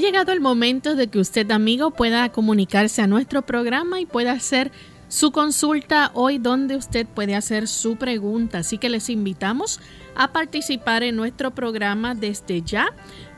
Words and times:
Llegado 0.00 0.32
el 0.32 0.40
momento 0.40 0.96
de 0.96 1.08
que 1.08 1.18
usted, 1.18 1.50
amigo, 1.50 1.90
pueda 1.90 2.30
comunicarse 2.30 3.02
a 3.02 3.06
nuestro 3.06 3.42
programa 3.42 4.00
y 4.00 4.06
pueda 4.06 4.32
hacer 4.32 4.72
su 5.08 5.30
consulta 5.30 6.10
hoy 6.14 6.38
donde 6.38 6.76
usted 6.76 7.06
puede 7.06 7.34
hacer 7.34 7.68
su 7.68 7.96
pregunta. 7.96 8.56
Así 8.58 8.78
que 8.78 8.88
les 8.88 9.10
invitamos 9.10 9.80
a 10.16 10.32
participar 10.32 11.02
en 11.02 11.16
nuestro 11.16 11.54
programa 11.54 12.14
desde 12.14 12.62
ya. 12.62 12.86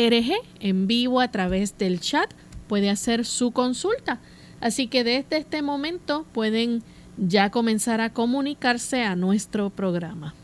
en 0.60 0.86
vivo 0.86 1.20
a 1.20 1.32
través 1.32 1.76
del 1.76 1.98
chat. 2.00 2.30
Puede 2.68 2.88
hacer 2.88 3.24
su 3.24 3.50
consulta 3.50 4.20
Así 4.60 4.88
que 4.88 5.04
desde 5.04 5.38
este 5.38 5.62
momento 5.62 6.26
pueden 6.32 6.82
ya 7.16 7.50
comenzar 7.50 8.00
a 8.00 8.10
comunicarse 8.10 9.02
a 9.02 9.16
nuestro 9.16 9.70
programa. 9.70 10.34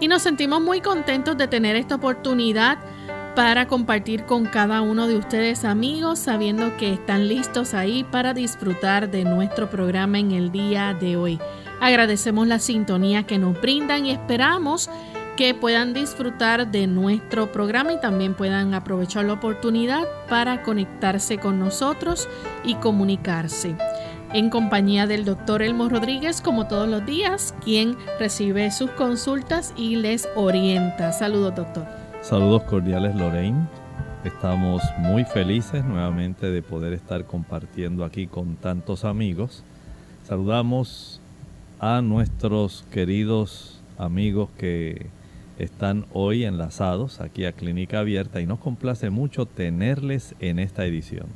Y 0.00 0.08
nos 0.08 0.22
sentimos 0.22 0.60
muy 0.60 0.80
contentos 0.80 1.36
de 1.36 1.48
tener 1.48 1.74
esta 1.74 1.96
oportunidad 1.96 2.78
para 3.36 3.68
compartir 3.68 4.24
con 4.24 4.46
cada 4.46 4.80
uno 4.80 5.06
de 5.06 5.18
ustedes 5.18 5.66
amigos, 5.66 6.18
sabiendo 6.18 6.74
que 6.78 6.94
están 6.94 7.28
listos 7.28 7.74
ahí 7.74 8.02
para 8.02 8.32
disfrutar 8.32 9.10
de 9.10 9.24
nuestro 9.24 9.68
programa 9.68 10.18
en 10.18 10.32
el 10.32 10.50
día 10.50 10.96
de 10.98 11.18
hoy. 11.18 11.38
Agradecemos 11.78 12.46
la 12.46 12.58
sintonía 12.58 13.24
que 13.24 13.36
nos 13.36 13.60
brindan 13.60 14.06
y 14.06 14.10
esperamos 14.10 14.88
que 15.36 15.52
puedan 15.54 15.92
disfrutar 15.92 16.70
de 16.70 16.86
nuestro 16.86 17.52
programa 17.52 17.92
y 17.92 18.00
también 18.00 18.32
puedan 18.32 18.72
aprovechar 18.72 19.26
la 19.26 19.34
oportunidad 19.34 20.04
para 20.30 20.62
conectarse 20.62 21.36
con 21.36 21.58
nosotros 21.58 22.30
y 22.64 22.76
comunicarse. 22.76 23.76
En 24.32 24.48
compañía 24.48 25.06
del 25.06 25.26
doctor 25.26 25.60
Elmo 25.60 25.90
Rodríguez, 25.90 26.40
como 26.40 26.68
todos 26.68 26.88
los 26.88 27.04
días, 27.04 27.54
quien 27.62 27.98
recibe 28.18 28.70
sus 28.70 28.90
consultas 28.92 29.74
y 29.76 29.96
les 29.96 30.26
orienta. 30.36 31.12
Saludos, 31.12 31.54
doctor. 31.54 31.95
Saludos 32.28 32.64
cordiales, 32.64 33.14
Lorraine. 33.14 33.68
Estamos 34.24 34.82
muy 34.98 35.24
felices 35.24 35.84
nuevamente 35.84 36.50
de 36.50 36.60
poder 36.60 36.92
estar 36.92 37.24
compartiendo 37.24 38.04
aquí 38.04 38.26
con 38.26 38.56
tantos 38.56 39.04
amigos. 39.04 39.62
Saludamos 40.24 41.20
a 41.78 42.02
nuestros 42.02 42.84
queridos 42.90 43.80
amigos 43.96 44.48
que 44.58 45.06
están 45.60 46.06
hoy 46.12 46.44
enlazados 46.44 47.20
aquí 47.20 47.44
a 47.44 47.52
Clínica 47.52 48.00
Abierta 48.00 48.40
y 48.40 48.46
nos 48.46 48.58
complace 48.58 49.08
mucho 49.08 49.46
tenerles 49.46 50.34
en 50.40 50.58
esta 50.58 50.84
edición. 50.84 51.26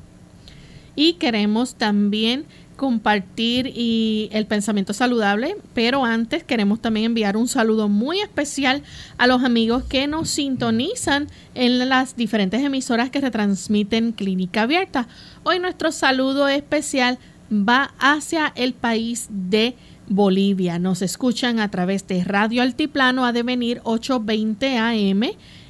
Y 0.96 1.14
queremos 1.14 1.76
también 1.76 2.46
compartir 2.80 3.70
y 3.76 4.30
el 4.32 4.46
pensamiento 4.46 4.94
saludable, 4.94 5.54
pero 5.74 6.06
antes 6.06 6.44
queremos 6.44 6.80
también 6.80 7.04
enviar 7.04 7.36
un 7.36 7.46
saludo 7.46 7.90
muy 7.90 8.20
especial 8.20 8.82
a 9.18 9.26
los 9.26 9.44
amigos 9.44 9.84
que 9.84 10.06
nos 10.06 10.30
sintonizan 10.30 11.26
en 11.54 11.90
las 11.90 12.16
diferentes 12.16 12.62
emisoras 12.62 13.10
que 13.10 13.20
retransmiten 13.20 14.12
Clínica 14.12 14.62
Abierta. 14.62 15.08
Hoy 15.42 15.58
nuestro 15.58 15.92
saludo 15.92 16.48
especial 16.48 17.18
va 17.52 17.92
hacia 17.98 18.50
el 18.54 18.72
país 18.72 19.26
de 19.28 19.74
Bolivia. 20.08 20.78
Nos 20.78 21.02
escuchan 21.02 21.60
a 21.60 21.70
través 21.70 22.06
de 22.06 22.24
Radio 22.24 22.62
Altiplano 22.62 23.26
a 23.26 23.34
devenir 23.34 23.82
820 23.84 24.78
AM 24.78 25.22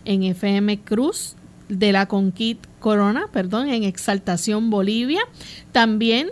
en 0.05 0.23
FM 0.23 0.79
Cruz 0.82 1.35
de 1.69 1.90
la 1.90 2.06
Conquit 2.06 2.64
Corona, 2.79 3.26
perdón, 3.32 3.69
en 3.69 3.82
Exaltación 3.82 4.70
Bolivia. 4.70 5.23
También 5.73 6.29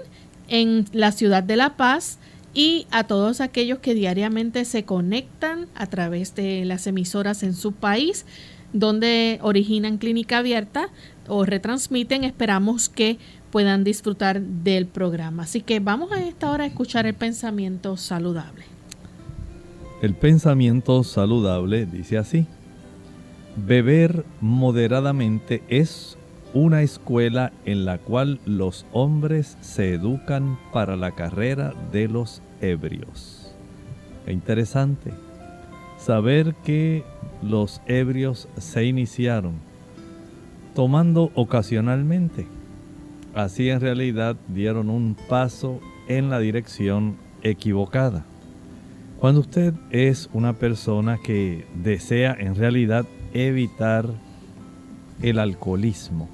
en 0.48 0.86
la 0.92 1.12
ciudad 1.12 1.42
de 1.42 1.56
La 1.56 1.76
Paz 1.76 2.18
y 2.54 2.86
a 2.90 3.04
todos 3.04 3.40
aquellos 3.40 3.78
que 3.78 3.94
diariamente 3.94 4.64
se 4.64 4.84
conectan 4.84 5.66
a 5.74 5.86
través 5.86 6.34
de 6.34 6.64
las 6.64 6.86
emisoras 6.86 7.42
en 7.42 7.54
su 7.54 7.72
país 7.72 8.24
donde 8.72 9.38
originan 9.42 9.98
clínica 9.98 10.38
abierta 10.38 10.88
o 11.26 11.44
retransmiten. 11.44 12.24
Esperamos 12.24 12.88
que 12.88 13.18
puedan 13.50 13.84
disfrutar 13.84 14.40
del 14.40 14.86
programa. 14.86 15.44
Así 15.44 15.60
que 15.60 15.80
vamos 15.80 16.12
a 16.12 16.22
esta 16.22 16.50
hora 16.50 16.64
a 16.64 16.66
escuchar 16.66 17.06
el 17.06 17.14
pensamiento 17.14 17.96
saludable. 17.96 18.64
El 20.02 20.14
pensamiento 20.14 21.02
saludable 21.02 21.86
dice 21.86 22.18
así. 22.18 22.46
Beber 23.56 24.24
moderadamente 24.40 25.62
es 25.68 26.17
una 26.54 26.82
escuela 26.82 27.52
en 27.64 27.84
la 27.84 27.98
cual 27.98 28.40
los 28.46 28.86
hombres 28.92 29.56
se 29.60 29.94
educan 29.94 30.58
para 30.72 30.96
la 30.96 31.12
carrera 31.12 31.74
de 31.92 32.08
los 32.08 32.42
ebrios. 32.60 33.52
Es 34.26 34.32
interesante 34.32 35.12
saber 35.98 36.54
que 36.64 37.04
los 37.42 37.80
ebrios 37.86 38.48
se 38.58 38.84
iniciaron 38.84 39.54
tomando 40.74 41.30
ocasionalmente 41.34 42.46
así 43.34 43.70
en 43.70 43.80
realidad 43.80 44.36
dieron 44.48 44.90
un 44.90 45.16
paso 45.28 45.80
en 46.08 46.30
la 46.30 46.40
dirección 46.40 47.16
equivocada. 47.42 48.24
Cuando 49.20 49.40
usted 49.40 49.74
es 49.90 50.28
una 50.32 50.54
persona 50.54 51.18
que 51.22 51.64
desea 51.74 52.36
en 52.38 52.54
realidad 52.54 53.06
evitar 53.32 54.08
el 55.22 55.38
alcoholismo, 55.38 56.28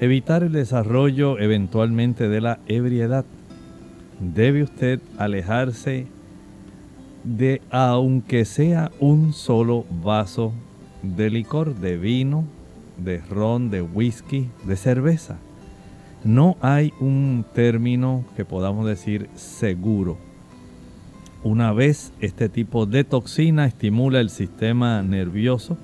evitar 0.00 0.42
el 0.42 0.52
desarrollo 0.52 1.38
eventualmente 1.38 2.28
de 2.28 2.40
la 2.40 2.58
ebriedad, 2.66 3.24
debe 4.20 4.62
usted 4.62 5.00
alejarse 5.16 6.06
de 7.24 7.60
aunque 7.70 8.44
sea 8.44 8.90
un 9.00 9.32
solo 9.32 9.84
vaso 10.02 10.52
de 11.02 11.30
licor, 11.30 11.74
de 11.74 11.96
vino, 11.96 12.44
de 12.96 13.18
ron, 13.18 13.70
de 13.70 13.82
whisky, 13.82 14.48
de 14.64 14.76
cerveza. 14.76 15.36
No 16.24 16.56
hay 16.60 16.92
un 17.00 17.44
término 17.54 18.24
que 18.36 18.44
podamos 18.44 18.86
decir 18.86 19.28
seguro. 19.34 20.18
Una 21.44 21.72
vez 21.72 22.12
este 22.20 22.48
tipo 22.48 22.86
de 22.86 23.04
toxina 23.04 23.66
estimula 23.66 24.20
el 24.20 24.30
sistema 24.30 25.02
nervioso, 25.02 25.78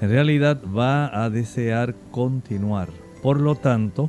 en 0.00 0.10
realidad 0.10 0.60
va 0.64 1.24
a 1.24 1.28
desear 1.30 1.96
continuar. 2.12 2.88
Por 3.28 3.40
lo 3.40 3.56
tanto, 3.56 4.08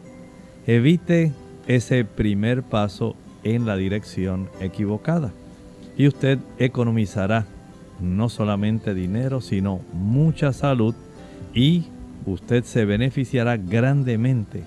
evite 0.66 1.34
ese 1.68 2.06
primer 2.06 2.64
paso 2.64 3.18
en 3.44 3.66
la 3.66 3.76
dirección 3.76 4.48
equivocada. 4.62 5.34
Y 5.98 6.08
usted 6.08 6.40
economizará 6.58 7.46
no 8.00 8.30
solamente 8.30 8.94
dinero, 8.94 9.42
sino 9.42 9.82
mucha 9.92 10.54
salud 10.54 10.96
y 11.54 11.88
usted 12.26 12.64
se 12.64 12.86
beneficiará 12.86 13.58
grandemente. 13.58 14.64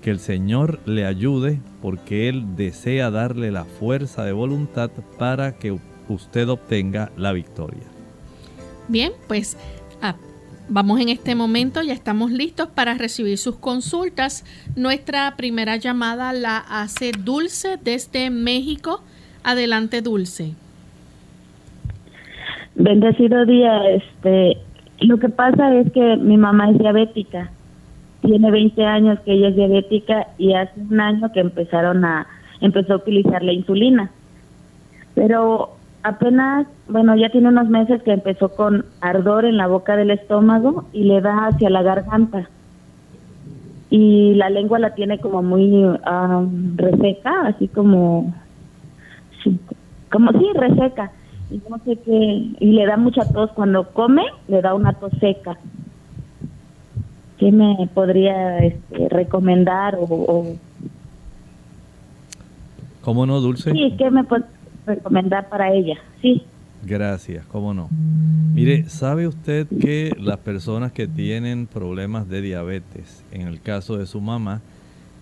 Que 0.00 0.12
el 0.12 0.20
Señor 0.20 0.78
le 0.86 1.04
ayude 1.04 1.58
porque 1.82 2.28
Él 2.28 2.54
desea 2.54 3.10
darle 3.10 3.50
la 3.50 3.64
fuerza 3.64 4.22
de 4.22 4.30
voluntad 4.30 4.92
para 5.18 5.58
que 5.58 5.76
usted 6.08 6.48
obtenga 6.48 7.10
la 7.16 7.32
victoria. 7.32 7.82
Bien, 8.86 9.12
pues 9.26 9.56
vamos 10.68 11.00
en 11.00 11.08
este 11.08 11.34
momento, 11.34 11.82
ya 11.82 11.92
estamos 11.92 12.30
listos 12.30 12.68
para 12.68 12.94
recibir 12.94 13.38
sus 13.38 13.56
consultas. 13.56 14.44
Nuestra 14.76 15.34
primera 15.36 15.76
llamada 15.76 16.32
la 16.32 16.58
hace 16.58 17.12
Dulce 17.12 17.78
desde 17.82 18.30
México. 18.30 19.02
Adelante, 19.44 20.02
Dulce. 20.02 20.54
Bendecido 22.74 23.44
día, 23.46 23.88
este, 23.90 24.58
lo 25.00 25.18
que 25.18 25.28
pasa 25.28 25.74
es 25.74 25.90
que 25.92 26.16
mi 26.16 26.36
mamá 26.36 26.70
es 26.70 26.78
diabética. 26.78 27.50
Tiene 28.22 28.50
20 28.50 28.84
años 28.84 29.18
que 29.24 29.32
ella 29.32 29.48
es 29.48 29.56
diabética 29.56 30.28
y 30.38 30.52
hace 30.54 30.80
un 30.80 31.00
año 31.00 31.32
que 31.32 31.40
empezaron 31.40 32.04
a 32.04 32.26
empezó 32.60 32.94
a 32.94 32.96
utilizar 32.96 33.42
la 33.42 33.52
insulina. 33.52 34.10
Pero 35.14 35.77
apenas, 36.02 36.66
bueno, 36.88 37.16
ya 37.16 37.30
tiene 37.30 37.48
unos 37.48 37.68
meses 37.68 38.02
que 38.02 38.12
empezó 38.12 38.50
con 38.50 38.84
ardor 39.00 39.44
en 39.44 39.56
la 39.56 39.66
boca 39.66 39.96
del 39.96 40.10
estómago 40.10 40.86
y 40.92 41.04
le 41.04 41.20
da 41.20 41.46
hacia 41.46 41.70
la 41.70 41.82
garganta. 41.82 42.48
Y 43.90 44.34
la 44.34 44.50
lengua 44.50 44.78
la 44.78 44.94
tiene 44.94 45.18
como 45.18 45.42
muy 45.42 45.86
reseca, 46.76 47.46
así 47.46 47.68
como, 47.68 48.34
como 50.10 50.32
sí, 50.32 50.46
reseca 50.54 51.12
y 51.50 51.62
no 51.68 51.78
sé 51.84 51.96
qué, 52.04 52.50
y 52.60 52.72
le 52.72 52.86
da 52.86 52.96
mucha 52.96 53.26
tos 53.32 53.50
cuando 53.52 53.88
come, 53.92 54.22
le 54.48 54.60
da 54.60 54.74
una 54.74 54.92
tos 54.94 55.12
seca. 55.20 55.56
¿Qué 57.38 57.52
me 57.52 57.88
podría 57.94 58.58
este, 58.58 59.08
recomendar 59.08 59.96
o, 59.98 60.56
¿Cómo 63.02 63.24
no, 63.24 63.40
Dulce? 63.40 63.70
Sí, 63.72 63.94
¿qué 63.96 64.10
me 64.10 64.24
recomendar 64.88 65.48
para 65.48 65.72
ella? 65.72 65.98
Sí. 66.20 66.42
Gracias, 66.84 67.44
cómo 67.46 67.74
no. 67.74 67.88
Mire, 68.54 68.88
¿sabe 68.88 69.26
usted 69.26 69.66
que 69.80 70.12
las 70.18 70.38
personas 70.38 70.92
que 70.92 71.06
tienen 71.06 71.66
problemas 71.66 72.28
de 72.28 72.40
diabetes, 72.40 73.24
en 73.32 73.48
el 73.48 73.60
caso 73.60 73.96
de 73.96 74.06
su 74.06 74.20
mamá, 74.20 74.60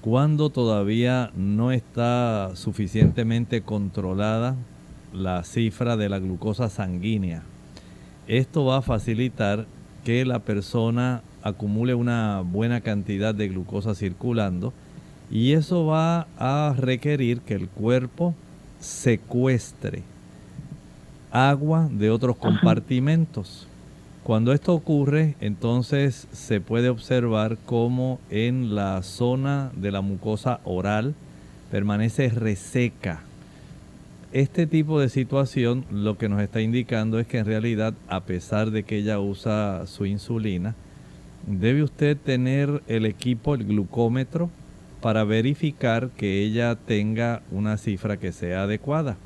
cuando 0.02 0.50
todavía 0.50 1.30
no 1.34 1.72
está 1.72 2.52
suficientemente 2.54 3.62
controlada 3.62 4.54
la 5.12 5.42
cifra 5.44 5.96
de 5.96 6.08
la 6.08 6.18
glucosa 6.18 6.68
sanguínea. 6.68 7.42
Esto 8.28 8.64
va 8.64 8.78
a 8.78 8.82
facilitar 8.82 9.66
que 10.04 10.24
la 10.24 10.40
persona 10.40 11.22
acumule 11.42 11.94
una 11.94 12.42
buena 12.42 12.80
cantidad 12.80 13.34
de 13.34 13.48
glucosa 13.48 13.94
circulando 13.94 14.72
y 15.30 15.52
eso 15.52 15.86
va 15.86 16.28
a 16.38 16.74
requerir 16.78 17.40
que 17.40 17.54
el 17.54 17.68
cuerpo 17.68 18.34
secuestre 18.86 20.02
agua 21.30 21.88
de 21.90 22.10
otros 22.10 22.36
compartimentos. 22.36 23.66
Cuando 24.22 24.52
esto 24.52 24.74
ocurre, 24.74 25.36
entonces 25.40 26.26
se 26.32 26.60
puede 26.60 26.88
observar 26.88 27.58
cómo 27.66 28.18
en 28.30 28.74
la 28.74 29.02
zona 29.02 29.70
de 29.76 29.92
la 29.92 30.00
mucosa 30.00 30.60
oral 30.64 31.14
permanece 31.70 32.28
reseca 32.30 33.22
este 34.32 34.66
tipo 34.66 35.00
de 35.00 35.08
situación 35.08 35.86
lo 35.90 36.18
que 36.18 36.28
nos 36.28 36.42
está 36.42 36.60
indicando 36.60 37.18
es 37.18 37.26
que 37.26 37.38
en 37.38 37.46
realidad, 37.46 37.94
a 38.06 38.20
pesar 38.20 38.70
de 38.70 38.82
que 38.82 38.98
ella 38.98 39.18
usa 39.18 39.86
su 39.86 40.04
insulina, 40.04 40.74
debe 41.46 41.82
usted 41.82 42.18
tener 42.18 42.82
el 42.86 43.06
equipo, 43.06 43.54
el 43.54 43.64
glucómetro, 43.64 44.50
para 45.06 45.22
verificar 45.22 46.10
que 46.16 46.42
ella 46.42 46.74
tenga 46.74 47.40
una 47.52 47.76
cifra 47.76 48.16
que 48.16 48.32
sea 48.32 48.64
adecuada. 48.64 49.16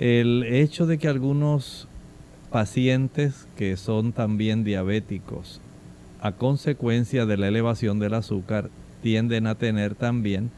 El 0.00 0.42
hecho 0.42 0.86
de 0.88 0.98
que 0.98 1.06
algunos 1.06 1.86
pacientes 2.50 3.46
que 3.56 3.76
son 3.76 4.12
también 4.12 4.64
diabéticos, 4.64 5.60
a 6.20 6.32
consecuencia 6.32 7.26
de 7.26 7.36
la 7.36 7.46
elevación 7.46 8.00
del 8.00 8.12
azúcar, 8.14 8.70
tienden 9.00 9.46
a 9.46 9.54
tener 9.54 9.94
también 9.94 10.50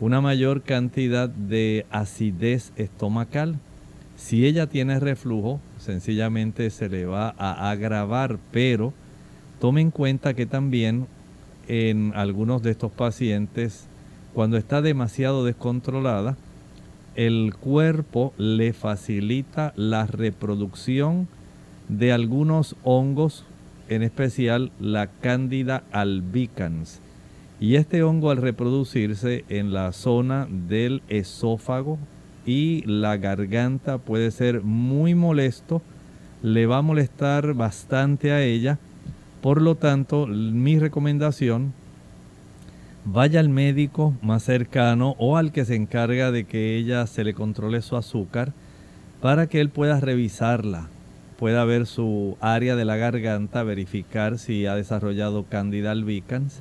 una 0.00 0.20
mayor 0.20 0.62
cantidad 0.62 1.28
de 1.28 1.86
acidez 1.92 2.72
estomacal. 2.74 3.60
Si 4.16 4.44
ella 4.44 4.66
tiene 4.66 4.98
reflujo, 4.98 5.60
sencillamente 5.78 6.70
se 6.70 6.88
le 6.88 7.06
va 7.06 7.32
a 7.38 7.70
agravar, 7.70 8.40
pero 8.50 8.92
tome 9.60 9.82
en 9.82 9.92
cuenta 9.92 10.34
que 10.34 10.46
también 10.46 11.06
en 11.68 12.12
algunos 12.14 12.62
de 12.62 12.72
estos 12.72 12.90
pacientes, 12.90 13.86
cuando 14.34 14.56
está 14.56 14.82
demasiado 14.82 15.44
descontrolada, 15.44 16.36
el 17.14 17.54
cuerpo 17.54 18.32
le 18.36 18.72
facilita 18.72 19.72
la 19.76 20.06
reproducción 20.06 21.28
de 21.88 22.12
algunos 22.12 22.76
hongos, 22.82 23.44
en 23.88 24.02
especial 24.02 24.72
la 24.80 25.06
Candida 25.06 25.84
albicans 25.92 27.00
y 27.60 27.74
este 27.74 28.02
hongo 28.02 28.30
al 28.30 28.36
reproducirse 28.36 29.44
en 29.48 29.72
la 29.72 29.92
zona 29.92 30.46
del 30.48 31.02
esófago 31.08 31.98
y 32.46 32.82
la 32.86 33.16
garganta 33.16 33.98
puede 33.98 34.30
ser 34.30 34.62
muy 34.62 35.14
molesto, 35.14 35.82
le 36.42 36.66
va 36.66 36.78
a 36.78 36.82
molestar 36.82 37.54
bastante 37.54 38.30
a 38.30 38.42
ella. 38.42 38.78
Por 39.48 39.62
lo 39.62 39.76
tanto, 39.76 40.26
mi 40.26 40.78
recomendación, 40.78 41.72
vaya 43.06 43.40
al 43.40 43.48
médico 43.48 44.12
más 44.20 44.42
cercano 44.42 45.14
o 45.16 45.38
al 45.38 45.52
que 45.52 45.64
se 45.64 45.74
encarga 45.74 46.30
de 46.30 46.44
que 46.44 46.76
ella 46.76 47.06
se 47.06 47.24
le 47.24 47.32
controle 47.32 47.80
su 47.80 47.96
azúcar 47.96 48.52
para 49.22 49.46
que 49.46 49.62
él 49.62 49.70
pueda 49.70 50.00
revisarla, 50.00 50.88
pueda 51.38 51.64
ver 51.64 51.86
su 51.86 52.36
área 52.42 52.76
de 52.76 52.84
la 52.84 52.96
garganta, 52.96 53.62
verificar 53.62 54.38
si 54.38 54.66
ha 54.66 54.74
desarrollado 54.74 55.44
Candida 55.44 55.92
albicans 55.92 56.60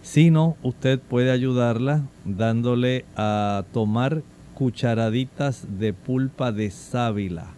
si 0.00 0.30
no, 0.30 0.56
usted 0.62 1.00
puede 1.00 1.32
ayudarla 1.32 2.00
dándole 2.24 3.04
a 3.14 3.64
tomar 3.74 4.22
cucharaditas 4.54 5.66
de 5.78 5.92
pulpa 5.92 6.50
de 6.50 6.70
sábila. 6.70 7.48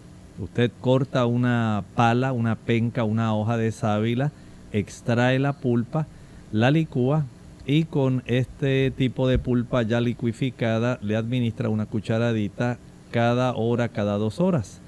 Usted 0.40 0.72
corta 0.80 1.26
una 1.26 1.84
pala, 1.94 2.32
una 2.32 2.56
penca, 2.56 3.04
una 3.04 3.36
hoja 3.36 3.56
de 3.56 3.70
sábila, 3.70 4.32
extrae 4.74 5.38
la 5.38 5.54
pulpa, 5.54 6.06
la 6.52 6.70
licúa 6.70 7.24
y 7.64 7.84
con 7.84 8.22
este 8.26 8.90
tipo 8.90 9.26
de 9.26 9.38
pulpa 9.38 9.82
ya 9.82 10.00
liquificada 10.00 10.98
le 11.00 11.16
administra 11.16 11.70
una 11.70 11.86
cucharadita 11.86 12.78
cada 13.10 13.54
hora, 13.54 13.88
cada 13.88 14.18
dos 14.18 14.40
horas. 14.40 14.80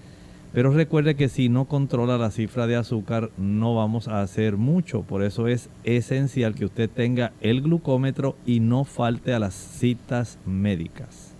Pero 0.52 0.72
recuerde 0.72 1.16
que 1.16 1.28
si 1.28 1.48
no 1.48 1.66
controla 1.66 2.18
la 2.18 2.30
cifra 2.30 2.66
de 2.66 2.76
azúcar 2.76 3.30
no 3.36 3.74
vamos 3.74 4.08
a 4.08 4.22
hacer 4.22 4.56
mucho. 4.56 5.02
Por 5.02 5.22
eso 5.22 5.48
es 5.48 5.68
esencial 5.84 6.54
que 6.54 6.64
usted 6.64 6.90
tenga 6.90 7.32
el 7.40 7.62
glucómetro 7.62 8.36
y 8.44 8.60
no 8.60 8.84
falte 8.84 9.34
a 9.34 9.38
las 9.38 9.54
citas 9.54 10.38
médicas. 10.46 11.32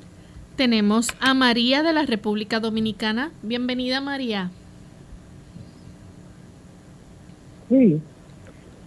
Tenemos 0.56 1.08
a 1.20 1.34
María 1.34 1.82
de 1.82 1.92
la 1.92 2.06
República 2.06 2.60
Dominicana. 2.60 3.30
Bienvenida 3.42 4.00
María. 4.00 4.50
Sí. 7.68 8.00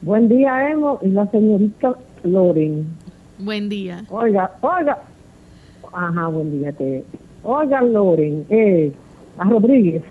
Buen 0.02 0.30
día, 0.30 0.72
Emo 0.72 0.98
y 1.02 1.10
la 1.10 1.26
señorita 1.28 1.94
Loren. 2.24 2.88
Buen 3.38 3.68
día. 3.68 4.06
Oiga, 4.10 4.52
oiga. 4.62 4.98
Ajá, 5.92 6.28
buen 6.28 6.52
día. 6.52 6.72
Te... 6.72 7.04
Oiga, 7.44 7.82
Loren, 7.82 8.46
eh, 8.50 8.94
a 9.38 9.44
Rodríguez. 9.44 10.02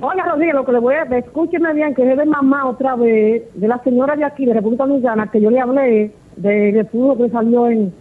Oiga, 0.00 0.24
Rodríguez, 0.24 0.54
lo 0.54 0.64
que 0.64 0.72
le 0.72 0.78
voy 0.80 0.94
a... 0.96 1.02
Escúcheme 1.02 1.72
bien, 1.74 1.94
que 1.94 2.10
es 2.10 2.18
de 2.18 2.26
mamá 2.26 2.68
otra 2.68 2.96
vez, 2.96 3.44
de 3.54 3.68
la 3.68 3.78
señora 3.84 4.16
de 4.16 4.24
aquí, 4.24 4.44
de 4.46 4.54
República 4.54 4.84
Dominicana, 4.84 5.30
que 5.30 5.40
yo 5.40 5.50
le 5.50 5.60
hablé 5.60 6.12
del 6.36 6.86
flujo 6.86 7.18
que 7.18 7.30
salió 7.30 7.68
en, 7.68 7.92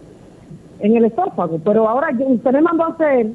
en 0.80 0.98
el 0.98 1.06
estófago. 1.06 1.60
Pero 1.64 1.88
ahora 1.88 2.10
usted 2.12 2.52
me 2.54 2.62
mandó 2.62 2.86
a 2.86 2.90
hacer 2.90 3.28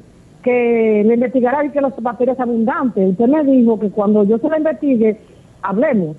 que 0.42 1.04
le 1.06 1.14
investigara 1.14 1.64
y 1.64 1.70
que 1.70 1.80
los 1.80 1.94
bacterias 2.02 2.40
abundantes. 2.40 3.10
Usted 3.10 3.28
me 3.28 3.44
dijo 3.44 3.78
que 3.78 3.90
cuando 3.90 4.24
yo 4.24 4.38
se 4.38 4.48
la 4.48 4.58
investigue, 4.58 5.16
hablemos. 5.62 6.16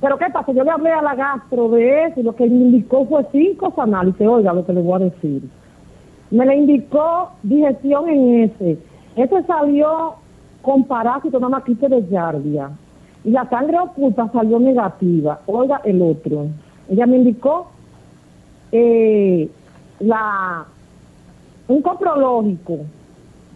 Pero 0.00 0.18
¿qué 0.18 0.26
pasa? 0.32 0.52
Yo 0.52 0.62
le 0.62 0.70
hablé 0.70 0.90
a 0.90 1.02
la 1.02 1.14
gastro 1.14 1.70
de 1.70 2.04
eso 2.04 2.20
y 2.20 2.22
lo 2.22 2.36
que 2.36 2.46
me 2.46 2.56
indicó 2.56 3.06
fue 3.06 3.26
cinco 3.32 3.72
análisis. 3.78 4.26
Oiga, 4.26 4.52
lo 4.52 4.66
que 4.66 4.72
le 4.72 4.82
voy 4.82 5.00
a 5.00 5.04
decir. 5.04 5.42
Me 6.30 6.44
le 6.44 6.56
indicó 6.56 7.30
digestión 7.42 8.08
en 8.08 8.44
ese. 8.44 8.78
Ese 9.16 9.42
salió 9.44 10.16
con 10.60 10.84
parásito, 10.84 11.38
una 11.38 11.48
maquita 11.48 11.88
de 11.88 12.06
yardia. 12.08 12.70
Y 13.24 13.30
la 13.30 13.48
sangre 13.48 13.78
oculta 13.78 14.28
salió 14.32 14.58
negativa. 14.58 15.40
Oiga, 15.46 15.80
el 15.84 16.02
otro. 16.02 16.46
Ella 16.88 17.06
me 17.06 17.16
indicó 17.16 17.68
eh, 18.72 19.48
la 20.00 20.66
un 21.68 21.82
coprológico 21.82 22.78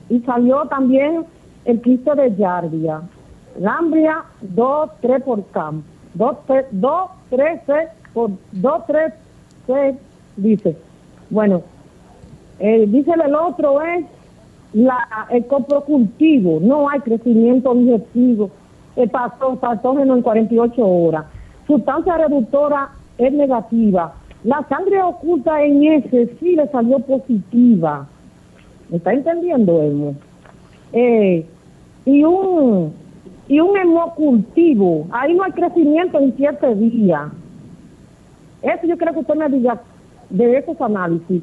y 0.09 0.21
salió 0.21 0.65
también 0.67 1.25
el 1.65 1.81
quiste 1.83 2.15
de 2.15 2.35
yardia. 2.35 3.03
Lambria 3.59 4.25
2, 4.41 4.91
3 5.01 5.23
por 5.23 5.45
campo. 5.51 5.87
2, 6.15 6.37
3, 7.31 7.61
6 7.67 7.89
por 8.13 8.31
2, 8.53 8.87
3, 8.87 9.13
6, 9.67 9.97
dice. 10.37 10.77
Bueno, 11.31 11.63
eh, 12.59 12.85
dice 12.89 13.13
el 13.13 13.35
otro 13.35 13.81
es 13.83 14.05
la, 14.73 15.27
el 15.31 15.47
coprocultivo, 15.47 16.59
no 16.61 16.89
hay 16.89 17.01
crecimiento 17.01 17.75
digestivo, 17.75 18.51
el 18.97 19.11
patógeno 19.11 20.17
en 20.17 20.23
48 20.23 20.87
horas. 20.87 21.27
Sustancia 21.67 22.17
reductora 22.19 22.91
es 23.19 23.33
negativa. 23.33 24.15
La 24.45 24.67
sangre 24.69 25.03
oculta 25.03 25.63
en 25.63 25.85
ese 25.85 26.35
sí 26.41 26.57
le 26.57 26.67
salió 26.69 26.99
positiva. 27.01 28.07
¿Me 28.89 28.97
está 28.97 29.13
entendiendo, 29.13 29.83
Elmo? 29.83 30.15
Eh, 30.93 31.47
y 32.07 32.25
un 32.25 32.93
y 33.51 33.59
un 33.59 33.77
hemocultivo. 33.77 35.09
Ahí 35.11 35.35
no 35.35 35.43
hay 35.43 35.51
crecimiento 35.51 36.21
en 36.21 36.37
siete 36.37 36.73
días. 36.77 37.33
Eso 38.63 38.87
yo 38.87 38.97
creo 38.97 39.13
que 39.13 39.19
usted 39.19 39.35
me 39.35 39.49
diga 39.49 39.81
de 40.31 40.59
esos 40.59 40.81
análisis. 40.81 41.43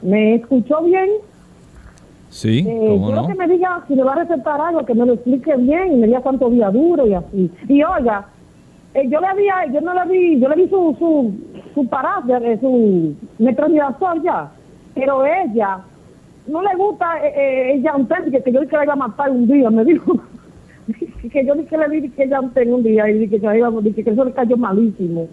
¿Me 0.00 0.36
escuchó 0.36 0.80
bien? 0.84 1.10
Sí, 2.28 2.60
eh, 2.60 3.00
quiero 3.04 3.26
que 3.26 3.34
me 3.34 3.48
diga 3.48 3.82
si 3.88 3.96
le 3.96 4.04
va 4.04 4.12
a 4.12 4.24
recetar 4.24 4.60
algo, 4.60 4.86
que 4.86 4.94
me 4.94 5.06
lo 5.06 5.14
explique 5.14 5.56
bien 5.56 5.94
y 5.94 5.96
me 5.96 6.06
diga 6.06 6.20
cuánto 6.20 6.50
día 6.50 6.70
duro 6.70 7.04
y 7.04 7.14
así. 7.14 7.50
Y 7.66 7.82
oiga, 7.82 8.28
eh, 8.94 9.08
yo 9.08 9.18
le 9.20 9.26
había, 9.26 9.66
yo 9.72 9.80
no 9.80 9.94
le 9.94 10.12
vi, 10.12 10.38
yo 10.38 10.48
le 10.48 10.54
vi 10.54 10.68
su, 10.68 10.94
su, 11.00 11.34
su 11.74 11.88
de 12.28 12.60
su 12.60 13.16
metronidazol 13.40 14.22
ya, 14.22 14.52
pero 14.94 15.26
ella 15.26 15.80
no 16.46 16.62
le 16.62 16.76
gusta 16.76 17.26
eh, 17.26 17.32
eh 17.34 17.74
ella 17.74 17.94
que, 18.30 18.40
que 18.40 18.52
yo 18.52 18.60
dije 18.60 18.70
que 18.70 18.76
la 18.76 18.84
iba 18.84 18.92
a 18.92 18.96
matar 18.96 19.30
un 19.30 19.48
día, 19.48 19.68
me 19.68 19.84
dijo. 19.84 20.20
Que 21.22 21.44
yo 21.44 21.54
dije 21.54 21.68
que 21.68 21.78
le 21.78 21.88
vi 21.88 22.08
que 22.10 22.24
ella 22.24 22.40
tenía 22.54 22.74
un 22.74 22.82
día 22.82 23.10
y 23.10 23.18
dije 23.18 23.40
que, 23.40 23.56
iba, 23.56 23.70
dije 23.82 24.04
que 24.04 24.10
eso 24.10 24.24
le 24.24 24.32
cayó 24.32 24.56
malísimo. 24.56 25.28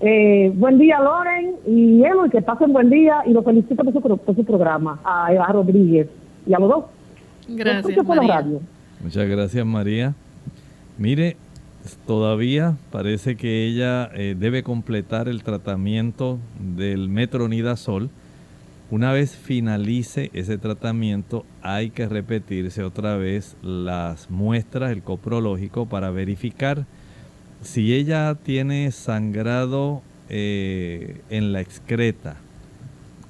Eh, 0.00 0.52
buen 0.54 0.78
día, 0.78 0.98
Loren, 1.00 1.56
y 1.66 2.02
y 2.02 2.30
que 2.30 2.42
pasen 2.42 2.72
buen 2.72 2.90
día 2.90 3.22
y 3.26 3.32
lo 3.32 3.42
felicito 3.42 3.76
por 3.76 3.92
su, 3.92 4.34
su 4.34 4.44
programa, 4.44 5.00
a 5.04 5.32
Eva 5.32 5.46
Rodríguez 5.46 6.08
y 6.46 6.54
a 6.54 6.58
los 6.58 6.68
dos. 6.68 6.84
Gracias, 7.48 8.06
María. 8.06 8.44
Muchas 9.02 9.28
gracias, 9.28 9.66
María. 9.66 10.14
Mire, 10.98 11.36
todavía 12.06 12.76
parece 12.90 13.36
que 13.36 13.66
ella 13.66 14.10
eh, 14.14 14.34
debe 14.38 14.62
completar 14.62 15.28
el 15.28 15.42
tratamiento 15.42 16.38
del 16.58 17.08
metronidazol 17.08 18.10
una 18.90 19.12
vez 19.12 19.36
finalice 19.36 20.30
ese 20.34 20.58
tratamiento, 20.58 21.46
hay 21.62 21.90
que 21.90 22.08
repetirse 22.08 22.82
otra 22.82 23.16
vez 23.16 23.56
las 23.62 24.30
muestras, 24.30 24.92
el 24.92 25.02
coprológico, 25.02 25.86
para 25.86 26.10
verificar 26.10 26.86
si 27.62 27.94
ella 27.94 28.34
tiene 28.34 28.90
sangrado 28.92 30.02
eh, 30.28 31.20
en 31.30 31.52
la 31.52 31.60
excreta. 31.60 32.36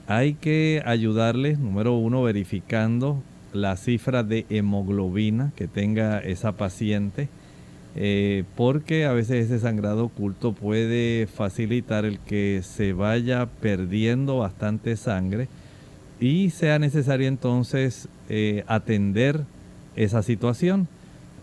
Hay 0.06 0.34
que 0.34 0.82
ayudarle, 0.84 1.56
número 1.56 1.94
uno, 1.94 2.22
verificando 2.22 3.22
la 3.52 3.76
cifra 3.76 4.22
de 4.22 4.44
hemoglobina 4.50 5.52
que 5.56 5.68
tenga 5.68 6.18
esa 6.18 6.52
paciente 6.52 7.28
eh, 7.96 8.44
porque 8.56 9.04
a 9.04 9.12
veces 9.12 9.46
ese 9.46 9.60
sangrado 9.60 10.06
oculto 10.06 10.52
puede 10.52 11.26
facilitar 11.26 12.04
el 12.04 12.18
que 12.18 12.60
se 12.64 12.92
vaya 12.92 13.46
perdiendo 13.46 14.38
bastante 14.38 14.96
sangre 14.96 15.48
y 16.18 16.50
sea 16.50 16.78
necesario 16.78 17.28
entonces 17.28 18.08
eh, 18.28 18.64
atender 18.66 19.42
esa 19.94 20.22
situación. 20.22 20.88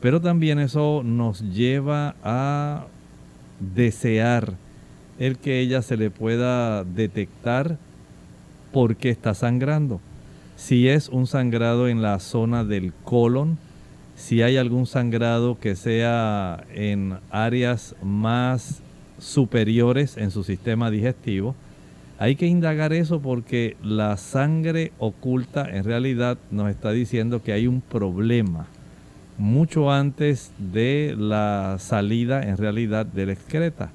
Pero 0.01 0.20
también 0.20 0.60
eso 0.60 1.03
nos 1.05 1.41
lleva 1.53 2.15
a 2.24 2.88
desear 3.60 4.53
el 5.20 5.38
que 5.38 5.60
ella 5.60 5.81
se 5.84 5.98
le 5.98 6.10
pueda 6.10 6.84
detectar 6.84 7.77
por 8.74 8.96
qué 8.96 9.10
está 9.10 9.36
sangrando. 9.36 10.01
Si 10.55 10.88
es 10.88 11.10
un 11.10 11.27
sangrado 11.27 11.88
en 11.88 12.01
la 12.01 12.20
zona 12.20 12.63
del 12.63 12.93
colon, 13.03 13.58
si 14.21 14.43
hay 14.43 14.57
algún 14.57 14.85
sangrado 14.85 15.57
que 15.59 15.75
sea 15.75 16.63
en 16.75 17.17
áreas 17.31 17.95
más 18.03 18.81
superiores 19.17 20.15
en 20.15 20.29
su 20.29 20.43
sistema 20.43 20.91
digestivo, 20.91 21.55
hay 22.19 22.35
que 22.35 22.45
indagar 22.45 22.93
eso 22.93 23.19
porque 23.19 23.77
la 23.83 24.15
sangre 24.17 24.91
oculta 24.99 25.67
en 25.67 25.83
realidad 25.83 26.37
nos 26.51 26.69
está 26.69 26.91
diciendo 26.91 27.41
que 27.41 27.51
hay 27.51 27.65
un 27.65 27.81
problema 27.81 28.67
mucho 29.39 29.91
antes 29.91 30.51
de 30.59 31.15
la 31.17 31.77
salida 31.79 32.43
en 32.43 32.57
realidad 32.57 33.07
de 33.07 33.25
la 33.25 33.33
excreta. 33.33 33.89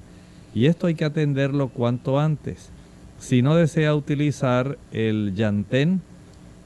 Y 0.53 0.65
esto 0.65 0.87
hay 0.87 0.95
que 0.95 1.05
atenderlo 1.05 1.69
cuanto 1.69 2.19
antes. 2.19 2.69
Si 3.17 3.41
no 3.41 3.55
desea 3.55 3.95
utilizar 3.95 4.77
el 4.91 5.35
yantén, 5.35 6.01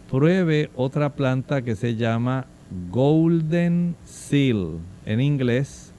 pruebe 0.09 0.71
otra 0.75 1.09
planta 1.09 1.61
que 1.61 1.75
se 1.75 1.95
llama 1.95 2.47
Golden 2.89 3.95
Seal 4.05 4.79
en 5.05 5.19
inglés, 5.19 5.93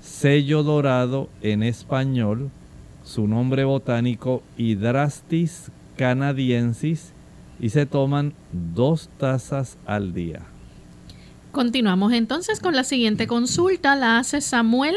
sello 0.00 0.62
dorado 0.62 1.28
en 1.42 1.62
español, 1.62 2.50
su 3.02 3.28
nombre 3.28 3.64
botánico 3.64 4.42
Hydrastis 4.56 5.70
canadiensis 5.96 7.12
y 7.58 7.70
se 7.70 7.86
toman 7.86 8.34
dos 8.52 9.08
tazas 9.18 9.78
al 9.86 10.12
día. 10.12 10.40
Continuamos 11.52 12.12
entonces 12.12 12.60
con 12.60 12.74
la 12.74 12.84
siguiente 12.84 13.26
consulta, 13.26 13.96
la 13.96 14.18
hace 14.18 14.40
Samuel 14.40 14.94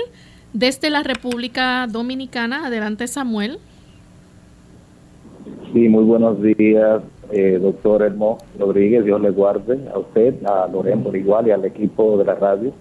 desde 0.53 0.89
la 0.89 1.03
República 1.03 1.87
Dominicana. 1.87 2.65
Adelante 2.65 3.07
Samuel. 3.07 3.59
Sí, 5.73 5.87
muy 5.87 6.03
buenos 6.03 6.41
días. 6.41 7.01
Eh, 7.31 7.59
doctor 7.61 8.01
Hermo 8.01 8.39
Rodríguez, 8.57 9.05
Dios 9.05 9.21
le 9.21 9.29
guarde 9.29 9.79
a 9.93 9.99
usted, 9.99 10.43
a 10.45 10.67
Loren 10.67 11.03
por 11.03 11.15
igual 11.15 11.47
y 11.47 11.51
al 11.51 11.63
equipo 11.63 12.17
de 12.17 12.25
la 12.25 12.35
radio. 12.35 12.71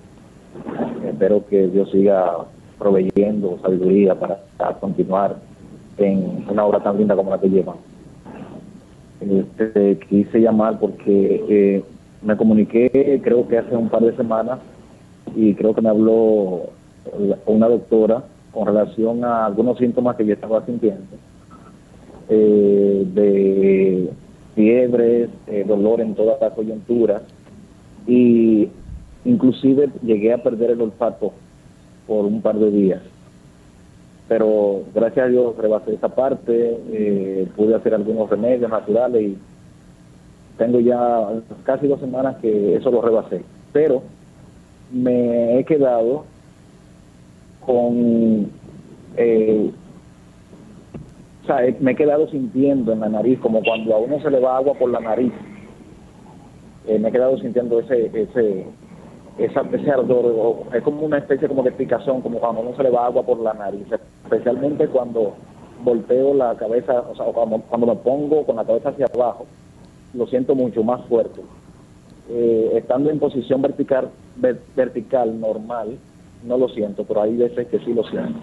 Espero 1.06 1.44
que 1.46 1.68
Dios 1.68 1.90
siga 1.90 2.46
proveyendo 2.78 3.58
sabiduría 3.60 4.14
para, 4.14 4.38
continuar 4.80 5.36
en 5.98 6.44
una 6.48 6.64
obra 6.64 6.82
tan 6.82 6.96
linda 6.96 7.14
como 7.14 7.30
la 7.30 7.38
que 7.38 7.50
llevan. 7.50 7.76
Este, 9.20 9.98
quise 10.08 10.40
llamar 10.40 10.78
porque 10.78 11.44
eh, 11.48 11.84
me 12.22 12.36
comuniqué 12.36 13.20
creo 13.22 13.46
que 13.48 13.58
hace 13.58 13.76
un 13.76 13.88
par 13.88 14.02
de 14.02 14.16
semanas 14.16 14.60
y 15.34 15.54
creo 15.54 15.74
que 15.74 15.82
me 15.82 15.88
habló 15.88 16.62
una 17.46 17.68
doctora 17.68 18.22
con 18.52 18.66
relación 18.66 19.24
a 19.24 19.46
algunos 19.46 19.76
síntomas 19.78 20.16
que 20.16 20.24
yo 20.24 20.34
estaba 20.34 20.64
sintiendo 20.64 21.16
eh, 22.28 23.04
de 23.14 24.10
fiebres, 24.58 25.30
eh, 25.46 25.64
dolor 25.64 26.00
en 26.00 26.16
toda 26.16 26.36
la 26.40 26.50
coyuntura 26.50 27.22
y 28.08 28.68
inclusive 29.24 29.88
llegué 30.02 30.32
a 30.32 30.42
perder 30.42 30.72
el 30.72 30.80
olfato 30.80 31.32
por 32.08 32.24
un 32.24 32.42
par 32.42 32.56
de 32.58 32.68
días. 32.72 33.02
Pero 34.26 34.82
gracias 34.92 35.26
a 35.26 35.28
Dios 35.28 35.56
rebasé 35.56 35.94
esa 35.94 36.08
parte, 36.08 36.76
eh, 36.90 37.46
pude 37.54 37.76
hacer 37.76 37.94
algunos 37.94 38.28
remedios 38.28 38.68
naturales 38.68 39.22
y 39.22 39.38
tengo 40.58 40.80
ya 40.80 41.40
casi 41.62 41.86
dos 41.86 42.00
semanas 42.00 42.38
que 42.42 42.74
eso 42.74 42.90
lo 42.90 43.00
rebasé. 43.00 43.42
Pero 43.72 44.02
me 44.92 45.60
he 45.60 45.64
quedado 45.64 46.24
con 47.64 48.50
eh, 49.16 49.70
sea, 51.48 51.74
me 51.80 51.92
he 51.92 51.96
quedado 51.96 52.28
sintiendo 52.28 52.92
en 52.92 53.00
la 53.00 53.08
nariz, 53.08 53.38
como 53.40 53.62
cuando 53.62 53.94
a 53.94 53.98
uno 53.98 54.20
se 54.20 54.30
le 54.30 54.40
va 54.40 54.56
agua 54.56 54.74
por 54.74 54.90
la 54.90 55.00
nariz. 55.00 55.32
Eh, 56.86 56.98
me 56.98 57.08
he 57.08 57.12
quedado 57.12 57.36
sintiendo 57.38 57.80
ese, 57.80 58.06
ese, 58.14 58.66
esa, 59.38 59.62
ese 59.72 59.90
ardor, 59.90 60.66
es 60.72 60.82
como 60.82 61.02
una 61.02 61.18
especie 61.18 61.48
como 61.48 61.62
de 61.62 61.72
picazón, 61.72 62.22
como 62.22 62.38
cuando 62.38 62.62
uno 62.62 62.76
se 62.76 62.82
le 62.82 62.90
va 62.90 63.06
agua 63.06 63.22
por 63.22 63.38
la 63.40 63.54
nariz, 63.54 63.86
especialmente 64.24 64.88
cuando 64.88 65.34
volteo 65.84 66.34
la 66.34 66.54
cabeza, 66.56 67.00
o 67.00 67.14
sea, 67.14 67.26
cuando, 67.26 67.58
cuando 67.68 67.86
me 67.86 67.96
pongo 67.96 68.44
con 68.44 68.56
la 68.56 68.64
cabeza 68.64 68.90
hacia 68.90 69.06
abajo, 69.06 69.46
lo 70.14 70.26
siento 70.26 70.54
mucho 70.54 70.82
más 70.82 71.04
fuerte. 71.06 71.40
Eh, 72.30 72.72
estando 72.74 73.10
en 73.10 73.18
posición 73.18 73.62
vertical, 73.62 74.10
vertical 74.76 75.40
normal, 75.40 75.98
no 76.44 76.58
lo 76.58 76.68
siento, 76.68 77.04
pero 77.04 77.22
hay 77.22 77.36
veces 77.36 77.68
que 77.68 77.78
sí 77.80 77.92
lo 77.92 78.04
siento. 78.04 78.38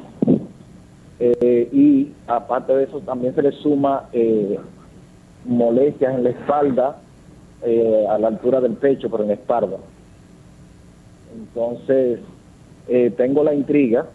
Eh, 1.20 1.70
y 1.72 2.12
aparte 2.28 2.76
de 2.76 2.84
eso 2.86 3.00
también 3.00 3.34
se 3.36 3.42
le 3.42 3.52
suma 3.52 4.10
eh, 4.12 4.60
molestias 5.46 6.16
en 6.16 6.24
la 6.24 6.30
espalda, 6.32 6.98
eh, 7.64 8.06
a 8.10 8.18
la 8.18 8.28
altura 8.28 8.60
del 8.60 8.74
pecho, 8.74 9.10
pero 9.10 9.24
en 9.24 9.30
la 9.30 9.36
espalda. 9.36 9.78
Entonces, 11.34 12.20
tengo 13.18 13.44
la 13.44 13.54
intriga 13.54 14.06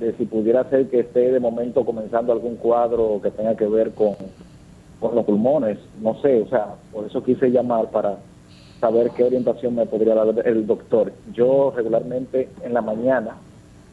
de 0.00 0.12
si 0.14 0.26
pudiera 0.26 0.68
ser 0.68 0.88
que 0.88 1.00
esté 1.00 1.30
de 1.30 1.40
momento 1.40 1.84
comenzando 1.84 2.32
algún 2.32 2.56
cuadro 2.56 3.20
que 3.22 3.30
tenga 3.30 3.56
que 3.56 3.66
ver 3.66 3.92
con, 3.92 4.16
con 5.00 5.14
los 5.14 5.24
pulmones, 5.24 5.78
no 6.02 6.20
sé, 6.20 6.42
o 6.42 6.48
sea, 6.48 6.74
por 6.92 7.06
eso 7.06 7.22
quise 7.22 7.50
llamar 7.50 7.90
para 7.90 8.18
saber 8.80 9.10
qué 9.16 9.24
orientación 9.24 9.76
me 9.76 9.86
podría 9.86 10.14
dar 10.14 10.46
el 10.46 10.66
doctor. 10.66 11.12
Yo 11.32 11.72
regularmente 11.74 12.48
en 12.62 12.74
la 12.74 12.82
mañana 12.82 13.36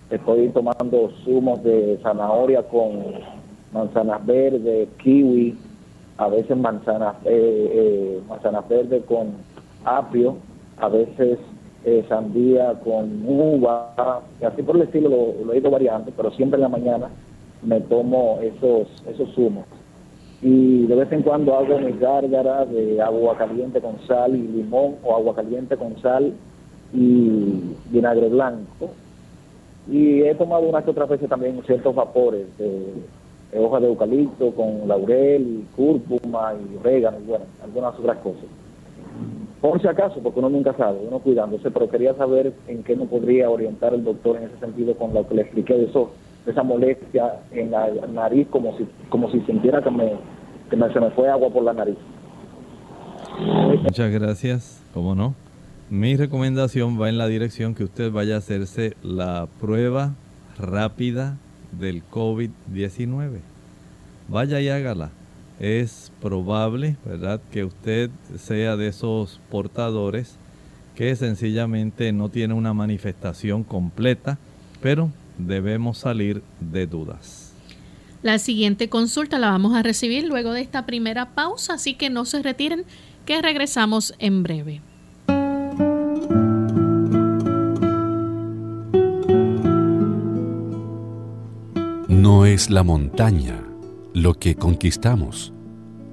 Estoy 0.10 0.50
tomando 0.50 1.10
zumos 1.24 1.64
de 1.64 1.98
zanahoria 2.04 2.62
con 2.64 2.92
manzanas 3.72 4.26
verdes, 4.26 4.90
kiwi, 5.02 5.58
a 6.18 6.28
veces 6.28 6.56
manzanas, 6.58 7.16
eh, 7.26 7.72
eh, 7.74 8.22
manzanas 8.28 8.68
verdes 8.68 9.04
con 9.06 9.32
apio, 9.86 10.38
a 10.78 10.90
veces 10.90 11.40
eh, 11.86 12.06
sandía 12.08 12.74
con 12.84 13.24
uva, 13.26 14.22
y 14.40 14.46
así 14.46 14.62
por 14.62 14.76
el 14.76 14.84
estilo 14.84 15.10
lo, 15.44 15.54
he 15.54 15.58
ido 15.58 15.72
variando, 15.72 16.12
pero 16.16 16.32
siempre 16.32 16.58
en 16.58 16.64
la 16.64 16.70
mañana 16.70 17.10
me 17.64 17.80
tomo 17.82 18.40
esos, 18.42 18.88
esos 19.08 19.34
zumos. 19.34 19.66
Y 20.42 20.86
de 20.88 20.96
vez 20.96 21.12
en 21.14 21.24
cuando 21.24 21.56
hago 21.56 21.80
mis 21.80 21.98
gárgaras 22.00 22.70
de 22.70 23.02
agua 23.02 23.38
caliente 23.38 23.80
con 23.80 23.98
sal 24.06 24.36
y 24.36 24.42
limón 24.42 24.98
o 25.04 25.16
agua 25.16 25.34
caliente 25.34 25.78
con 25.78 25.98
sal 26.02 26.34
y 26.94 27.76
vinagre 27.90 28.28
blanco 28.28 28.92
y 29.88 30.22
he 30.22 30.36
tomado 30.36 30.64
unas 30.64 30.84
que 30.84 30.92
otras 30.92 31.10
veces 31.10 31.30
también 31.30 31.62
ciertos 31.66 31.94
vapores 31.94 32.46
de, 32.58 33.60
hojas 33.60 33.82
de 33.82 33.88
eucalipto 33.88 34.52
con 34.52 34.88
laurel 34.88 35.42
y 35.42 35.76
cúrcuma 35.76 36.54
y 36.54 36.78
orégano 36.78 37.20
y 37.20 37.24
bueno, 37.24 37.46
algunas 37.64 37.98
otras 38.00 38.18
cosas. 38.20 38.46
Por 39.62 39.82
si 39.82 39.88
acaso, 39.88 40.20
porque 40.22 40.40
uno 40.40 40.50
nunca 40.50 40.74
sabe, 40.74 41.00
uno 41.08 41.20
cuidándose, 41.20 41.72
pero 41.72 41.90
quería 41.90 42.14
saber 42.16 42.54
en 42.68 42.84
qué 42.84 42.96
nos 42.96 43.08
podría 43.08 43.50
orientar 43.50 43.94
el 43.94 44.04
doctor 44.04 44.38
en 44.38 44.44
ese 44.44 44.60
sentido 44.60 44.96
con 44.96 45.14
lo 45.14 45.28
que 45.28 45.36
le 45.36 45.44
expliqué 45.44 45.76
de 45.76 45.86
eso, 45.86 46.12
de 46.46 46.52
esa 46.52 46.64
molestia 46.64 47.36
en 47.52 47.72
la 47.72 47.90
nariz, 48.12 48.48
como 48.50 48.78
si, 48.78 48.86
como 49.10 49.32
si 49.32 49.40
sintiera 49.42 49.82
que 49.82 49.92
me, 49.92 50.14
que 50.70 50.76
me, 50.76 50.92
se 50.92 51.00
me 51.00 51.12
fue 51.12 51.30
agua 51.30 51.50
por 51.50 51.64
la 51.64 51.74
nariz. 51.74 51.98
Muchas 53.84 54.12
gracias, 54.12 54.84
¿cómo 54.94 55.16
no? 55.16 55.34
Mi 55.94 56.16
recomendación 56.16 57.00
va 57.00 57.10
en 57.10 57.20
la 57.20 57.28
dirección 57.28 57.76
que 57.76 57.84
usted 57.84 58.12
vaya 58.12 58.34
a 58.34 58.38
hacerse 58.40 58.98
la 59.04 59.48
prueba 59.62 60.16
rápida 60.58 61.38
del 61.72 62.02
COVID-19. 62.10 63.42
Vaya 64.28 64.60
y 64.60 64.70
hágala. 64.70 65.12
Es 65.60 66.12
probable, 66.20 66.98
¿verdad?, 67.06 67.40
que 67.52 67.64
usted 67.64 68.10
sea 68.40 68.76
de 68.76 68.88
esos 68.88 69.40
portadores 69.52 70.38
que 70.96 71.16
sencillamente 71.16 72.12
no 72.12 72.30
tiene 72.30 72.56
una 72.56 72.74
manifestación 72.74 73.64
completa, 73.64 74.40
pero 74.82 75.12
debemos 75.38 76.00
salir 76.00 76.42
de 76.60 76.88
dudas. 76.88 77.54
La 78.24 78.40
siguiente 78.40 78.90
consulta 78.90 79.38
la 79.38 79.52
vamos 79.52 79.76
a 79.76 79.84
recibir 79.84 80.24
luego 80.24 80.54
de 80.54 80.62
esta 80.62 80.88
primera 80.88 81.36
pausa, 81.36 81.76
así 81.76 81.94
que 81.94 82.10
no 82.10 82.26
se 82.26 82.42
retiren, 82.42 82.84
que 83.28 83.44
regresamos 83.44 84.16
en 84.18 84.42
breve. 84.42 84.82
No 92.24 92.46
es 92.46 92.70
la 92.70 92.84
montaña 92.84 93.68
lo 94.14 94.36
que 94.36 94.56
conquistamos, 94.56 95.52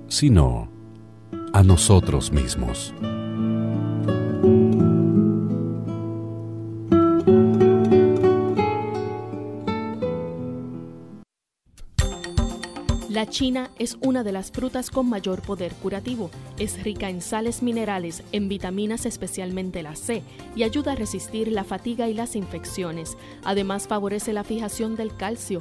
sino 0.08 0.68
a 1.52 1.62
nosotros 1.62 2.32
mismos. 2.32 2.92
La 13.20 13.26
china 13.28 13.70
es 13.78 13.98
una 14.00 14.24
de 14.24 14.32
las 14.32 14.50
frutas 14.50 14.88
con 14.88 15.06
mayor 15.08 15.42
poder 15.42 15.74
curativo. 15.74 16.30
Es 16.58 16.82
rica 16.82 17.10
en 17.10 17.20
sales 17.20 17.62
minerales, 17.62 18.22
en 18.32 18.48
vitaminas 18.48 19.04
especialmente 19.04 19.82
la 19.82 19.94
C, 19.94 20.22
y 20.56 20.62
ayuda 20.62 20.92
a 20.92 20.94
resistir 20.94 21.52
la 21.52 21.64
fatiga 21.64 22.08
y 22.08 22.14
las 22.14 22.34
infecciones. 22.34 23.18
Además 23.44 23.88
favorece 23.88 24.32
la 24.32 24.42
fijación 24.42 24.96
del 24.96 25.14
calcio, 25.14 25.60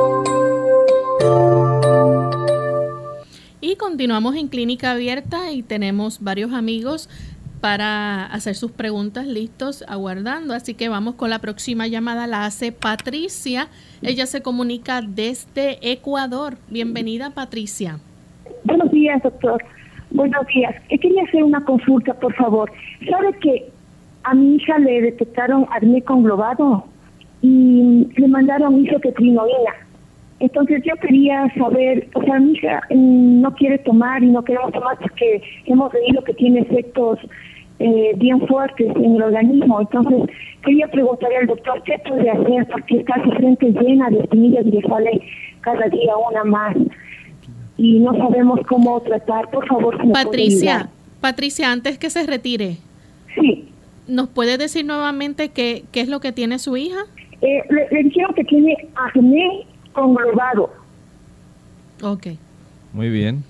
Continuamos 3.75 4.35
en 4.35 4.47
clínica 4.47 4.91
abierta 4.91 5.51
y 5.51 5.63
tenemos 5.63 6.21
varios 6.21 6.53
amigos 6.53 7.09
para 7.61 8.25
hacer 8.25 8.55
sus 8.55 8.71
preguntas 8.71 9.25
listos, 9.27 9.83
aguardando. 9.87 10.53
Así 10.53 10.73
que 10.73 10.89
vamos 10.89 11.15
con 11.15 11.29
la 11.29 11.39
próxima 11.39 11.87
llamada, 11.87 12.27
la 12.27 12.45
hace 12.45 12.71
Patricia. 12.71 13.67
Ella 14.01 14.25
se 14.25 14.41
comunica 14.41 15.01
desde 15.01 15.77
Ecuador. 15.91 16.57
Bienvenida, 16.69 17.31
Patricia. 17.31 17.99
Buenos 18.63 18.91
días, 18.91 19.21
doctor. 19.23 19.63
Buenos 20.09 20.45
días. 20.47 20.75
Quería 20.89 21.23
hacer 21.23 21.43
una 21.43 21.63
consulta, 21.63 22.13
por 22.13 22.33
favor. 22.35 22.71
¿Sabe 23.09 23.33
que 23.39 23.69
a 24.23 24.33
mi 24.33 24.55
hija 24.55 24.77
le 24.79 25.01
detectaron 25.01 25.65
acné 25.71 26.01
conglobado 26.01 26.85
y 27.41 28.07
le 28.15 28.27
mandaron 28.27 28.85
isotetrinoína? 28.85 29.90
Entonces 30.41 30.81
yo 30.83 30.95
quería 30.95 31.47
saber, 31.55 32.07
o 32.15 32.23
sea, 32.23 32.39
mi 32.39 32.53
hija 32.53 32.81
mm, 32.89 33.41
no 33.41 33.53
quiere 33.53 33.77
tomar 33.79 34.23
y 34.23 34.27
no 34.27 34.43
queremos 34.43 34.71
tomar 34.71 34.97
porque 34.99 35.41
hemos 35.67 35.93
leído 35.93 36.23
que 36.23 36.33
tiene 36.33 36.61
efectos 36.61 37.19
eh, 37.77 38.13
bien 38.17 38.45
fuertes 38.47 38.87
en 38.95 39.15
el 39.15 39.21
organismo. 39.21 39.81
Entonces 39.81 40.35
quería 40.65 40.87
preguntarle 40.87 41.37
al 41.37 41.47
doctor 41.47 41.83
qué 41.83 41.99
puede 42.07 42.29
hacer 42.29 42.67
porque 42.71 42.97
está 42.97 43.23
su 43.23 43.31
frente 43.31 43.67
llena 43.67 44.09
de 44.09 44.19
espinillas 44.21 44.65
y 44.65 44.71
le 44.71 44.81
sale 44.81 45.21
cada 45.61 45.87
día 45.89 46.13
una 46.29 46.43
más 46.43 46.75
y 47.77 47.99
no 47.99 48.17
sabemos 48.17 48.59
cómo 48.67 48.99
tratar. 49.01 49.49
Por 49.51 49.67
favor, 49.67 49.97
Patricia, 50.11 50.89
Patricia, 51.19 51.71
antes 51.71 51.99
que 51.99 52.09
se 52.09 52.25
retire. 52.25 52.77
Sí. 53.35 53.67
¿Nos 54.07 54.27
puede 54.27 54.57
decir 54.57 54.85
nuevamente 54.85 55.49
qué, 55.49 55.83
qué 55.91 56.01
es 56.01 56.09
lo 56.09 56.19
que 56.19 56.31
tiene 56.31 56.57
su 56.57 56.77
hija? 56.77 57.05
Eh, 57.41 57.63
le, 57.69 58.03
dijeron 58.03 58.33
que 58.35 58.43
tiene 58.43 58.75
acné 58.95 59.65
conglobado. 59.93 60.69
Ok. 62.01 62.27
Muy 62.93 63.09
bien. 63.09 63.43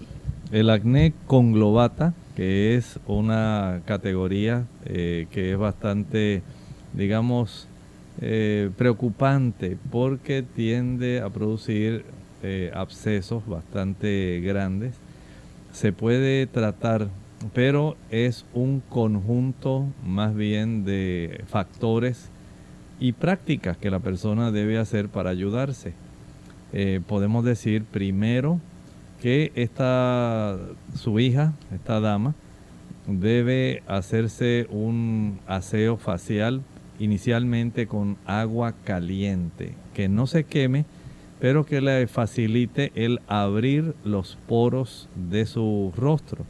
El 0.52 0.70
acné 0.70 1.14
conglobata, 1.28 2.14
que 2.36 2.76
es 2.76 3.00
una 3.08 3.82
categoría 3.86 4.66
eh, 4.86 5.28
que 5.32 5.54
es 5.54 5.58
bastante, 5.58 6.42
digamos, 6.94 7.68
eh, 8.20 8.70
preocupante 8.78 9.78
porque 9.90 10.44
tiende 10.44 11.22
a 11.22 11.30
producir 11.30 12.04
eh, 12.44 12.72
abscesos 12.74 13.48
bastante 13.48 14.42
grandes. 14.44 14.94
Se 15.72 15.94
puede 15.94 16.46
tratar, 16.48 17.08
pero 17.54 17.96
es 18.10 18.46
un 18.54 18.82
conjunto 18.90 19.86
más 20.06 20.36
bien 20.36 20.84
de 20.84 21.44
factores 21.48 22.30
y 23.00 23.14
prácticas 23.14 23.78
que 23.78 23.90
la 23.90 24.00
persona 24.00 24.52
debe 24.52 24.78
hacer 24.78 25.08
para 25.08 25.30
ayudarse. 25.30 25.94
Eh, 26.74 27.02
podemos 27.06 27.44
decir 27.44 27.84
primero 27.84 28.60
que 29.22 29.52
esta, 29.56 30.58
su 30.96 31.20
hija, 31.20 31.54
esta 31.74 32.00
dama, 32.00 32.34
debe 33.08 33.84
hacerse 33.88 34.68
un 34.70 35.40
aseo 35.48 35.98
facial 35.98 36.62
inicialmente 37.00 37.88
con 37.88 38.18
agua 38.26 38.74
caliente, 38.84 39.74
que 39.94 40.08
no 40.08 40.28
se 40.28 40.44
queme, 40.44 40.86
pero 41.40 41.66
que 41.66 41.82
le 41.82 42.06
facilite 42.08 42.92
el 42.96 43.20
abrir 43.28 43.96
los 44.04 44.38
poros 44.48 45.10
de 45.16 45.46
su 45.46 45.92
rostro. 45.98 46.46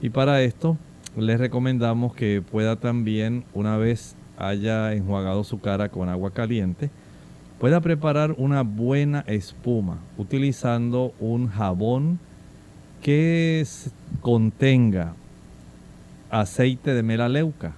Y 0.00 0.10
para 0.10 0.42
esto 0.42 0.76
les 1.16 1.38
recomendamos 1.38 2.14
que 2.14 2.42
pueda 2.42 2.76
también, 2.76 3.44
una 3.54 3.76
vez 3.76 4.16
haya 4.36 4.92
enjuagado 4.92 5.44
su 5.44 5.60
cara 5.60 5.88
con 5.88 6.08
agua 6.08 6.32
caliente, 6.32 6.90
pueda 7.58 7.80
preparar 7.80 8.34
una 8.38 8.62
buena 8.62 9.24
espuma 9.26 9.98
utilizando 10.18 11.14
un 11.20 11.48
jabón 11.48 12.18
que 13.02 13.64
contenga 14.20 15.14
aceite 16.30 16.94
de 16.94 17.02
melaleuca. 17.02 17.72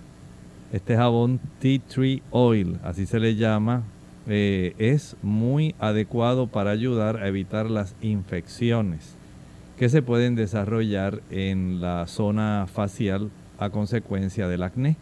Este 0.73 0.97
jabón 0.97 1.41
Tea 1.61 1.81
Tree 1.81 2.23
Oil, 2.31 2.79
así 2.83 3.07
se 3.07 3.21
le 3.21 3.37
llama 3.37 3.83
eh, 4.29 4.75
es 4.79 5.17
muy 5.23 5.77
adecuado 5.79 6.49
para 6.49 6.73
ayudar 6.73 7.19
a 7.19 7.29
evitar 7.29 7.71
las 7.71 7.95
infecciones 8.03 9.15
que 9.79 9.89
se 9.89 10.03
pueden 10.03 10.35
desarrollar 10.35 11.23
en 11.31 11.81
la 11.81 12.09
zona 12.09 12.67
facial 12.67 13.31
a 13.59 13.71
consecuencia 13.71 14.49
del 14.49 14.65
acné. 14.65 14.97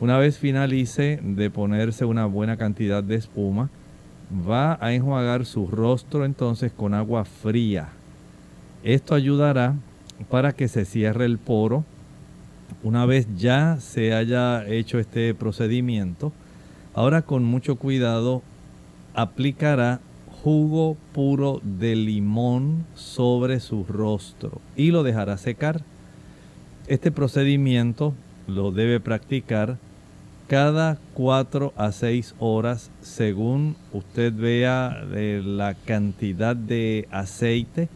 Una 0.00 0.16
vez 0.16 0.38
finalice 0.38 1.20
de 1.22 1.50
ponerse 1.50 2.06
una 2.06 2.24
buena 2.24 2.56
cantidad 2.56 3.02
de 3.02 3.16
espuma, 3.16 3.68
va 4.32 4.78
a 4.80 4.92
enjuagar 4.92 5.44
su 5.46 5.66
rostro 5.66 6.24
entonces 6.24 6.72
con 6.72 6.94
agua 6.94 7.24
fría. 7.24 7.88
Esto 8.82 9.14
ayudará 9.14 9.74
para 10.30 10.52
que 10.52 10.68
se 10.68 10.84
cierre 10.84 11.24
el 11.24 11.38
poro. 11.38 11.84
Una 12.82 13.06
vez 13.06 13.26
ya 13.36 13.78
se 13.80 14.12
haya 14.14 14.66
hecho 14.66 14.98
este 14.98 15.34
procedimiento, 15.34 16.32
Ahora 16.98 17.22
con 17.22 17.44
mucho 17.44 17.76
cuidado 17.76 18.42
aplicará 19.14 20.00
jugo 20.42 20.96
puro 21.12 21.60
de 21.62 21.94
limón 21.94 22.86
sobre 22.96 23.60
su 23.60 23.84
rostro 23.84 24.60
y 24.74 24.90
lo 24.90 25.04
dejará 25.04 25.36
secar. 25.36 25.82
Este 26.88 27.12
procedimiento 27.12 28.14
lo 28.48 28.72
debe 28.72 28.98
practicar 28.98 29.78
cada 30.48 30.98
4 31.12 31.74
a 31.76 31.92
6 31.92 32.34
horas 32.38 32.90
según 33.02 33.76
usted 33.92 34.32
vea 34.32 35.04
eh, 35.12 35.42
la 35.44 35.74
cantidad 35.74 36.56
de 36.56 37.06
aceite 37.10 37.88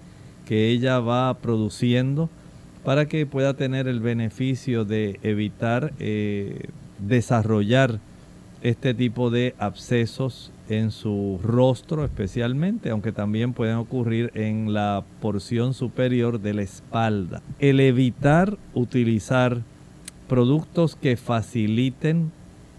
que 0.44 0.68
ella 0.68 1.00
va 1.00 1.32
produciendo 1.38 2.28
para 2.84 3.06
que 3.06 3.24
pueda 3.24 3.54
tener 3.54 3.88
el 3.88 4.00
beneficio 4.00 4.84
de 4.84 5.18
evitar 5.22 5.94
eh, 5.98 6.68
desarrollar 6.98 8.00
este 8.60 8.92
tipo 8.92 9.30
de 9.30 9.54
abscesos 9.58 10.52
en 10.68 10.90
su 10.90 11.40
rostro 11.42 12.04
especialmente, 12.04 12.90
aunque 12.90 13.12
también 13.12 13.54
pueden 13.54 13.76
ocurrir 13.76 14.30
en 14.34 14.72
la 14.72 15.02
porción 15.20 15.74
superior 15.74 16.40
de 16.40 16.54
la 16.54 16.62
espalda. 16.62 17.42
El 17.58 17.80
evitar 17.80 18.58
utilizar 18.74 19.62
productos 20.28 20.96
que 20.96 21.16
faciliten 21.16 22.30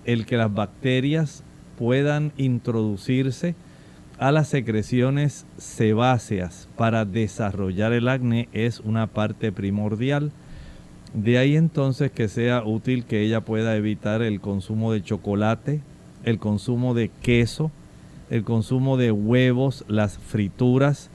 el 0.06 0.26
que 0.26 0.38
las 0.38 0.54
bacterias 0.54 1.44
puedan 1.78 2.32
introducirse 2.38 3.56
a 4.20 4.32
las 4.32 4.48
secreciones 4.48 5.46
sebáceas 5.58 6.70
para 6.78 7.06
desarrollar 7.06 7.94
el 7.94 8.08
acné 8.08 8.48
es 8.54 8.80
una 8.80 9.08
parte 9.08 9.52
primordial. 9.52 10.32
De 11.14 11.38
ahí 11.38 11.56
entonces 11.56 12.12
que 12.12 12.28
sea 12.28 12.64
útil 12.64 13.06
que 13.06 13.22
ella 13.22 13.42
pueda 13.42 13.76
evitar 13.76 14.22
el 14.22 14.40
consumo 14.40 14.94
de 14.94 15.04
chocolate, 15.04 15.82
el 16.24 16.40
consumo 16.40 16.94
de 16.94 17.10
queso, 17.22 17.72
el 18.30 18.44
consumo 18.44 18.98
de 18.98 19.12
huevos, 19.12 19.84
las 19.88 20.18
frituras, 20.18 21.10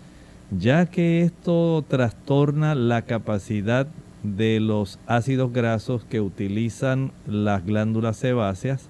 ya 0.50 0.86
que 0.86 1.22
esto 1.22 1.84
trastorna 1.88 2.74
la 2.74 3.02
capacidad 3.02 3.88
de 4.22 4.60
los 4.60 4.98
ácidos 5.06 5.52
grasos 5.52 6.04
que 6.04 6.20
utilizan 6.20 7.12
las 7.26 7.64
glándulas 7.64 8.16
sebáceas 8.16 8.88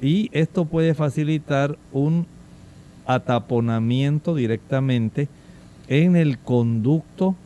y 0.00 0.30
esto 0.32 0.64
puede 0.64 0.94
facilitar 0.94 1.78
un 1.92 2.26
ataponamiento 3.06 4.34
directamente 4.34 5.28
en 5.88 6.16
el 6.16 6.38
conducto 6.38 7.36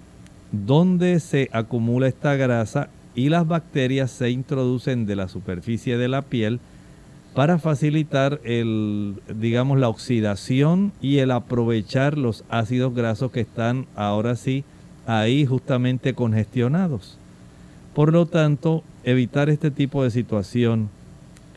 donde 0.52 1.20
se 1.20 1.48
acumula 1.52 2.08
esta 2.08 2.34
grasa 2.36 2.88
y 3.14 3.30
las 3.30 3.46
bacterias 3.46 4.10
se 4.10 4.30
introducen 4.30 5.06
de 5.06 5.16
la 5.16 5.28
superficie 5.28 5.96
de 5.96 6.08
la 6.08 6.22
piel 6.22 6.60
para 7.34 7.58
facilitar 7.58 8.40
el, 8.44 9.20
digamos, 9.34 9.78
la 9.78 9.88
oxidación 9.88 10.92
y 11.02 11.18
el 11.18 11.30
aprovechar 11.30 12.16
los 12.16 12.44
ácidos 12.48 12.94
grasos 12.94 13.30
que 13.30 13.40
están 13.40 13.86
ahora 13.94 14.36
sí 14.36 14.64
ahí 15.06 15.46
justamente 15.46 16.14
congestionados. 16.14 17.16
Por 17.94 18.12
lo 18.12 18.26
tanto, 18.26 18.84
evitar 19.04 19.48
este 19.48 19.70
tipo 19.70 20.02
de 20.04 20.10
situación, 20.10 20.90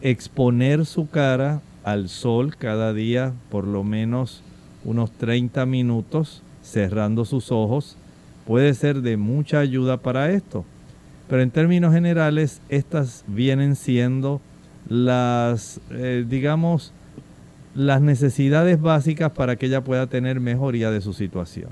exponer 0.02 0.86
su 0.86 1.10
cara 1.10 1.62
al 1.84 2.08
sol 2.08 2.56
cada 2.56 2.94
día 2.94 3.34
por 3.50 3.66
lo 3.66 3.84
menos 3.84 4.42
unos 4.86 5.12
30 5.12 5.66
minutos, 5.66 6.42
cerrando 6.64 7.26
sus 7.26 7.52
ojos, 7.52 7.98
puede 8.48 8.74
ser 8.74 9.02
de 9.02 9.18
mucha 9.18 9.60
ayuda 9.60 9.98
para 9.98 10.32
esto. 10.32 10.64
Pero 11.28 11.42
en 11.42 11.52
términos 11.52 11.94
generales, 11.94 12.62
estas 12.70 13.24
vienen 13.28 13.76
siendo 13.76 14.42
las, 14.88 15.80
eh, 15.92 16.26
digamos, 16.28 16.94
las 17.76 18.02
necesidades 18.02 18.82
básicas 18.82 19.32
para 19.32 19.56
que 19.56 19.68
ella 19.68 19.84
pueda 19.84 20.08
tener 20.08 20.40
mejoría 20.40 20.90
de 20.90 21.02
su 21.02 21.14
situación. 21.14 21.70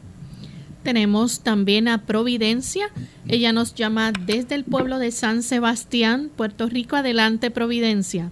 Tenemos 0.87 1.43
también 1.43 1.89
a 1.89 2.05
Providencia. 2.05 2.85
Ella 3.27 3.51
nos 3.51 3.75
llama 3.75 4.13
desde 4.25 4.55
el 4.55 4.63
pueblo 4.63 4.99
de 4.99 5.11
San 5.11 5.43
Sebastián, 5.43 6.29
Puerto 6.33 6.69
Rico. 6.69 6.95
Adelante, 6.95 7.51
Providencia. 7.51 8.31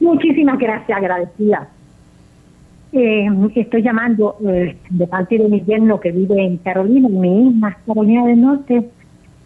Muchísimas 0.00 0.58
gracias, 0.58 0.98
agradecida. 0.98 1.68
Eh, 2.92 3.28
estoy 3.54 3.82
llamando 3.82 4.36
eh, 4.48 4.76
de 4.90 5.06
parte 5.06 5.38
de 5.38 5.48
mi 5.48 5.60
yerno 5.60 6.00
que 6.00 6.10
vive 6.10 6.44
en 6.44 6.56
Carolina, 6.56 7.08
mi 7.08 7.50
hija, 7.50 7.78
Carolina 7.86 8.26
del 8.26 8.40
Norte, 8.40 8.90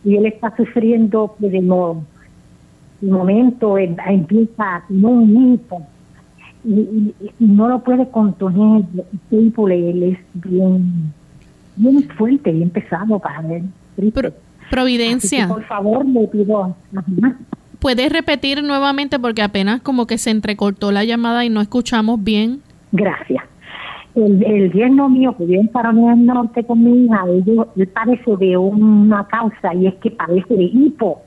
y 0.03 0.17
él 0.17 0.25
está 0.25 0.57
sufriendo 0.57 1.37
de 1.41 1.61
mo 1.61 2.07
el 3.03 3.11
momento 3.11 3.77
empieza 3.77 4.83
no 4.89 5.11
un 5.11 5.53
hipo 5.53 5.87
y, 6.65 7.13
no 7.39 7.69
lo 7.69 7.85
puede 7.85 8.09
contener, 8.09 8.87
este 9.13 9.37
hipo 9.37 9.69
le, 9.69 10.13
es 10.13 10.19
bien, 10.33 11.13
bien 11.77 12.09
fuerte, 12.17 12.53
bien 12.53 12.71
pesado 12.71 13.19
para 13.19 13.41
ver. 13.43 13.63
Providencia. 14.71 15.49
por 15.49 15.65
favor, 15.65 16.05
le 16.07 16.27
pido. 16.29 16.77
¿Puedes 17.79 18.13
repetir 18.13 18.63
nuevamente 18.63 19.19
porque 19.19 19.43
apenas 19.43 19.81
como 19.81 20.07
que 20.07 20.19
se 20.19 20.31
entrecortó 20.31 20.93
la 20.93 21.05
llamada 21.05 21.45
y 21.45 21.51
no 21.51 21.61
escuchamos 21.61 22.23
bien? 22.23 22.61
Gracias. 22.93 23.45
El, 24.15 24.43
el 24.43 24.73
yerno 24.73 25.09
mío 25.11 25.37
que 25.37 25.45
vive 25.45 25.61
en 25.61 25.69
Carolina 25.69 26.15
del 26.15 26.27
Norte 26.27 26.65
con 26.65 26.83
mi 26.83 27.05
hija, 27.05 27.25
él, 27.29 27.45
él 27.77 27.89
padece 27.89 28.37
de 28.39 28.57
una 28.57 29.27
causa 29.27 29.75
y 29.75 29.87
es 29.87 29.95
que 29.97 30.11
padece 30.11 30.55
de 30.55 30.65
hipo. 30.65 31.23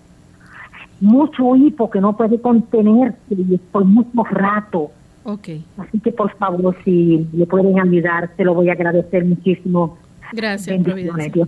Mucho 0.99 1.55
hipo 1.55 1.89
que 1.89 2.01
no 2.01 2.17
puede 2.17 2.41
contenerse 2.41 3.17
y 3.29 3.57
por 3.71 3.85
mucho 3.85 4.23
rato. 4.23 4.91
Ok. 5.23 5.49
Así 5.77 5.99
que 5.99 6.11
por 6.11 6.35
favor, 6.37 6.75
si 6.83 7.27
le 7.31 7.45
pueden 7.45 7.79
ayudar, 7.79 8.31
te 8.35 8.43
lo 8.43 8.55
voy 8.55 8.69
a 8.69 8.73
agradecer 8.73 9.23
muchísimo. 9.23 9.97
Gracias, 10.31 10.81
Providencia. 10.83 11.31
Dios. 11.33 11.47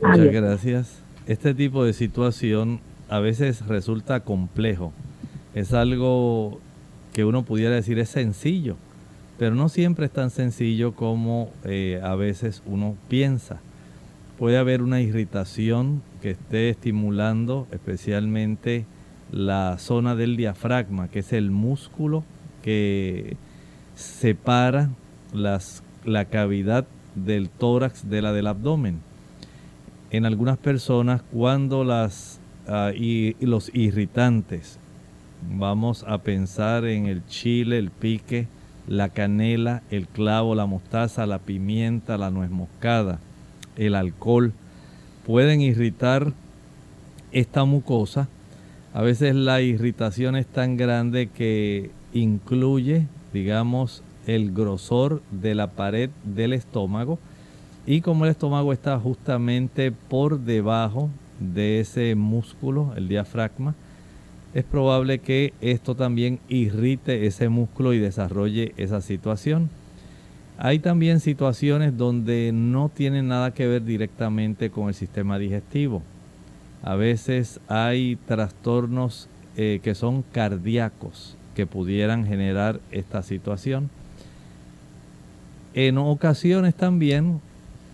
Muchas 0.00 0.32
gracias. 0.32 1.02
Este 1.26 1.54
tipo 1.54 1.84
de 1.84 1.92
situación 1.92 2.80
a 3.08 3.18
veces 3.20 3.66
resulta 3.66 4.20
complejo. 4.20 4.92
Es 5.54 5.72
algo 5.72 6.60
que 7.12 7.24
uno 7.24 7.42
pudiera 7.42 7.74
decir 7.74 7.98
es 7.98 8.08
sencillo, 8.08 8.76
pero 9.38 9.54
no 9.54 9.68
siempre 9.68 10.06
es 10.06 10.12
tan 10.12 10.30
sencillo 10.30 10.92
como 10.92 11.50
eh, 11.64 12.00
a 12.02 12.14
veces 12.14 12.62
uno 12.66 12.96
piensa. 13.08 13.60
Puede 14.38 14.56
haber 14.56 14.82
una 14.82 15.00
irritación 15.00 16.02
que 16.22 16.30
esté 16.30 16.70
estimulando 16.70 17.66
especialmente 17.72 18.84
la 19.32 19.76
zona 19.78 20.14
del 20.14 20.36
diafragma, 20.36 21.08
que 21.08 21.20
es 21.20 21.32
el 21.32 21.50
músculo 21.50 22.24
que 22.62 23.36
separa 23.94 24.90
las, 25.32 25.82
la 26.04 26.26
cavidad 26.26 26.86
del 27.24 27.48
tórax 27.50 28.08
de 28.08 28.22
la 28.22 28.32
del 28.32 28.46
abdomen. 28.46 29.00
En 30.10 30.24
algunas 30.24 30.58
personas, 30.58 31.22
cuando 31.32 31.84
las, 31.84 32.40
ah, 32.66 32.92
y, 32.94 33.36
y 33.40 33.46
los 33.46 33.70
irritantes, 33.74 34.78
vamos 35.50 36.04
a 36.08 36.18
pensar 36.18 36.84
en 36.84 37.06
el 37.06 37.24
chile, 37.26 37.78
el 37.78 37.90
pique, 37.90 38.48
la 38.88 39.10
canela, 39.10 39.82
el 39.90 40.06
clavo, 40.08 40.54
la 40.54 40.66
mostaza, 40.66 41.26
la 41.26 41.38
pimienta, 41.38 42.16
la 42.16 42.30
nuez 42.30 42.50
moscada, 42.50 43.18
el 43.76 43.94
alcohol, 43.94 44.52
pueden 45.26 45.60
irritar 45.60 46.32
esta 47.32 47.64
mucosa. 47.64 48.28
A 48.94 49.02
veces 49.02 49.34
la 49.34 49.60
irritación 49.60 50.36
es 50.36 50.46
tan 50.46 50.76
grande 50.76 51.28
que 51.28 51.90
incluye, 52.14 53.06
digamos, 53.32 54.02
el 54.28 54.52
grosor 54.52 55.22
de 55.32 55.56
la 55.56 55.68
pared 55.68 56.10
del 56.22 56.52
estómago. 56.52 57.18
Y 57.86 58.02
como 58.02 58.24
el 58.26 58.30
estómago 58.30 58.72
está 58.72 58.98
justamente 59.00 59.90
por 59.90 60.38
debajo 60.38 61.08
de 61.40 61.80
ese 61.80 62.14
músculo, 62.14 62.92
el 62.96 63.08
diafragma, 63.08 63.74
es 64.52 64.64
probable 64.64 65.18
que 65.18 65.54
esto 65.60 65.94
también 65.94 66.40
irrite 66.48 67.26
ese 67.26 67.48
músculo 67.48 67.94
y 67.94 67.98
desarrolle 67.98 68.74
esa 68.76 69.00
situación. 69.00 69.70
Hay 70.58 70.78
también 70.78 71.20
situaciones 71.20 71.96
donde 71.96 72.50
no 72.52 72.90
tienen 72.90 73.28
nada 73.28 73.54
que 73.54 73.66
ver 73.66 73.84
directamente 73.84 74.70
con 74.70 74.88
el 74.88 74.94
sistema 74.94 75.38
digestivo. 75.38 76.02
A 76.82 76.96
veces 76.96 77.60
hay 77.68 78.16
trastornos 78.26 79.28
eh, 79.56 79.80
que 79.82 79.94
son 79.94 80.22
cardíacos 80.32 81.36
que 81.54 81.66
pudieran 81.66 82.26
generar 82.26 82.80
esta 82.90 83.22
situación. 83.22 83.90
En 85.74 85.98
ocasiones 85.98 86.74
también, 86.74 87.40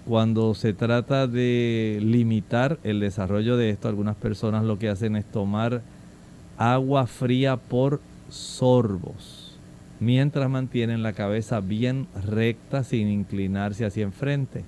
cuando 0.06 0.54
se 0.54 0.72
trata 0.72 1.26
de 1.26 1.98
limitar 2.02 2.78
el 2.84 3.00
desarrollo 3.00 3.56
de 3.56 3.70
esto, 3.70 3.88
algunas 3.88 4.16
personas 4.16 4.64
lo 4.64 4.78
que 4.78 4.88
hacen 4.88 5.16
es 5.16 5.24
tomar 5.24 5.82
agua 6.56 7.06
fría 7.06 7.56
por 7.56 8.00
sorbos, 8.30 9.58
mientras 9.98 10.48
mantienen 10.48 11.02
la 11.02 11.12
cabeza 11.12 11.60
bien 11.60 12.06
recta 12.24 12.84
sin 12.84 13.08
inclinarse 13.08 13.84
hacia 13.84 14.04
enfrente. 14.04 14.64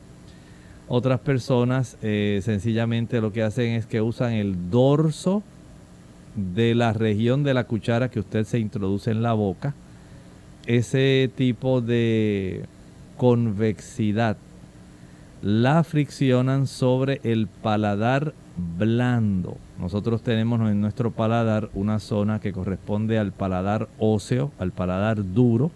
Otras 0.88 1.20
personas 1.20 1.96
eh, 2.02 2.40
sencillamente 2.44 3.20
lo 3.20 3.32
que 3.32 3.42
hacen 3.42 3.72
es 3.72 3.86
que 3.86 4.00
usan 4.00 4.32
el 4.32 4.70
dorso 4.70 5.42
de 6.36 6.74
la 6.74 6.92
región 6.92 7.42
de 7.44 7.54
la 7.54 7.64
cuchara 7.64 8.10
que 8.10 8.20
usted 8.20 8.44
se 8.44 8.58
introduce 8.58 9.10
en 9.10 9.22
la 9.22 9.32
boca. 9.32 9.74
Ese 10.66 11.30
tipo 11.34 11.80
de 11.80 12.66
convexidad 13.16 14.36
la 15.42 15.84
friccionan 15.84 16.66
sobre 16.66 17.20
el 17.22 17.46
paladar 17.46 18.34
blando. 18.78 19.58
Nosotros 19.78 20.22
tenemos 20.22 20.60
en 20.70 20.80
nuestro 20.80 21.10
paladar 21.10 21.68
una 21.74 21.98
zona 21.98 22.40
que 22.40 22.52
corresponde 22.52 23.18
al 23.18 23.32
paladar 23.32 23.88
óseo, 23.98 24.50
al 24.58 24.72
paladar 24.72 25.34
duro, 25.34 25.70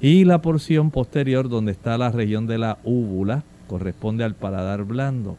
y 0.00 0.24
la 0.24 0.40
porción 0.40 0.90
posterior 0.90 1.48
donde 1.48 1.72
está 1.72 1.98
la 1.98 2.10
región 2.10 2.46
de 2.46 2.58
la 2.58 2.78
úvula 2.84 3.42
corresponde 3.66 4.24
al 4.24 4.34
paladar 4.34 4.84
blando. 4.84 5.36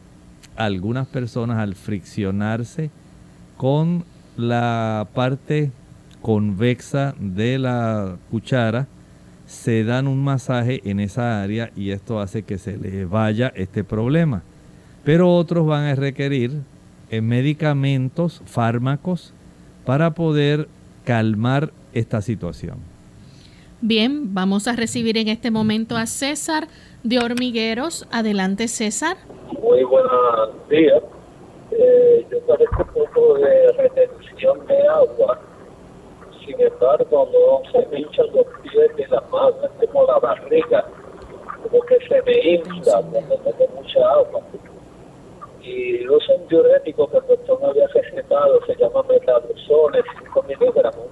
Algunas 0.56 1.06
personas 1.06 1.58
al 1.58 1.74
friccionarse 1.74 2.90
con 3.56 4.04
la 4.36 5.06
parte 5.14 5.70
convexa 6.20 7.14
de 7.18 7.58
la 7.58 8.16
cuchara 8.30 8.86
se 9.46 9.84
dan 9.84 10.08
un 10.08 10.22
masaje 10.22 10.80
en 10.84 11.00
esa 11.00 11.42
área 11.42 11.70
y 11.76 11.90
esto 11.90 12.20
hace 12.20 12.42
que 12.42 12.58
se 12.58 12.76
le 12.76 13.04
vaya 13.04 13.52
este 13.54 13.84
problema. 13.84 14.42
Pero 15.04 15.32
otros 15.32 15.66
van 15.66 15.84
a 15.84 15.94
requerir 15.94 16.52
eh, 17.10 17.20
medicamentos, 17.20 18.42
fármacos, 18.44 19.32
para 19.84 20.10
poder 20.10 20.68
calmar 21.04 21.72
esta 21.92 22.20
situación. 22.20 22.78
Bien, 23.80 24.34
vamos 24.34 24.66
a 24.66 24.74
recibir 24.74 25.16
en 25.16 25.28
este 25.28 25.50
momento 25.52 25.96
a 25.96 26.06
César 26.06 26.66
de 27.04 27.20
Hormigueros. 27.20 28.08
Adelante, 28.10 28.66
César. 28.66 29.16
Muy 29.62 29.84
buenos 29.84 30.68
días. 30.68 31.02
Eh, 31.70 32.26
yo 32.30 32.40
padezco 32.46 32.82
un 32.82 33.04
poco 33.04 33.34
de 33.38 33.72
retención 33.72 34.66
de 34.66 34.88
agua. 34.88 35.40
Sin 36.46 36.60
embargo, 36.60 37.28
no 37.32 37.70
se 37.72 37.86
me 37.88 38.00
hinchan 38.00 38.26
los 38.32 38.46
pies 38.62 38.90
ni 38.96 39.04
las 39.06 39.30
manos, 39.30 39.68
como 39.80 40.06
la 40.06 40.18
barriga, 40.20 40.84
como 41.60 41.80
que 41.82 41.98
se 42.06 42.22
me 42.22 42.54
infla 42.54 43.02
cuando 43.10 43.36
tomo 43.38 43.66
mucha 43.74 44.00
agua. 44.12 44.40
Y 45.60 46.06
uso 46.06 46.34
un 46.36 46.46
diurético 46.46 47.10
que 47.10 47.16
el 47.16 47.26
doctor 47.26 47.60
me 47.60 47.66
había 47.66 47.88
recetado, 47.88 48.64
se 48.64 48.76
llama 48.76 49.02
metabuzole, 49.08 50.04
5 50.22 50.44
miligramos. 50.44 51.06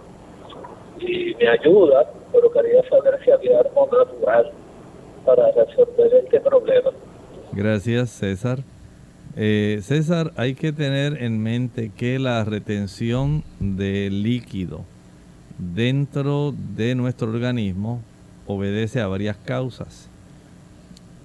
Y 1.00 1.34
me 1.34 1.48
ayuda, 1.48 2.08
pero 2.32 2.52
quería 2.52 2.88
saber 2.88 3.18
si 3.24 3.32
había 3.32 3.58
algo 3.58 3.88
natural 3.90 4.52
para 5.26 5.50
resolver 5.50 6.14
este 6.14 6.40
problema. 6.40 6.90
Gracias, 7.50 8.10
César. 8.10 8.58
Eh, 9.36 9.80
César, 9.82 10.30
hay 10.36 10.54
que 10.54 10.72
tener 10.72 11.20
en 11.20 11.42
mente 11.42 11.90
que 11.96 12.20
la 12.20 12.44
retención 12.44 13.42
de 13.58 14.08
líquido 14.10 14.84
dentro 15.58 16.54
de 16.76 16.94
nuestro 16.94 17.28
organismo 17.28 18.00
obedece 18.46 19.00
a 19.00 19.06
varias 19.06 19.36
causas. 19.36 20.08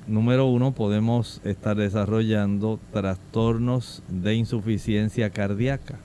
Número 0.07 0.47
uno, 0.47 0.71
podemos 0.71 1.39
estar 1.43 1.77
desarrollando 1.77 2.79
trastornos 2.91 4.01
de 4.07 4.35
insuficiencia 4.35 5.29
cardíaca. 5.29 5.99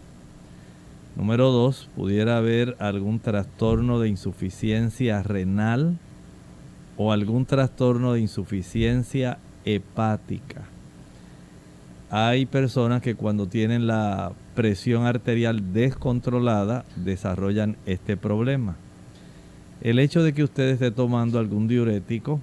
Número 1.16 1.50
dos, 1.50 1.88
pudiera 1.96 2.36
haber 2.36 2.76
algún 2.80 3.20
trastorno 3.20 4.00
de 4.00 4.08
insuficiencia 4.08 5.22
renal 5.22 5.96
o 6.96 7.12
algún 7.12 7.46
trastorno 7.46 8.12
de 8.12 8.20
insuficiencia 8.20 9.38
hepática. 9.64 10.62
Hay 12.10 12.46
personas 12.46 13.00
que 13.00 13.14
cuando 13.14 13.46
tienen 13.46 13.86
la 13.86 14.32
presión 14.54 15.06
arterial 15.06 15.72
descontrolada 15.72 16.84
desarrollan 16.96 17.76
este 17.86 18.16
problema. 18.16 18.76
El 19.80 19.98
hecho 19.98 20.22
de 20.22 20.32
que 20.32 20.44
usted 20.44 20.70
esté 20.70 20.90
tomando 20.90 21.38
algún 21.38 21.68
diurético 21.68 22.40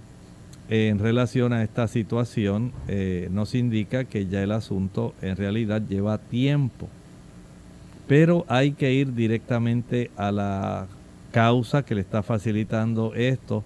en 0.69 1.00
relación 1.00 1.54
a 1.54 1.63
esta 1.63 1.88
situación 1.88 2.71
eh, 2.88 3.28
nos 3.32 3.56
indica 3.56 4.06
que 4.06 4.28
ya 4.28 4.41
el 4.43 4.52
asunto 4.52 5.13
en 5.21 5.36
realidad 5.36 5.82
lleva 5.82 6.17
tiempo. 6.17 6.88
Pero 8.08 8.45
hay 8.47 8.74
que 8.74 8.93
ir 8.93 9.13
directamente 9.13 10.12
a 10.17 10.32
la 10.32 10.88
causa 11.32 11.84
que 11.84 11.95
le 11.95 12.02
está 12.02 12.24
facilitando 12.24 13.13
esto 13.15 13.63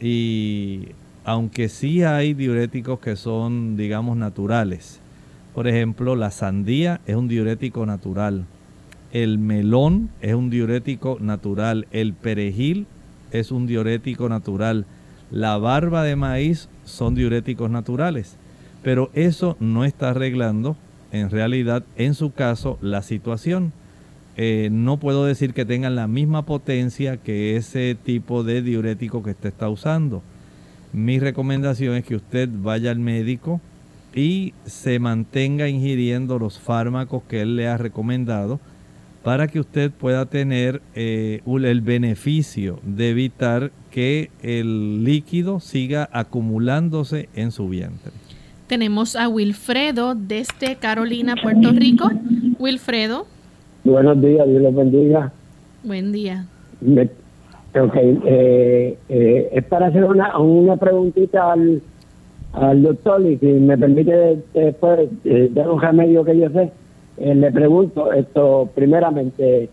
y 0.00 0.88
aunque 1.24 1.68
sí 1.68 2.02
hay 2.02 2.34
diuréticos 2.34 3.00
que 3.00 3.16
son 3.16 3.76
digamos 3.76 4.16
naturales, 4.16 4.99
por 5.54 5.66
ejemplo, 5.66 6.16
la 6.16 6.30
sandía 6.30 7.00
es 7.06 7.16
un 7.16 7.28
diurético 7.28 7.84
natural. 7.86 8.44
El 9.12 9.38
melón 9.38 10.10
es 10.20 10.34
un 10.34 10.50
diurético 10.50 11.18
natural. 11.20 11.86
El 11.90 12.14
perejil 12.14 12.86
es 13.32 13.50
un 13.50 13.66
diurético 13.66 14.28
natural. 14.28 14.86
La 15.30 15.58
barba 15.58 16.04
de 16.04 16.16
maíz 16.16 16.68
son 16.84 17.14
diuréticos 17.14 17.70
naturales. 17.70 18.36
Pero 18.82 19.10
eso 19.14 19.56
no 19.60 19.84
está 19.84 20.10
arreglando 20.10 20.76
en 21.12 21.30
realidad 21.30 21.82
en 21.96 22.14
su 22.14 22.32
caso 22.32 22.78
la 22.80 23.02
situación. 23.02 23.72
Eh, 24.36 24.68
no 24.70 24.98
puedo 24.98 25.24
decir 25.24 25.52
que 25.52 25.64
tengan 25.64 25.96
la 25.96 26.06
misma 26.06 26.46
potencia 26.46 27.16
que 27.16 27.56
ese 27.56 27.96
tipo 28.00 28.44
de 28.44 28.62
diurético 28.62 29.22
que 29.22 29.30
usted 29.32 29.48
está 29.48 29.68
usando. 29.68 30.22
Mi 30.92 31.18
recomendación 31.18 31.96
es 31.96 32.04
que 32.04 32.16
usted 32.16 32.48
vaya 32.52 32.90
al 32.90 33.00
médico 33.00 33.60
y 34.14 34.54
se 34.64 34.98
mantenga 34.98 35.68
ingiriendo 35.68 36.38
los 36.38 36.58
fármacos 36.58 37.22
que 37.24 37.42
él 37.42 37.56
le 37.56 37.68
ha 37.68 37.76
recomendado 37.76 38.60
para 39.22 39.48
que 39.48 39.60
usted 39.60 39.90
pueda 39.90 40.26
tener 40.26 40.80
eh, 40.94 41.42
el 41.46 41.80
beneficio 41.82 42.78
de 42.82 43.10
evitar 43.10 43.70
que 43.90 44.30
el 44.42 45.04
líquido 45.04 45.60
siga 45.60 46.08
acumulándose 46.12 47.28
en 47.34 47.50
su 47.50 47.68
vientre. 47.68 48.12
Tenemos 48.66 49.16
a 49.16 49.28
Wilfredo 49.28 50.14
desde 50.14 50.76
Carolina, 50.76 51.34
Puerto 51.42 51.70
Rico. 51.72 52.08
Wilfredo. 52.58 53.26
Buenos 53.84 54.20
días, 54.22 54.46
Dios 54.46 54.62
los 54.62 54.74
bendiga. 54.74 55.32
Buen 55.82 56.12
día. 56.12 56.46
ok, 57.74 57.96
eh, 57.96 58.98
eh, 59.08 59.48
es 59.52 59.64
para 59.64 59.88
hacer 59.88 60.04
una, 60.04 60.38
una 60.38 60.76
preguntita 60.76 61.52
al, 61.52 61.82
al 62.52 62.82
doctor 62.82 63.24
y 63.26 63.36
si 63.38 63.46
me 63.46 63.78
permite 63.78 64.42
después 64.54 65.08
eh, 65.24 65.48
de 65.50 65.60
un 65.60 65.80
remedio 65.80 66.24
que 66.24 66.38
yo 66.38 66.50
sé, 66.50 66.72
le 67.18 67.52
pregunto 67.52 68.12
esto 68.12 68.68
primeramente, 68.74 69.68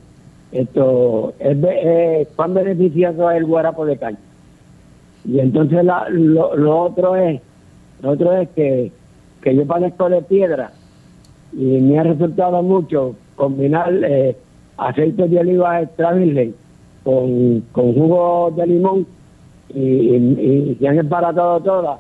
esto 0.52 1.34
es, 1.40 2.28
cuán 2.36 2.54
beneficioso 2.54 3.32
es 3.32 3.38
el 3.38 3.46
guarapo 3.46 3.86
de 3.86 3.98
caña. 3.98 4.20
Y 5.26 5.40
entonces 5.40 5.84
lo, 5.84 6.56
lo 6.56 6.82
otro 6.82 7.16
es 7.16 7.42
lo 8.02 8.12
otro 8.12 8.34
es 8.34 8.50
que, 8.50 8.92
que 9.42 9.56
yo 9.56 9.66
padezco 9.66 10.10
de 10.10 10.22
piedra 10.22 10.72
y 11.52 11.82
me 11.82 12.00
ha 12.00 12.04
resultado 12.04 12.62
mucho 12.62 13.16
combinar 13.36 13.92
eh, 14.04 14.36
aceite 14.78 15.28
de 15.28 15.40
oliva 15.40 15.82
extra 15.82 16.12
con, 17.04 17.62
con 17.72 17.94
jugo 17.94 18.54
de 18.56 18.68
limón 18.68 19.08
y, 19.74 19.80
y, 19.80 20.78
se 20.80 20.88
han 20.88 21.00
embaratado 21.00 21.60
todas. 21.62 22.00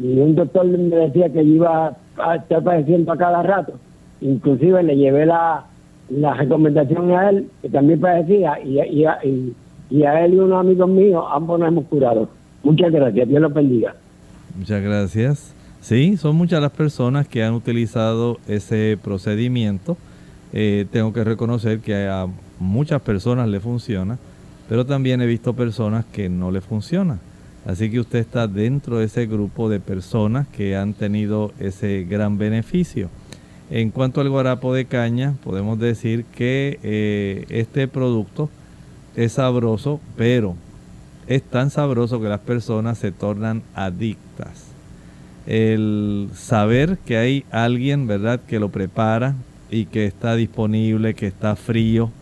Y 0.00 0.18
un 0.18 0.34
doctor 0.34 0.66
me 0.66 0.94
decía 0.94 1.28
que 1.30 1.42
iba 1.42 1.96
a 2.16 2.36
estar 2.36 2.62
padeciendo 2.62 3.12
a 3.12 3.16
cada 3.16 3.42
rato. 3.42 3.74
Inclusive 4.20 4.82
le 4.82 4.96
llevé 4.96 5.26
la, 5.26 5.64
la 6.08 6.34
recomendación 6.34 7.10
a 7.12 7.30
él, 7.30 7.48
que 7.62 7.68
también 7.68 8.00
padecía, 8.00 8.58
y, 8.64 8.78
y, 8.80 9.04
y, 9.24 9.54
y 9.90 10.02
a 10.04 10.24
él 10.24 10.34
y 10.34 10.38
unos 10.38 10.60
amigos 10.60 10.88
míos, 10.88 11.24
ambos 11.30 11.58
nos 11.58 11.68
hemos 11.68 11.84
curado. 11.86 12.28
Muchas 12.62 12.92
gracias, 12.92 13.28
Dios 13.28 13.40
los 13.40 13.52
bendiga. 13.52 13.94
Muchas 14.56 14.82
gracias. 14.82 15.54
Sí, 15.80 16.16
son 16.16 16.36
muchas 16.36 16.60
las 16.60 16.72
personas 16.72 17.28
que 17.28 17.44
han 17.44 17.54
utilizado 17.54 18.38
ese 18.48 18.98
procedimiento. 19.02 19.96
Eh, 20.52 20.86
tengo 20.90 21.12
que 21.12 21.24
reconocer 21.24 21.80
que 21.80 22.06
a 22.08 22.26
muchas 22.58 23.00
personas 23.02 23.48
le 23.48 23.60
funciona, 23.60 24.18
pero 24.68 24.84
también 24.84 25.20
he 25.22 25.26
visto 25.26 25.54
personas 25.54 26.04
que 26.06 26.28
no 26.28 26.50
le 26.50 26.60
funciona. 26.60 27.18
Así 27.68 27.90
que 27.90 28.00
usted 28.00 28.20
está 28.20 28.48
dentro 28.48 28.96
de 28.96 29.04
ese 29.04 29.26
grupo 29.26 29.68
de 29.68 29.78
personas 29.78 30.48
que 30.48 30.74
han 30.74 30.94
tenido 30.94 31.52
ese 31.60 32.06
gran 32.08 32.38
beneficio. 32.38 33.10
En 33.70 33.90
cuanto 33.90 34.22
al 34.22 34.30
guarapo 34.30 34.72
de 34.72 34.86
caña, 34.86 35.34
podemos 35.44 35.78
decir 35.78 36.24
que 36.34 36.78
eh, 36.82 37.44
este 37.50 37.86
producto 37.86 38.48
es 39.16 39.32
sabroso, 39.32 40.00
pero 40.16 40.54
es 41.26 41.42
tan 41.42 41.68
sabroso 41.68 42.22
que 42.22 42.30
las 42.30 42.40
personas 42.40 42.96
se 42.96 43.12
tornan 43.12 43.62
adictas. 43.74 44.68
El 45.46 46.30
saber 46.32 46.96
que 47.04 47.18
hay 47.18 47.44
alguien, 47.50 48.06
¿verdad?, 48.06 48.40
que 48.40 48.60
lo 48.60 48.70
prepara 48.70 49.34
y 49.70 49.84
que 49.84 50.06
está 50.06 50.36
disponible, 50.36 51.12
que 51.12 51.26
está 51.26 51.54
frío 51.54 52.12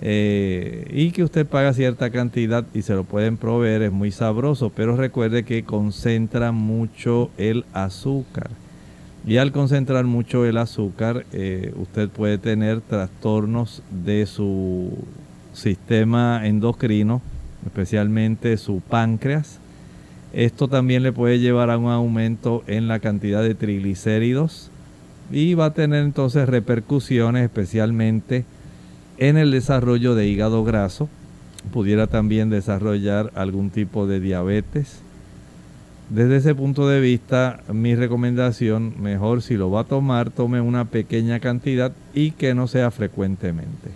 eh, 0.00 0.86
y 0.92 1.10
que 1.10 1.24
usted 1.24 1.46
paga 1.46 1.72
cierta 1.72 2.10
cantidad 2.10 2.64
y 2.72 2.82
se 2.82 2.94
lo 2.94 3.04
pueden 3.04 3.36
proveer 3.36 3.82
es 3.82 3.92
muy 3.92 4.12
sabroso, 4.12 4.70
pero 4.74 4.96
recuerde 4.96 5.44
que 5.44 5.64
concentra 5.64 6.52
mucho 6.52 7.30
el 7.36 7.64
azúcar. 7.72 8.50
Y 9.26 9.38
al 9.38 9.52
concentrar 9.52 10.04
mucho 10.04 10.46
el 10.46 10.56
azúcar, 10.56 11.26
eh, 11.32 11.72
usted 11.76 12.08
puede 12.08 12.38
tener 12.38 12.80
trastornos 12.80 13.82
de 13.90 14.26
su 14.26 14.96
sistema 15.52 16.46
endocrino, 16.46 17.20
especialmente 17.66 18.56
su 18.56 18.80
páncreas. 18.80 19.58
Esto 20.32 20.68
también 20.68 21.02
le 21.02 21.12
puede 21.12 21.40
llevar 21.40 21.70
a 21.70 21.78
un 21.78 21.90
aumento 21.90 22.62
en 22.68 22.86
la 22.86 23.00
cantidad 23.00 23.42
de 23.42 23.54
triglicéridos 23.54 24.70
y 25.32 25.54
va 25.54 25.66
a 25.66 25.74
tener 25.74 26.04
entonces 26.04 26.48
repercusiones 26.48 27.44
especialmente 27.44 28.44
en 29.18 29.36
el 29.36 29.50
desarrollo 29.50 30.14
de 30.14 30.26
hígado 30.26 30.64
graso. 30.64 31.08
Pudiera 31.72 32.06
también 32.06 32.50
desarrollar 32.50 33.32
algún 33.34 33.70
tipo 33.70 34.06
de 34.06 34.20
diabetes. 34.20 35.00
Desde 36.10 36.36
ese 36.36 36.54
punto 36.54 36.88
de 36.88 37.00
vista, 37.00 37.60
mi 37.70 37.94
recomendación, 37.94 38.94
mejor 38.98 39.42
si 39.42 39.56
lo 39.56 39.70
va 39.70 39.80
a 39.80 39.84
tomar, 39.84 40.30
tome 40.30 40.60
una 40.60 40.86
pequeña 40.86 41.38
cantidad 41.38 41.92
y 42.14 42.30
que 42.30 42.54
no 42.54 42.66
sea 42.66 42.90
frecuentemente. 42.90 43.90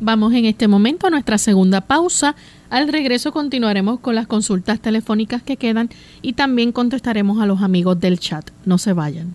Vamos 0.00 0.34
en 0.34 0.44
este 0.44 0.68
momento 0.68 1.06
a 1.06 1.10
nuestra 1.10 1.38
segunda 1.38 1.80
pausa. 1.80 2.34
Al 2.68 2.88
regreso 2.88 3.32
continuaremos 3.32 4.00
con 4.00 4.14
las 4.14 4.26
consultas 4.26 4.80
telefónicas 4.80 5.42
que 5.42 5.56
quedan 5.56 5.88
y 6.20 6.32
también 6.32 6.72
contestaremos 6.72 7.40
a 7.40 7.46
los 7.46 7.62
amigos 7.62 8.00
del 8.00 8.18
chat. 8.18 8.50
No 8.64 8.76
se 8.76 8.92
vayan. 8.92 9.34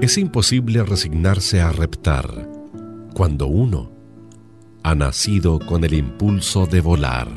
Es 0.00 0.16
imposible 0.16 0.82
resignarse 0.82 1.60
a 1.60 1.72
reptar 1.72 2.48
cuando 3.12 3.46
uno 3.48 3.92
ha 4.82 4.94
nacido 4.94 5.58
con 5.58 5.84
el 5.84 5.92
impulso 5.92 6.64
de 6.64 6.80
volar. 6.80 7.28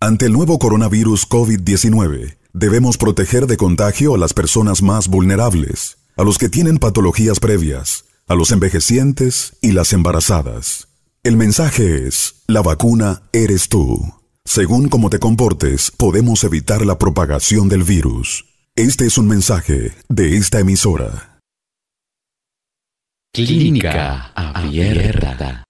Ante 0.00 0.26
el 0.26 0.32
nuevo 0.32 0.58
coronavirus 0.58 1.28
COVID-19, 1.28 2.38
debemos 2.52 2.98
proteger 2.98 3.46
de 3.46 3.56
contagio 3.56 4.16
a 4.16 4.18
las 4.18 4.34
personas 4.34 4.82
más 4.82 5.06
vulnerables, 5.06 5.98
a 6.16 6.24
los 6.24 6.36
que 6.36 6.48
tienen 6.48 6.78
patologías 6.78 7.38
previas, 7.38 8.06
a 8.26 8.34
los 8.34 8.50
envejecientes 8.50 9.56
y 9.62 9.70
las 9.70 9.92
embarazadas. 9.92 10.91
El 11.24 11.36
mensaje 11.36 12.08
es, 12.08 12.42
la 12.48 12.62
vacuna 12.62 13.22
eres 13.32 13.68
tú. 13.68 13.96
Según 14.44 14.88
cómo 14.88 15.08
te 15.08 15.20
comportes, 15.20 15.92
podemos 15.92 16.42
evitar 16.42 16.84
la 16.84 16.98
propagación 16.98 17.68
del 17.68 17.84
virus. 17.84 18.44
Este 18.74 19.06
es 19.06 19.18
un 19.18 19.28
mensaje 19.28 19.92
de 20.08 20.36
esta 20.36 20.58
emisora. 20.58 21.38
Clínica 23.32 24.32
Abierta. 24.34 25.62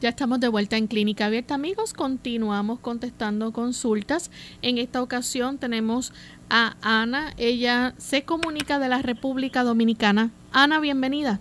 Ya 0.00 0.08
estamos 0.08 0.40
de 0.40 0.48
vuelta 0.48 0.76
en 0.76 0.88
Clínica 0.88 1.26
Abierta, 1.26 1.54
amigos. 1.54 1.92
Continuamos 1.92 2.80
contestando 2.80 3.52
consultas. 3.52 4.32
En 4.60 4.78
esta 4.78 5.02
ocasión 5.02 5.58
tenemos 5.58 6.12
a 6.50 6.74
Ana. 6.82 7.32
Ella 7.36 7.94
se 7.98 8.24
comunica 8.24 8.80
de 8.80 8.88
la 8.88 9.02
República 9.02 9.62
Dominicana. 9.62 10.32
Ana, 10.50 10.80
bienvenida. 10.80 11.38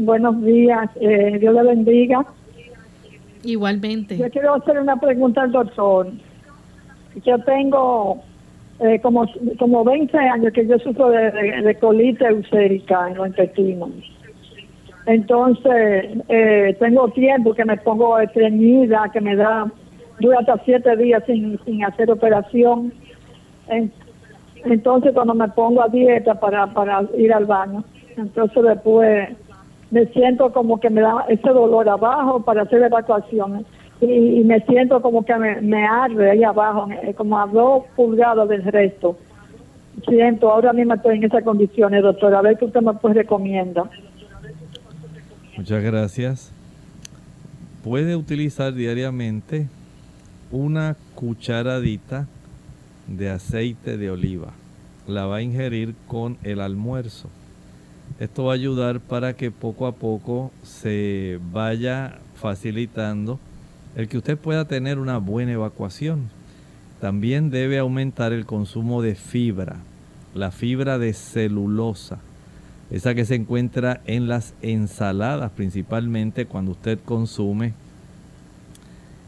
Buenos 0.00 0.40
días, 0.44 0.88
eh, 1.00 1.38
Dios 1.40 1.52
le 1.52 1.62
bendiga. 1.64 2.24
Igualmente. 3.42 4.16
Yo 4.16 4.30
quiero 4.30 4.54
hacer 4.54 4.78
una 4.78 4.94
pregunta 4.94 5.42
al 5.42 5.50
doctor. 5.50 6.06
Yo 7.26 7.36
tengo 7.40 8.22
eh, 8.78 9.00
como, 9.00 9.26
como 9.58 9.82
20 9.82 10.16
años 10.16 10.52
que 10.52 10.68
yo 10.68 10.78
sufro 10.78 11.10
de, 11.10 11.32
de, 11.32 11.74
colitis 11.80 12.30
ulcérica 12.30 13.08
en 13.08 13.16
los 13.16 13.26
intestinos. 13.26 13.90
Entonces, 15.06 16.04
eh, 16.28 16.76
tengo 16.78 17.08
tiempo 17.08 17.52
que 17.52 17.64
me 17.64 17.76
pongo 17.78 18.20
estreñida, 18.20 19.10
que 19.12 19.20
me 19.20 19.34
da, 19.34 19.66
dura 20.20 20.38
hasta 20.38 20.62
siete 20.64 20.96
días 20.96 21.24
sin, 21.26 21.58
sin 21.64 21.84
hacer 21.84 22.08
operación. 22.08 22.92
entonces 24.64 25.12
cuando 25.12 25.34
me 25.34 25.48
pongo 25.48 25.82
a 25.82 25.88
dieta 25.88 26.38
para, 26.38 26.68
para 26.68 27.02
ir 27.16 27.32
al 27.32 27.46
baño, 27.46 27.82
entonces 28.16 28.62
después 28.62 29.30
me 29.90 30.06
siento 30.06 30.52
como 30.52 30.80
que 30.80 30.90
me 30.90 31.00
da 31.00 31.24
ese 31.28 31.48
dolor 31.48 31.88
abajo 31.88 32.42
para 32.42 32.62
hacer 32.62 32.82
evacuaciones 32.82 33.64
y, 34.00 34.40
y 34.40 34.44
me 34.44 34.60
siento 34.66 35.00
como 35.02 35.24
que 35.24 35.34
me, 35.36 35.86
arde 35.86 36.30
ahí 36.30 36.44
abajo, 36.44 36.88
eh, 37.02 37.14
como 37.14 37.38
a 37.38 37.46
dos 37.46 37.84
pulgadas 37.96 38.48
del 38.48 38.64
resto. 38.64 39.18
Siento, 40.06 40.50
ahora 40.50 40.72
mismo 40.72 40.94
estoy 40.94 41.16
en 41.16 41.24
esas 41.24 41.42
condiciones, 41.42 42.02
doctora. 42.02 42.38
A 42.38 42.42
ver 42.42 42.56
qué 42.56 42.66
usted 42.66 42.80
me 42.80 42.94
pues 42.94 43.14
recomienda. 43.14 43.90
Muchas 45.56 45.82
gracias. 45.82 46.52
Puede 47.82 48.14
utilizar 48.14 48.74
diariamente 48.74 49.66
una 50.52 50.96
cucharadita 51.14 52.28
de 53.08 53.30
aceite 53.30 53.96
de 53.96 54.10
oliva. 54.10 54.52
La 55.08 55.26
va 55.26 55.36
a 55.36 55.42
ingerir 55.42 55.94
con 56.06 56.36
el 56.44 56.60
almuerzo. 56.60 57.28
Esto 58.20 58.44
va 58.44 58.52
a 58.52 58.56
ayudar 58.56 58.98
para 58.98 59.34
que 59.34 59.52
poco 59.52 59.86
a 59.86 59.92
poco 59.92 60.50
se 60.64 61.38
vaya 61.52 62.18
facilitando 62.34 63.38
el 63.94 64.08
que 64.08 64.18
usted 64.18 64.36
pueda 64.36 64.64
tener 64.64 64.98
una 64.98 65.18
buena 65.18 65.52
evacuación. 65.52 66.28
También 67.00 67.50
debe 67.50 67.78
aumentar 67.78 68.32
el 68.32 68.44
consumo 68.44 69.02
de 69.02 69.14
fibra, 69.14 69.76
la 70.34 70.50
fibra 70.50 70.98
de 70.98 71.12
celulosa, 71.12 72.18
esa 72.90 73.14
que 73.14 73.24
se 73.24 73.36
encuentra 73.36 74.00
en 74.04 74.26
las 74.26 74.54
ensaladas 74.62 75.52
principalmente 75.52 76.46
cuando 76.46 76.72
usted 76.72 76.98
consume. 77.04 77.74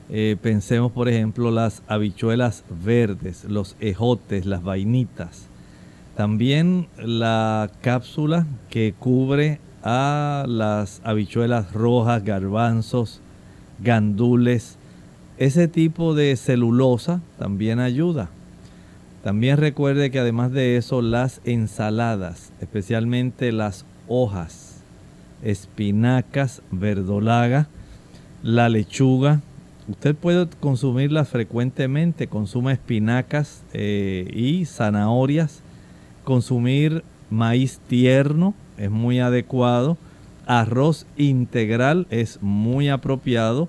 Eh, 0.08 0.36
pensemos 0.42 0.90
por 0.90 1.08
ejemplo 1.08 1.52
las 1.52 1.84
habichuelas 1.86 2.64
verdes, 2.84 3.44
los 3.44 3.76
ejotes, 3.78 4.46
las 4.46 4.64
vainitas. 4.64 5.49
También 6.16 6.88
la 6.98 7.70
cápsula 7.80 8.46
que 8.68 8.94
cubre 8.98 9.60
a 9.82 10.44
las 10.46 11.00
habichuelas 11.04 11.72
rojas, 11.72 12.24
garbanzos, 12.24 13.20
gandules. 13.82 14.76
Ese 15.38 15.68
tipo 15.68 16.14
de 16.14 16.36
celulosa 16.36 17.20
también 17.38 17.80
ayuda. 17.80 18.28
También 19.22 19.58
recuerde 19.58 20.10
que 20.10 20.18
además 20.18 20.52
de 20.52 20.76
eso, 20.76 21.02
las 21.02 21.40
ensaladas, 21.44 22.52
especialmente 22.60 23.52
las 23.52 23.84
hojas, 24.08 24.82
espinacas, 25.42 26.62
verdolaga, 26.70 27.68
la 28.42 28.68
lechuga, 28.70 29.40
usted 29.88 30.14
puede 30.14 30.48
consumirlas 30.60 31.28
frecuentemente. 31.28 32.28
Consuma 32.28 32.72
espinacas 32.72 33.62
eh, 33.72 34.30
y 34.32 34.64
zanahorias. 34.64 35.59
Consumir 36.30 37.02
maíz 37.28 37.80
tierno 37.88 38.54
es 38.78 38.88
muy 38.88 39.18
adecuado 39.18 39.98
arroz 40.46 41.04
integral 41.16 42.06
es 42.08 42.38
muy 42.40 42.88
apropiado, 42.88 43.68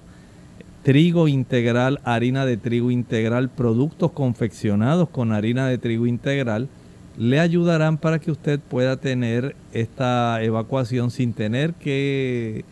trigo 0.83 1.27
integral, 1.27 1.99
harina 2.03 2.45
de 2.45 2.57
trigo 2.57 2.91
integral, 2.91 3.49
productos 3.49 4.11
confeccionados 4.11 5.09
con 5.09 5.31
harina 5.31 5.65
de 5.65 5.79
trigo 5.79 6.05
integral, 6.05 6.69
le 7.17 7.39
ayudarán 7.39 7.97
para 7.97 8.19
que 8.19 8.29
usted 8.29 8.59
pueda 8.59 8.97
tener 8.97 9.55
esta 9.73 10.43
evacuación 10.43 11.09
sin 11.09 11.33
tener 11.33 11.73
que 11.73 12.63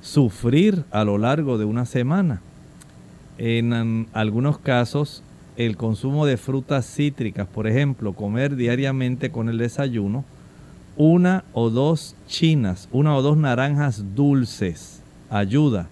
sufrir 0.00 0.84
a 0.90 1.04
lo 1.04 1.18
largo 1.18 1.58
de 1.58 1.66
una 1.66 1.84
semana. 1.84 2.40
En 3.36 3.74
um, 3.74 4.06
algunos 4.14 4.56
casos, 4.58 5.22
el 5.56 5.76
consumo 5.76 6.26
de 6.26 6.36
frutas 6.36 6.86
cítricas, 6.86 7.46
por 7.46 7.66
ejemplo, 7.66 8.12
comer 8.12 8.56
diariamente 8.56 9.30
con 9.30 9.48
el 9.48 9.58
desayuno, 9.58 10.24
una 10.96 11.44
o 11.52 11.70
dos 11.70 12.16
chinas, 12.26 12.88
una 12.92 13.16
o 13.16 13.22
dos 13.22 13.36
naranjas 13.36 14.14
dulces. 14.14 15.00
Ayuda. 15.30 15.88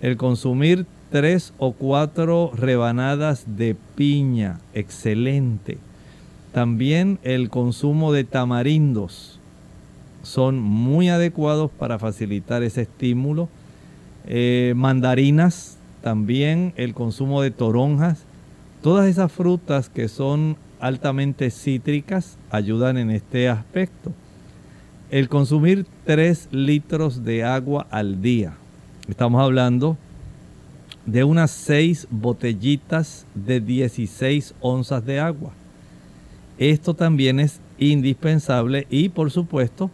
El 0.00 0.16
consumir 0.16 0.86
tres 1.10 1.52
o 1.58 1.72
cuatro 1.72 2.50
rebanadas 2.54 3.44
de 3.46 3.76
piña. 3.94 4.60
Excelente. 4.74 5.78
También 6.52 7.18
el 7.22 7.48
consumo 7.48 8.12
de 8.12 8.24
tamarindos 8.24 9.38
son 10.22 10.60
muy 10.60 11.08
adecuados 11.08 11.70
para 11.70 11.98
facilitar 11.98 12.62
ese 12.62 12.82
estímulo. 12.82 13.48
Eh, 14.26 14.74
mandarinas, 14.76 15.78
también 16.02 16.72
el 16.76 16.94
consumo 16.94 17.42
de 17.42 17.50
toronjas. 17.50 18.24
Todas 18.82 19.06
esas 19.06 19.30
frutas 19.30 19.88
que 19.88 20.08
son 20.08 20.56
altamente 20.80 21.52
cítricas 21.52 22.36
ayudan 22.50 22.98
en 22.98 23.12
este 23.12 23.48
aspecto. 23.48 24.12
El 25.08 25.28
consumir 25.28 25.86
3 26.04 26.48
litros 26.50 27.22
de 27.22 27.44
agua 27.44 27.86
al 27.92 28.20
día. 28.22 28.54
Estamos 29.08 29.40
hablando 29.40 29.96
de 31.06 31.22
unas 31.22 31.52
6 31.52 32.08
botellitas 32.10 33.24
de 33.36 33.60
16 33.60 34.52
onzas 34.60 35.06
de 35.06 35.20
agua. 35.20 35.52
Esto 36.58 36.94
también 36.94 37.38
es 37.38 37.60
indispensable 37.78 38.88
y 38.90 39.10
por 39.10 39.30
supuesto 39.30 39.92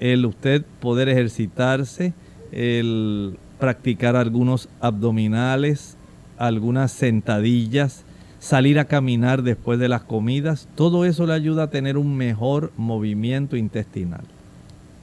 el 0.00 0.26
usted 0.26 0.64
poder 0.80 1.08
ejercitarse, 1.08 2.14
el 2.50 3.38
practicar 3.60 4.16
algunos 4.16 4.68
abdominales, 4.80 5.96
algunas 6.36 6.90
sentadillas, 6.90 8.04
salir 8.44 8.78
a 8.78 8.84
caminar 8.84 9.42
después 9.42 9.78
de 9.78 9.88
las 9.88 10.02
comidas, 10.02 10.68
todo 10.74 11.06
eso 11.06 11.26
le 11.26 11.32
ayuda 11.32 11.62
a 11.62 11.70
tener 11.70 11.96
un 11.96 12.14
mejor 12.14 12.72
movimiento 12.76 13.56
intestinal. 13.56 14.20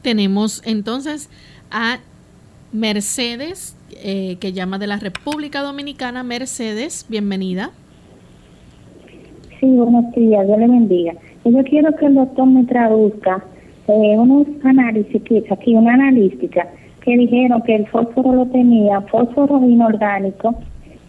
Tenemos 0.03 0.61
entonces 0.63 1.27
a 1.71 1.97
Mercedes, 2.71 3.75
eh, 4.03 4.37
que 4.39 4.53
llama 4.53 4.77
de 4.77 4.85
la 4.85 4.97
República 4.97 5.63
Dominicana. 5.63 6.21
Mercedes, 6.21 7.07
bienvenida. 7.09 7.71
Sí, 9.59 9.65
buenos 9.65 10.13
días, 10.13 10.45
Dios 10.45 10.59
le 10.59 10.67
bendiga. 10.67 11.13
Yo 11.43 11.63
quiero 11.63 11.95
que 11.95 12.05
el 12.05 12.13
doctor 12.13 12.45
me 12.45 12.63
traduzca 12.65 13.43
eh, 13.87 14.19
unos 14.19 14.45
análisis 14.63 15.19
que 15.23 15.43
aquí, 15.49 15.73
una 15.73 15.95
analística, 15.95 16.67
que 17.03 17.17
dijeron 17.17 17.63
que 17.63 17.75
el 17.75 17.87
fósforo 17.87 18.33
lo 18.33 18.45
tenía, 18.45 19.01
fósforo 19.01 19.67
inorgánico, 19.67 20.61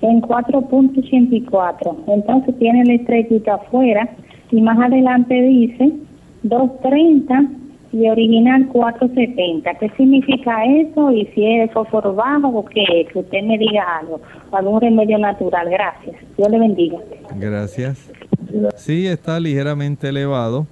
en 0.03 0.21
4.84. 0.21 1.97
Entonces 2.09 2.59
tiene 2.59 2.85
la 2.85 2.95
estrellita 2.95 3.55
afuera 3.55 4.09
y 4.51 4.61
más 4.61 4.79
adelante 4.79 5.35
dice 5.35 5.93
230 6.43 7.47
y 7.93 8.09
original 8.09 8.69
470. 8.69 9.75
¿Qué 9.75 9.91
significa 9.97 10.65
eso? 10.65 11.13
Y 11.13 11.27
si 11.35 11.45
es 11.45 11.71
fósforo 11.73 12.15
bajo 12.15 12.49
o 12.49 12.65
qué 12.65 13.07
Que 13.13 13.19
usted 13.19 13.43
me 13.43 13.59
diga 13.59 13.99
algo. 13.99 14.21
Algún 14.51 14.81
remedio 14.81 15.19
natural. 15.19 15.69
Gracias. 15.71 16.17
Dios 16.37 16.51
le 16.51 16.59
bendiga. 16.59 16.99
Gracias. 17.37 18.11
Sí, 18.77 19.07
está 19.07 19.39
ligeramente 19.39 20.09
elevado. 20.09 20.67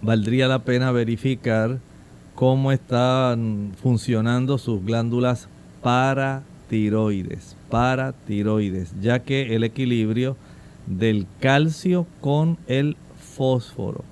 Valdría 0.00 0.46
la 0.46 0.60
pena 0.60 0.92
verificar 0.92 1.78
cómo 2.36 2.70
están 2.70 3.72
funcionando 3.82 4.58
sus 4.58 4.84
glándulas 4.84 5.48
paratiroides, 5.82 7.56
paratiroides, 7.70 8.94
ya 9.00 9.20
que 9.20 9.54
el 9.54 9.64
equilibrio 9.64 10.36
del 10.86 11.26
calcio 11.40 12.06
con 12.20 12.58
el 12.66 12.96
fósforo 13.16 14.04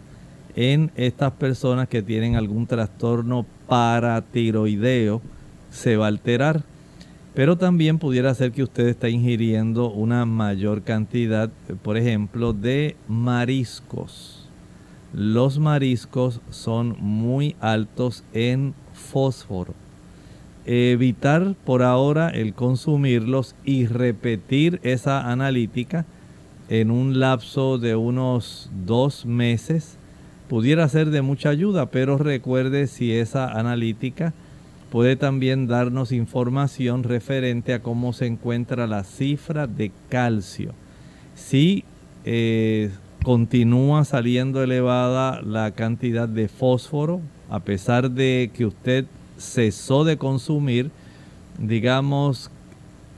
en 0.56 0.90
estas 0.96 1.32
personas 1.32 1.86
que 1.88 2.02
tienen 2.02 2.34
algún 2.34 2.66
trastorno 2.66 3.44
paratiroideo 3.68 5.20
se 5.70 5.96
va 5.96 6.06
a 6.06 6.08
alterar. 6.08 6.64
Pero 7.34 7.58
también 7.58 7.98
pudiera 7.98 8.34
ser 8.34 8.52
que 8.52 8.62
usted 8.62 8.88
está 8.88 9.10
ingiriendo 9.10 9.90
una 9.90 10.24
mayor 10.24 10.82
cantidad, 10.82 11.50
por 11.82 11.98
ejemplo, 11.98 12.54
de 12.54 12.96
mariscos. 13.08 14.48
Los 15.12 15.58
mariscos 15.58 16.40
son 16.48 16.96
muy 16.98 17.54
altos 17.60 18.24
en 18.32 18.74
fósforo. 18.94 19.74
Evitar 20.68 21.54
por 21.64 21.84
ahora 21.84 22.28
el 22.28 22.52
consumirlos 22.52 23.54
y 23.64 23.86
repetir 23.86 24.80
esa 24.82 25.30
analítica 25.30 26.04
en 26.68 26.90
un 26.90 27.20
lapso 27.20 27.78
de 27.78 27.94
unos 27.94 28.68
dos 28.84 29.24
meses 29.26 29.96
pudiera 30.48 30.88
ser 30.88 31.10
de 31.10 31.22
mucha 31.22 31.50
ayuda, 31.50 31.86
pero 31.86 32.18
recuerde 32.18 32.88
si 32.88 33.12
esa 33.12 33.48
analítica 33.48 34.32
puede 34.90 35.14
también 35.14 35.68
darnos 35.68 36.10
información 36.10 37.04
referente 37.04 37.72
a 37.72 37.82
cómo 37.82 38.12
se 38.12 38.26
encuentra 38.26 38.86
la 38.86 39.04
cifra 39.04 39.66
de 39.66 39.92
calcio. 40.08 40.72
Si 41.34 41.84
eh, 42.24 42.90
continúa 43.22 44.04
saliendo 44.04 44.62
elevada 44.62 45.42
la 45.42 45.70
cantidad 45.72 46.28
de 46.28 46.48
fósforo, 46.48 47.20
a 47.50 47.60
pesar 47.60 48.10
de 48.10 48.50
que 48.52 48.66
usted 48.66 49.06
cesó 49.38 50.04
de 50.04 50.16
consumir, 50.16 50.90
digamos, 51.58 52.50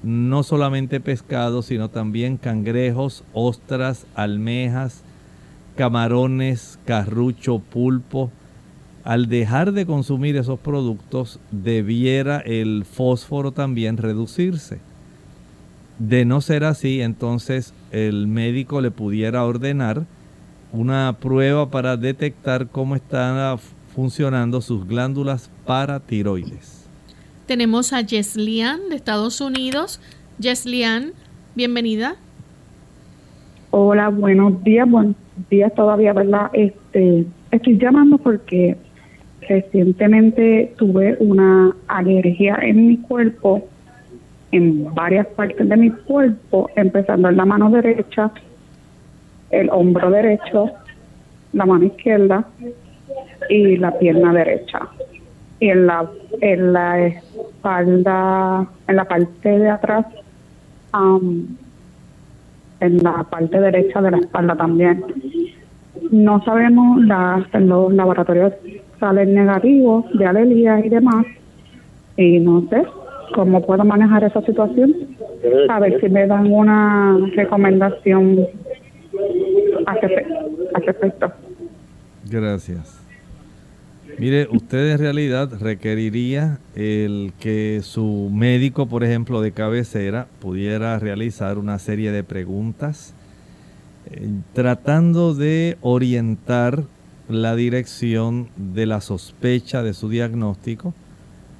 no 0.03 0.43
solamente 0.43 1.01
pescado, 1.01 1.63
sino 1.63 1.89
también 1.91 2.37
cangrejos, 2.37 3.25
ostras, 3.33 4.07
almejas, 4.15 5.03
camarones, 5.77 6.79
carrucho, 6.85 7.61
pulpo, 7.61 8.31
al 9.05 9.29
dejar 9.29 9.73
de 9.73 9.87
consumir 9.87 10.37
esos 10.37 10.59
productos, 10.59 11.41
debiera 11.51 12.39
el 12.41 12.85
fósforo 12.85 13.53
también 13.53 13.97
reducirse. 13.97 14.81
De 15.99 16.25
no 16.25 16.41
ser 16.41 16.65
así, 16.65 17.01
entonces 17.01 17.75
el 17.91 18.27
médico 18.27 18.81
le 18.81 18.91
pudiera 18.91 19.45
ordenar 19.45 20.05
una 20.73 21.17
prueba 21.21 21.71
para 21.71 21.97
detectar 21.97 22.69
cómo 22.69 22.95
están 22.95 23.59
funcionando 23.95 24.61
sus 24.61 24.87
glándulas 24.87 25.51
paratiroides. 25.67 26.89
Tenemos 27.47 27.93
a 27.93 28.03
Yeslian 28.03 28.89
de 28.91 28.97
Estados 28.97 29.41
Unidos. 29.41 30.01
Yeslian, 30.39 31.13
bienvenida. 31.55 32.17
Hola, 33.71 34.09
buenos 34.09 34.63
días, 34.63 34.89
buenos 34.89 35.17
días 35.51 35.75
todavía, 35.75 36.13
¿verdad? 36.13 36.51
Este, 36.53 37.27
estoy 37.51 37.79
llamando 37.79 38.19
porque 38.19 38.77
recientemente 39.49 40.75
tuve 40.77 41.17
una 41.21 41.75
alergia 41.87 42.59
en 42.63 42.89
mi 42.89 42.97
cuerpo, 42.99 43.67
en 44.53 44.95
varias 44.95 45.27
partes 45.29 45.69
de 45.69 45.77
mi 45.77 45.91
cuerpo, 45.91 46.69
empezando 46.77 47.29
en 47.29 47.37
la 47.37 47.47
mano 47.47 47.71
derecha, 47.71 48.31
el 49.51 49.71
hombro 49.71 50.11
derecho, 50.11 50.71
la 51.53 51.65
mano 51.65 51.87
izquierda 51.87 52.47
y 53.49 53.77
la 53.77 53.99
pierna 53.99 54.33
derecha. 54.33 54.89
Y 55.61 55.71
en 55.71 55.87
la, 55.87 56.09
en 56.41 56.73
la 56.73 57.07
espalda, 57.07 58.67
en 58.87 58.97
la 58.97 59.05
parte 59.05 59.59
de 59.59 59.69
atrás, 59.69 60.07
en 62.81 62.99
la 63.03 63.25
parte 63.25 63.61
derecha 63.61 64.01
de 64.01 64.11
la 64.13 64.19
espalda 64.19 64.57
también. 64.57 65.05
No 66.11 66.43
sabemos, 66.45 67.05
la, 67.05 67.45
los 67.55 67.93
laboratorios 67.93 68.53
salen 69.01 69.35
negativos 69.35 70.05
de 70.15 70.27
alergias 70.27 70.85
y 70.85 70.89
demás, 70.89 71.27
y 72.17 72.39
no 72.41 72.67
sé 72.69 72.85
cómo 73.35 73.65
puedo 73.65 73.85
manejar 73.85 74.25
esa 74.25 74.41
situación. 74.43 74.95
A 75.69 75.81
ver 75.81 76.01
si 76.01 76.09
me 76.09 76.27
dan 76.27 76.53
una 76.53 77.19
recomendación 77.35 78.47
a 79.87 79.95
respecto. 80.81 81.33
Gracias. 82.31 82.98
Mire, 84.19 84.49
usted 84.51 84.91
en 84.91 84.99
realidad 84.99 85.49
requeriría 85.61 86.59
el 86.75 87.33
que 87.39 87.83
su 87.85 88.31
médico, 88.33 88.87
por 88.87 89.05
ejemplo, 89.05 89.41
de 89.41 89.53
cabecera, 89.53 90.27
pudiera 90.41 90.99
realizar 90.99 91.57
una 91.57 91.79
serie 91.79 92.11
de 92.11 92.25
preguntas 92.25 93.15
eh, 94.11 94.29
tratando 94.55 95.35
de 95.35 95.79
orientar 95.83 96.83
la 97.29 97.55
dirección 97.55 98.49
de 98.57 98.87
la 98.87 99.01
sospecha 99.01 99.85
de 99.85 99.95
su 99.95 100.09
diagnóstico. 100.09 100.95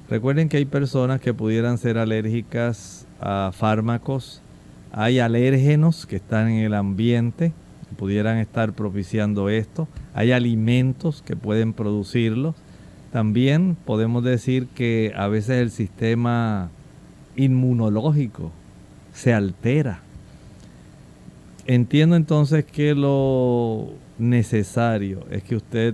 Recuerden 0.09 0.49
que 0.49 0.57
hay 0.57 0.65
personas 0.65 1.21
que 1.21 1.33
pudieran 1.33 1.77
ser 1.77 1.97
alérgicas 1.97 3.05
a 3.21 3.51
fármacos, 3.53 4.41
hay 4.91 5.19
alérgenos 5.19 6.05
que 6.05 6.17
están 6.17 6.49
en 6.49 6.65
el 6.65 6.73
ambiente, 6.73 7.53
pudieran 7.99 8.37
estar 8.37 8.71
propiciando 8.71 9.49
esto. 9.49 9.89
Hay 10.13 10.31
alimentos 10.31 11.21
que 11.21 11.35
pueden 11.35 11.73
producirlos. 11.73 12.55
También 13.11 13.75
podemos 13.83 14.23
decir 14.23 14.67
que 14.67 15.11
a 15.17 15.27
veces 15.27 15.57
el 15.57 15.69
sistema 15.69 16.69
inmunológico 17.35 18.51
se 19.13 19.33
altera. 19.33 19.99
Entiendo 21.65 22.15
entonces 22.15 22.63
que 22.63 22.95
lo 22.95 23.89
necesario 24.17 25.25
es 25.29 25.43
que 25.43 25.57
usted 25.57 25.93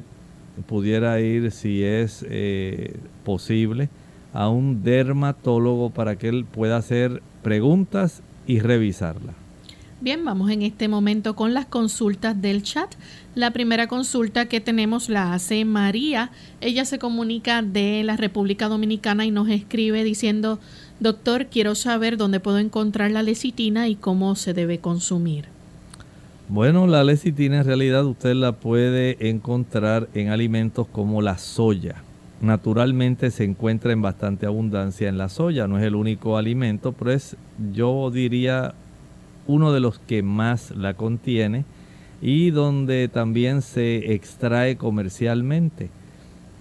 pudiera 0.67 1.19
ir, 1.21 1.51
si 1.51 1.83
es 1.83 2.23
eh, 2.29 2.97
posible, 3.23 3.89
a 4.31 4.47
un 4.49 4.83
dermatólogo 4.83 5.89
para 5.89 6.17
que 6.17 6.27
él 6.27 6.45
pueda 6.45 6.77
hacer 6.77 7.23
preguntas 7.41 8.21
y 8.45 8.59
revisarla. 8.59 9.44
Bien, 10.01 10.25
vamos 10.25 10.51
en 10.51 10.61
este 10.61 10.89
momento 10.89 11.37
con 11.37 11.53
las 11.53 11.67
consultas 11.67 12.41
del 12.41 12.63
chat. 12.63 12.93
La 13.33 13.51
primera 13.51 13.87
consulta 13.87 14.45
que 14.47 14.59
tenemos 14.59 15.07
la 15.07 15.33
hace 15.33 15.63
María. 15.63 16.31
Ella 16.59 16.83
se 16.83 16.99
comunica 16.99 17.61
de 17.61 18.03
la 18.03 18.17
República 18.17 18.67
Dominicana 18.67 19.25
y 19.25 19.31
nos 19.31 19.47
escribe 19.47 20.03
diciendo, 20.03 20.59
doctor, 20.99 21.45
quiero 21.45 21.75
saber 21.75 22.17
dónde 22.17 22.41
puedo 22.41 22.59
encontrar 22.59 23.11
la 23.11 23.23
lecitina 23.23 23.87
y 23.87 23.95
cómo 23.95 24.35
se 24.35 24.53
debe 24.53 24.79
consumir. 24.79 25.45
Bueno, 26.49 26.87
la 26.87 27.05
lecitina 27.05 27.59
en 27.59 27.65
realidad 27.65 28.05
usted 28.05 28.35
la 28.35 28.51
puede 28.51 29.29
encontrar 29.29 30.09
en 30.13 30.27
alimentos 30.27 30.87
como 30.87 31.21
la 31.21 31.37
soya. 31.37 32.03
Naturalmente 32.41 33.31
se 33.31 33.45
encuentra 33.45 33.93
en 33.93 34.01
bastante 34.01 34.45
abundancia 34.45 35.07
en 35.07 35.17
la 35.17 35.29
soya, 35.29 35.67
no 35.67 35.77
es 35.79 35.85
el 35.85 35.95
único 35.95 36.37
alimento, 36.37 36.91
pero 36.91 37.11
es, 37.11 37.37
yo 37.71 38.11
diría, 38.11 38.75
uno 39.47 39.73
de 39.73 39.79
los 39.79 39.99
que 39.99 40.23
más 40.23 40.71
la 40.71 40.93
contiene 40.93 41.65
y 42.21 42.51
donde 42.51 43.07
también 43.07 43.61
se 43.61 44.13
extrae 44.13 44.77
comercialmente. 44.77 45.89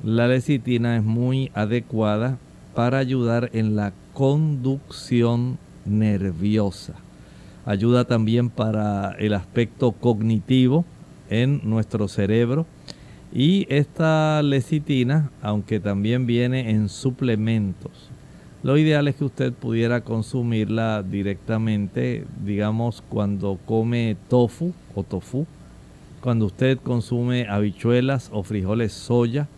La 0.02 0.28
lecitina 0.28 0.96
es 0.96 1.02
muy 1.02 1.50
adecuada 1.54 2.38
para 2.74 2.98
ayudar 2.98 3.50
en 3.52 3.76
la 3.76 3.92
conducción 4.12 5.58
nerviosa. 5.84 6.94
Ayuda 7.64 8.04
también 8.04 8.50
para 8.50 9.12
el 9.12 9.32
aspecto 9.32 9.92
cognitivo 9.92 10.84
en 11.30 11.60
nuestro 11.64 12.08
cerebro. 12.08 12.66
Y 13.32 13.66
esta 13.68 14.42
lecitina, 14.42 15.30
aunque 15.42 15.80
también 15.80 16.26
viene 16.26 16.70
en 16.70 16.88
suplementos, 16.88 18.10
lo 18.64 18.78
ideal 18.78 19.06
es 19.08 19.16
que 19.16 19.26
usted 19.26 19.52
pudiera 19.52 20.00
consumirla 20.00 21.02
directamente, 21.02 22.24
digamos, 22.42 23.02
cuando 23.10 23.58
come 23.66 24.16
tofu 24.30 24.72
o 24.94 25.02
tofu, 25.02 25.46
cuando 26.22 26.46
usted 26.46 26.78
consume 26.78 27.46
habichuelas 27.46 28.30
o 28.32 28.42
frijoles 28.42 28.94
soya, 28.94 29.48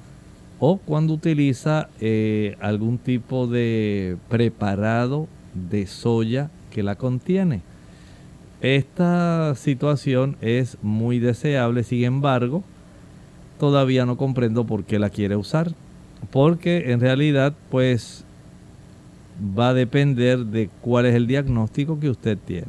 o 0.59 0.79
cuando 0.79 1.15
utiliza 1.15 1.89
eh, 2.01 2.57
algún 2.61 2.99
tipo 2.99 3.47
de 3.47 4.17
preparado 4.29 5.29
de 5.55 5.87
soya 5.87 6.51
que 6.73 6.83
la 6.83 6.97
contiene. 6.97 7.63
Esta 8.61 9.55
situación 9.55 10.37
es 10.41 10.79
muy 10.83 11.21
deseable, 11.21 11.85
sin 11.85 12.03
embargo, 12.03 12.65
todavía 13.61 14.05
no 14.05 14.17
comprendo 14.17 14.67
por 14.67 14.83
qué 14.83 14.99
la 14.99 15.11
quiere 15.11 15.37
usar. 15.37 15.71
Porque 16.33 16.91
en 16.91 17.01
realidad, 17.01 17.55
pues 17.71 18.26
va 19.41 19.71
a 19.71 19.75
depender 19.75 20.39
de 20.47 20.69
cuál 20.81 21.07
es 21.07 21.15
el 21.15 21.27
diagnóstico 21.27 21.99
que 22.01 22.11
usted 22.11 22.39
tiene. 22.39 22.69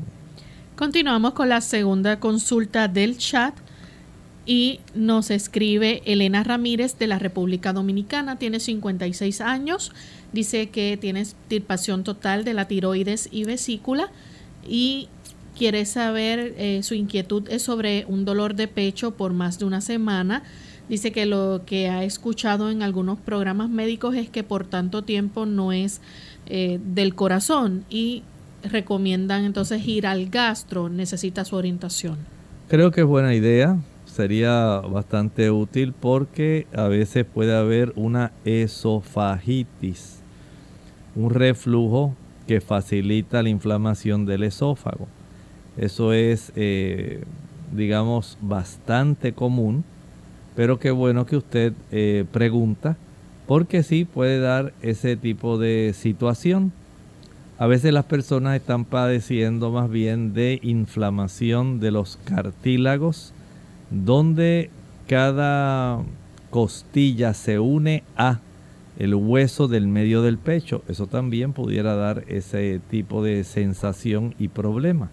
Continuamos 0.76 1.34
con 1.34 1.50
la 1.50 1.62
segunda 1.62 2.20
consulta 2.20 2.88
del 2.88 3.18
chat 3.18 3.54
y 4.46 4.80
nos 4.96 5.30
escribe 5.32 6.02
Elena 6.06 6.44
Ramírez 6.44 6.98
de 6.98 7.08
la 7.08 7.20
República 7.20 7.74
Dominicana, 7.74 8.38
tiene 8.38 8.60
56 8.60 9.42
años, 9.42 9.92
dice 10.32 10.70
que 10.70 10.98
tiene 11.00 11.20
extirpación 11.20 12.04
total 12.04 12.46
de 12.46 12.54
la 12.54 12.68
tiroides 12.68 13.28
y 13.32 13.44
vesícula 13.44 14.10
y 14.68 15.10
quiere 15.58 15.86
saber, 15.86 16.54
eh, 16.58 16.82
su 16.84 16.94
inquietud 16.94 17.50
es 17.50 17.64
sobre 17.64 18.06
un 18.08 18.24
dolor 18.24 18.56
de 18.56 18.68
pecho 18.68 19.12
por 19.12 19.34
más 19.34 19.60
de 19.60 19.66
una 19.66 19.82
semana. 19.82 20.44
Dice 20.88 21.12
que 21.12 21.26
lo 21.26 21.64
que 21.66 21.90
ha 21.90 22.04
escuchado 22.04 22.70
en 22.70 22.84
algunos 22.84 23.20
programas 23.20 23.70
médicos 23.70 24.16
es 24.16 24.30
que 24.30 24.44
por 24.44 24.66
tanto 24.66 25.04
tiempo 25.04 25.46
no 25.46 25.74
es 25.74 26.00
eh, 26.50 26.80
del 26.84 27.16
corazón 27.16 27.84
y 27.90 28.24
recomiendan 28.64 29.46
entonces 29.46 29.86
ir 29.88 30.08
al 30.08 30.30
gastro, 30.30 30.90
necesita 30.90 31.46
su 31.46 31.56
orientación. 31.56 32.18
Creo 32.68 32.92
que 32.92 33.02
es 33.02 33.08
buena 33.08 33.34
idea, 33.34 33.78
sería 34.06 34.80
bastante 34.80 35.52
útil 35.52 35.94
porque 35.94 36.68
a 36.76 36.88
veces 36.88 37.26
puede 37.26 37.56
haber 37.56 37.94
una 37.96 38.32
esofagitis, 38.46 40.20
un 41.16 41.30
reflujo 41.30 42.16
que 42.48 42.62
facilita 42.62 43.44
la 43.44 43.50
inflamación 43.50 44.26
del 44.26 44.44
esófago. 44.44 45.08
Eso 45.78 46.14
es, 46.14 46.52
eh, 46.56 47.24
digamos, 47.76 48.38
bastante 48.42 49.34
común, 49.34 49.84
pero 50.56 50.80
qué 50.80 50.92
bueno 50.92 51.26
que 51.26 51.38
usted 51.38 51.74
eh, 51.92 52.26
pregunta 52.32 52.98
porque 53.48 53.82
sí 53.82 54.06
puede 54.06 54.40
dar 54.40 54.74
ese 54.82 55.16
tipo 55.16 55.58
de 55.58 55.94
situación. 55.96 56.74
A 57.58 57.66
veces 57.66 57.94
las 57.94 58.06
personas 58.06 58.56
están 58.56 58.86
padeciendo 58.86 59.72
más 59.72 59.90
bien 59.90 60.34
de 60.34 60.60
inflamación 60.62 61.80
de 61.80 61.92
los 61.92 62.20
cartílagos, 62.26 63.34
donde 63.90 64.70
cada 65.08 66.04
costilla 66.50 67.34
se 67.34 67.58
une 67.58 68.04
a 68.16 68.42
el 69.00 69.16
hueso 69.16 69.68
del 69.68 69.88
medio 69.88 70.22
del 70.22 70.38
pecho. 70.38 70.84
Eso 70.88 71.08
también 71.08 71.54
pudiera 71.54 71.96
dar 71.96 72.26
ese 72.28 72.80
tipo 72.90 73.24
de 73.24 73.44
sensación 73.44 74.36
y 74.38 74.50
problema. 74.50 75.10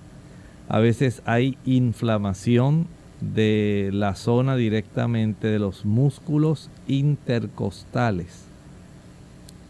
A 0.69 0.81
veces 0.81 1.23
hay 1.27 1.57
inflamación 1.65 2.89
de 3.21 3.91
la 3.93 4.15
zona 4.15 4.57
directamente 4.57 5.49
de 5.49 5.59
los 5.59 5.85
músculos 5.85 6.71
intercostales. 6.89 8.45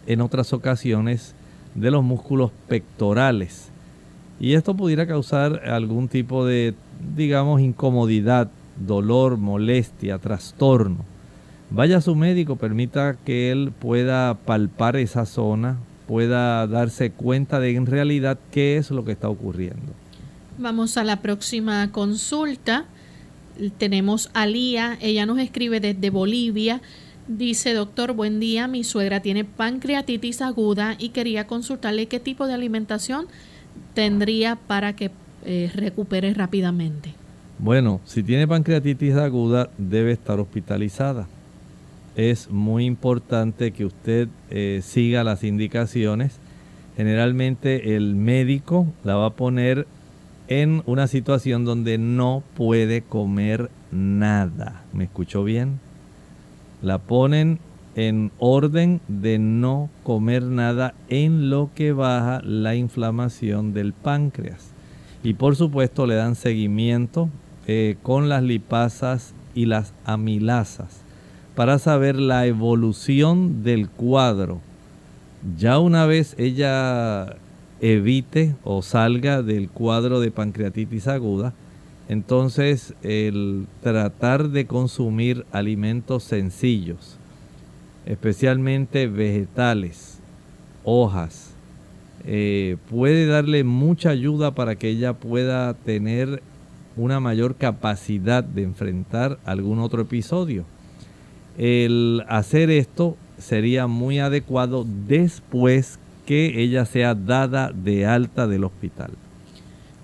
En 0.07 0.20
otras 0.20 0.53
ocasiones 0.53 1.34
de 1.74 1.90
los 1.90 2.05
músculos 2.05 2.51
pectorales. 2.68 3.68
Y 4.40 4.55
esto 4.55 4.74
pudiera 4.76 5.07
causar 5.07 5.68
algún 5.68 6.09
tipo 6.09 6.45
de, 6.45 6.74
digamos, 7.16 7.61
incomodidad, 7.61 8.51
dolor, 8.76 9.36
molestia, 9.36 10.18
trastorno. 10.18 11.05
Vaya 11.70 11.99
a 11.99 12.01
su 12.01 12.14
médico, 12.14 12.57
permita 12.57 13.16
que 13.24 13.51
él 13.51 13.72
pueda 13.78 14.34
palpar 14.34 14.97
esa 14.97 15.26
zona, 15.26 15.76
pueda 16.07 16.66
darse 16.66 17.11
cuenta 17.11 17.59
de 17.61 17.74
en 17.74 17.86
realidad 17.86 18.38
qué 18.51 18.76
es 18.76 18.90
lo 18.90 19.05
que 19.05 19.12
está 19.12 19.28
ocurriendo. 19.28 19.92
Vamos 20.59 20.97
a 20.97 21.05
la 21.05 21.20
próxima 21.20 21.90
consulta. 21.90 22.84
Tenemos 23.78 24.30
a 24.34 24.46
Lía, 24.46 24.98
ella 25.00 25.26
nos 25.26 25.38
escribe 25.38 25.80
desde 25.80 26.11
Bolivia. 26.11 26.80
Dice, 27.28 27.72
doctor, 27.72 28.12
buen 28.12 28.40
día, 28.40 28.68
mi 28.68 28.84
suegra 28.84 29.20
tiene 29.20 29.44
pancreatitis 29.44 30.42
aguda 30.42 30.96
y 30.98 31.11
quería 31.11 31.46
consultarle 31.46 32.07
qué 32.07 32.20
tipo 32.20 32.46
de 32.46 32.55
alimentación 32.55 33.26
tendría 33.94 34.57
para 34.57 34.94
que 34.94 35.11
eh, 35.44 35.70
recupere 35.74 36.34
rápidamente. 36.34 37.14
Bueno, 37.59 38.00
si 38.05 38.22
tiene 38.22 38.48
pancreatitis 38.48 39.14
aguda 39.14 39.70
debe 39.78 40.12
estar 40.12 40.40
hospitalizada. 40.40 41.26
Es 42.16 42.50
muy 42.50 42.84
importante 42.84 43.72
que 43.72 43.84
usted 43.84 44.28
eh, 44.50 44.80
siga 44.82 45.24
las 45.24 45.44
indicaciones. 45.44 46.38
Generalmente 46.96 47.96
el 47.96 48.14
médico 48.14 48.86
la 49.02 49.16
va 49.16 49.26
a 49.26 49.30
poner 49.30 49.86
en 50.49 50.82
una 50.86 51.07
situación 51.07 51.64
donde 51.64 51.99
no 51.99 52.42
puede 52.57 53.03
comer 53.03 53.70
nada. 53.90 54.82
¿Me 54.92 55.05
escuchó 55.05 55.45
bien? 55.45 55.80
La 56.82 56.99
ponen 56.99 57.59
en 57.95 58.32
orden 58.38 59.01
de 59.09 59.38
no 59.38 59.88
comer 60.03 60.42
nada 60.42 60.95
en 61.09 61.49
lo 61.49 61.70
que 61.74 61.92
baja 61.92 62.40
la 62.45 62.74
inflamación 62.74 63.72
del 63.72 63.92
páncreas. 63.92 64.72
Y 65.22 65.34
por 65.34 65.57
supuesto 65.57 66.07
le 66.07 66.16
dan 66.16 66.34
seguimiento 66.34 67.30
eh, 67.66 67.97
con 68.03 68.28
las 68.28 68.42
lipasas 68.42 69.32
y 69.55 69.66
las 69.66 69.95
amilasas 70.05 71.05
para 71.55 71.78
saber 71.78 72.16
la 72.16 72.47
evolución 72.47 73.62
del 73.62 73.88
cuadro. 73.88 74.61
Ya 75.57 75.78
una 75.78 76.05
vez 76.07 76.34
ella 76.38 77.36
evite 77.85 78.55
o 78.64 78.80
salga 78.80 79.43
del 79.43 79.68
cuadro 79.68 80.18
de 80.18 80.30
pancreatitis 80.30 81.07
aguda, 81.07 81.53
entonces 82.09 82.95
el 83.03 83.66
tratar 83.82 84.49
de 84.49 84.66
consumir 84.66 85.45
alimentos 85.53 86.24
sencillos, 86.24 87.18
especialmente 88.07 89.07
vegetales, 89.07 90.18
hojas, 90.82 91.51
eh, 92.24 92.78
puede 92.89 93.26
darle 93.26 93.64
mucha 93.64 94.09
ayuda 94.09 94.55
para 94.55 94.76
que 94.76 94.89
ella 94.89 95.12
pueda 95.12 95.74
tener 95.74 96.43
una 96.97 97.20
mayor 97.20 97.57
capacidad 97.57 98.43
de 98.43 98.62
enfrentar 98.62 99.39
algún 99.45 99.78
otro 99.78 100.01
episodio. 100.01 100.64
El 101.59 102.24
hacer 102.28 102.70
esto 102.70 103.18
sería 103.37 103.87
muy 103.89 104.20
adecuado 104.20 104.87
después 105.07 105.99
que 106.27 106.62
ella 106.62 106.85
sea 106.85 107.14
dada 107.14 107.70
de 107.72 108.07
alta 108.07 108.47
del 108.47 108.64
hospital. 108.64 109.12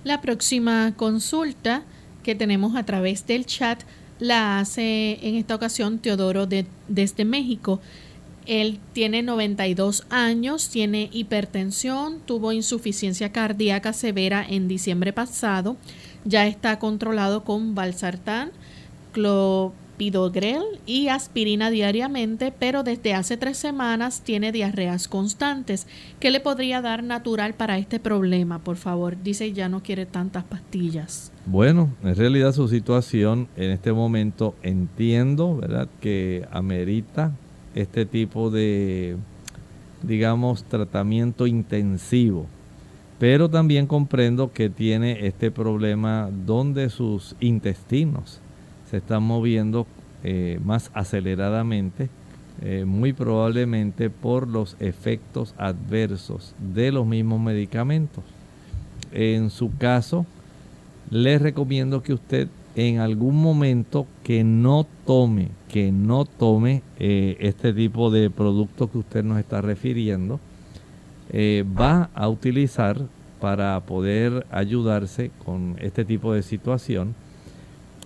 La 0.05 0.21
próxima 0.21 0.95
consulta 0.97 1.83
que 2.23 2.35
tenemos 2.35 2.77
a 2.77 2.85
través 2.85 3.27
del 3.27 3.47
chat 3.47 3.83
la 4.19 4.61
hace 4.61 5.19
en 5.27 5.35
esta 5.35 5.55
ocasión 5.55 5.99
Teodoro 5.99 6.47
de, 6.47 6.67
desde 6.89 7.25
México. 7.25 7.81
Él 8.47 8.79
tiene 8.93 9.23
92 9.23 10.07
años, 10.11 10.71
tiene 10.71 11.09
hipertensión, 11.13 12.21
tuvo 12.25 12.53
insuficiencia 12.53 13.33
cardíaca 13.33 13.93
severa 13.93 14.45
en 14.47 14.69
diciembre 14.69 15.13
pasado, 15.13 15.77
ya 16.25 16.47
está 16.47 16.79
controlado 16.79 17.45
con 17.45 17.75
valsartán, 17.75 18.51
Y 20.87 21.09
aspirina 21.09 21.71
diariamente, 21.71 22.55
pero 22.59 22.83
desde 22.83 23.13
hace 23.13 23.37
tres 23.37 23.59
semanas 23.59 24.23
tiene 24.23 24.51
diarreas 24.51 25.09
constantes. 25.09 25.87
¿Qué 26.21 26.31
le 26.31 26.41
podría 26.41 26.81
dar 26.81 27.05
natural 27.05 27.53
para 27.53 27.77
este 27.77 28.01
problema? 28.01 28.61
Por 28.61 28.77
favor, 28.77 29.23
dice 29.23 29.53
ya 29.53 29.69
no 29.69 29.83
quiere 29.83 30.07
tantas 30.07 30.45
pastillas. 30.45 31.33
Bueno, 31.45 31.91
en 32.03 32.17
realidad 32.17 32.55
su 32.55 32.67
situación 32.69 33.49
en 33.57 33.73
este 33.73 33.93
momento 33.93 34.55
entiendo, 34.63 35.59
¿verdad? 35.59 35.87
Que 36.01 36.47
amerita 36.51 37.33
este 37.75 38.07
tipo 38.07 38.51
de, 38.51 39.19
digamos, 40.03 40.65
tratamiento 40.65 41.47
intensivo. 41.47 42.47
Pero 43.19 43.51
también 43.51 43.87
comprendo 43.87 44.51
que 44.51 44.71
tiene 44.71 45.27
este 45.27 45.51
problema 45.51 46.31
donde 46.47 46.89
sus 46.89 47.37
intestinos 47.39 48.41
se 48.91 48.97
están 48.97 49.23
moviendo 49.23 49.87
eh, 50.25 50.59
más 50.65 50.91
aceleradamente, 50.95 52.09
eh, 52.61 52.85
muy 52.85 53.13
probablemente 53.13 54.11
por 54.11 54.49
los 54.49 54.77
efectos 54.81 55.55
adversos 55.57 56.55
de 56.59 56.91
los 56.91 57.07
mismos 57.07 57.41
medicamentos. 57.41 58.25
En 59.13 59.51
su 59.51 59.77
caso, 59.77 60.27
les 61.09 61.41
recomiendo 61.41 62.03
que 62.03 62.15
usted 62.15 62.49
en 62.75 62.99
algún 62.99 63.41
momento 63.41 64.07
que 64.25 64.45
no 64.45 64.87
tome, 65.07 65.49
que 65.69 65.93
no 65.93 66.25
tome 66.25 66.83
eh, 66.99 67.37
este 67.41 67.73
tipo 67.73 68.11
de 68.11 68.29
producto 68.29 68.91
que 68.91 68.99
usted 68.99 69.25
nos 69.25 69.39
está 69.39 69.61
refiriendo, 69.61 70.41
va 71.33 72.11
a 72.13 72.29
utilizar 72.29 73.07
para 73.41 73.79
poder 73.83 74.47
ayudarse 74.51 75.31
con 75.45 75.77
este 75.79 76.05
tipo 76.05 76.35
de 76.35 76.43
situación 76.43 77.15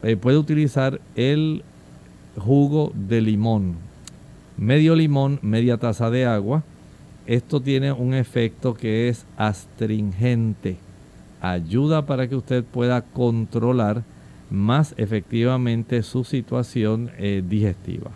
eh, 0.05 0.17
puede 0.17 0.39
utilizar 0.39 1.01
el 1.17 1.63
jugo 2.37 2.93
de 2.95 3.21
limón. 3.21 3.77
Medio 4.57 4.95
limón, 4.95 5.39
media 5.43 5.79
taza 5.79 6.11
de 6.11 6.27
agua. 6.27 6.63
Esto 7.27 7.61
tiene 7.61 7.91
un 7.91 8.15
efecto 8.15 8.75
que 8.75 9.09
es 9.09 9.25
astringente. 9.37 10.77
Ayuda 11.41 12.07
para 12.07 12.29
que 12.29 12.37
usted 12.37 12.65
pueda 12.65 13.03
controlar 13.03 14.03
más 14.51 14.95
efectivamente 14.99 16.03
su 16.03 16.23
situación 16.23 17.11
eh, 17.19 17.43
digestiva. 17.47 18.11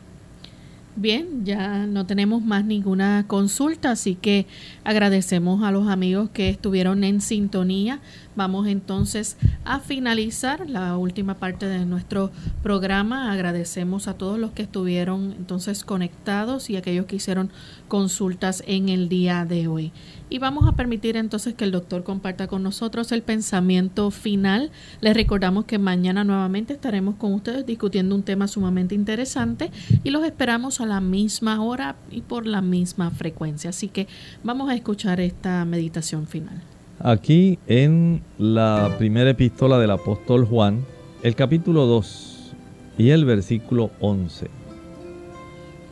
Bien, 1.00 1.44
ya 1.44 1.86
no 1.86 2.06
tenemos 2.06 2.42
más 2.42 2.64
ninguna 2.64 3.24
consulta, 3.28 3.92
así 3.92 4.16
que 4.16 4.46
agradecemos 4.82 5.62
a 5.62 5.70
los 5.70 5.86
amigos 5.86 6.28
que 6.30 6.48
estuvieron 6.48 7.04
en 7.04 7.20
sintonía. 7.20 8.00
Vamos 8.34 8.66
entonces 8.66 9.36
a 9.64 9.78
finalizar 9.78 10.68
la 10.68 10.96
última 10.96 11.34
parte 11.34 11.66
de 11.66 11.86
nuestro 11.86 12.32
programa. 12.64 13.30
Agradecemos 13.30 14.08
a 14.08 14.14
todos 14.14 14.40
los 14.40 14.50
que 14.50 14.62
estuvieron 14.62 15.36
entonces 15.38 15.84
conectados 15.84 16.68
y 16.68 16.76
aquellos 16.76 17.06
que 17.06 17.14
hicieron 17.14 17.52
consultas 17.86 18.64
en 18.66 18.88
el 18.88 19.08
día 19.08 19.44
de 19.44 19.68
hoy. 19.68 19.92
Y 20.30 20.38
vamos 20.38 20.68
a 20.68 20.72
permitir 20.72 21.16
entonces 21.16 21.54
que 21.54 21.64
el 21.64 21.70
doctor 21.70 22.04
comparta 22.04 22.48
con 22.48 22.62
nosotros 22.62 23.12
el 23.12 23.22
pensamiento 23.22 24.10
final. 24.10 24.70
Les 25.00 25.14
recordamos 25.14 25.64
que 25.64 25.78
mañana 25.78 26.22
nuevamente 26.24 26.74
estaremos 26.74 27.14
con 27.14 27.32
ustedes 27.32 27.64
discutiendo 27.64 28.14
un 28.14 28.22
tema 28.22 28.46
sumamente 28.46 28.94
interesante 28.94 29.70
y 30.04 30.10
los 30.10 30.24
esperamos 30.24 30.80
a 30.80 30.86
la 30.86 31.00
misma 31.00 31.62
hora 31.62 31.96
y 32.10 32.20
por 32.20 32.46
la 32.46 32.60
misma 32.60 33.10
frecuencia. 33.10 33.70
Así 33.70 33.88
que 33.88 34.06
vamos 34.44 34.68
a 34.68 34.74
escuchar 34.74 35.20
esta 35.20 35.64
meditación 35.64 36.26
final. 36.26 36.60
Aquí 37.00 37.58
en 37.66 38.22
la 38.38 38.96
primera 38.98 39.30
epístola 39.30 39.78
del 39.78 39.92
apóstol 39.92 40.44
Juan, 40.44 40.84
el 41.22 41.34
capítulo 41.36 41.86
2 41.86 42.52
y 42.98 43.10
el 43.10 43.24
versículo 43.24 43.90
11 44.00 44.57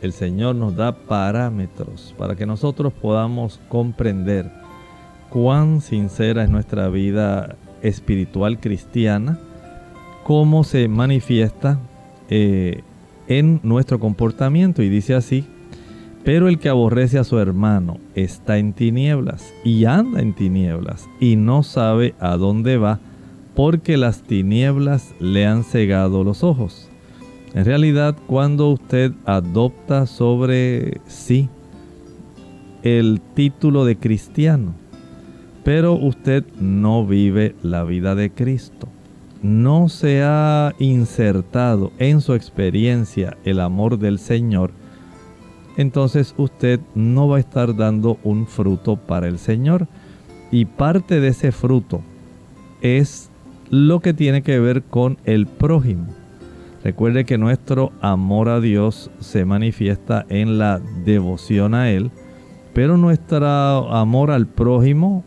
el 0.01 0.13
Señor 0.13 0.55
nos 0.55 0.75
da 0.75 0.95
parámetros 0.95 2.13
para 2.17 2.35
que 2.35 2.45
nosotros 2.45 2.93
podamos 2.93 3.59
comprender 3.69 4.51
cuán 5.29 5.81
sincera 5.81 6.43
es 6.43 6.49
nuestra 6.49 6.89
vida 6.89 7.55
espiritual 7.81 8.59
cristiana, 8.59 9.39
cómo 10.23 10.63
se 10.63 10.87
manifiesta 10.87 11.79
eh, 12.29 12.81
en 13.27 13.59
nuestro 13.63 13.99
comportamiento. 13.99 14.81
Y 14.81 14.89
dice 14.89 15.15
así, 15.15 15.45
pero 16.23 16.49
el 16.49 16.59
que 16.59 16.69
aborrece 16.69 17.19
a 17.19 17.23
su 17.23 17.39
hermano 17.39 17.99
está 18.13 18.57
en 18.57 18.73
tinieblas 18.73 19.53
y 19.63 19.85
anda 19.85 20.21
en 20.21 20.33
tinieblas 20.33 21.07
y 21.19 21.37
no 21.37 21.63
sabe 21.63 22.15
a 22.19 22.35
dónde 22.35 22.77
va 22.77 22.99
porque 23.55 23.97
las 23.97 24.21
tinieblas 24.21 25.15
le 25.19 25.47
han 25.47 25.63
cegado 25.63 26.23
los 26.23 26.43
ojos. 26.43 26.86
En 27.57 27.65
realidad, 27.65 28.15
cuando 28.27 28.69
usted 28.69 29.13
adopta 29.25 30.05
sobre 30.05 31.01
sí 31.07 31.49
el 32.83 33.19
título 33.33 33.83
de 33.83 33.97
cristiano, 33.97 34.75
pero 35.63 35.93
usted 35.93 36.45
no 36.59 37.07
vive 37.07 37.55
la 37.63 37.83
vida 37.83 38.13
de 38.13 38.29
Cristo, 38.29 38.87
no 39.41 39.89
se 39.89 40.21
ha 40.21 40.75
insertado 40.77 41.91
en 41.97 42.21
su 42.21 42.35
experiencia 42.35 43.35
el 43.43 43.59
amor 43.59 43.97
del 43.97 44.19
Señor, 44.19 44.69
entonces 45.77 46.35
usted 46.37 46.79
no 46.93 47.27
va 47.27 47.37
a 47.37 47.39
estar 47.39 47.75
dando 47.75 48.19
un 48.23 48.45
fruto 48.45 48.97
para 48.97 49.27
el 49.27 49.39
Señor. 49.39 49.87
Y 50.51 50.65
parte 50.65 51.19
de 51.19 51.29
ese 51.29 51.51
fruto 51.51 52.01
es 52.81 53.31
lo 53.71 53.99
que 53.99 54.13
tiene 54.13 54.43
que 54.43 54.59
ver 54.59 54.83
con 54.83 55.17
el 55.25 55.47
prójimo. 55.47 56.05
Recuerde 56.87 57.25
que 57.25 57.37
nuestro 57.37 57.91
amor 57.99 58.47
a 58.47 58.61
Dios 58.61 59.11
se 59.19 59.43
manifiesta 59.43 60.25
en 60.29 60.57
la 60.57 60.79
devoción 61.03 61.75
a 61.75 61.91
Él, 61.91 62.11
pero 62.73 62.95
nuestro 62.95 63.45
amor 63.93 64.31
al 64.31 64.47
prójimo 64.47 65.25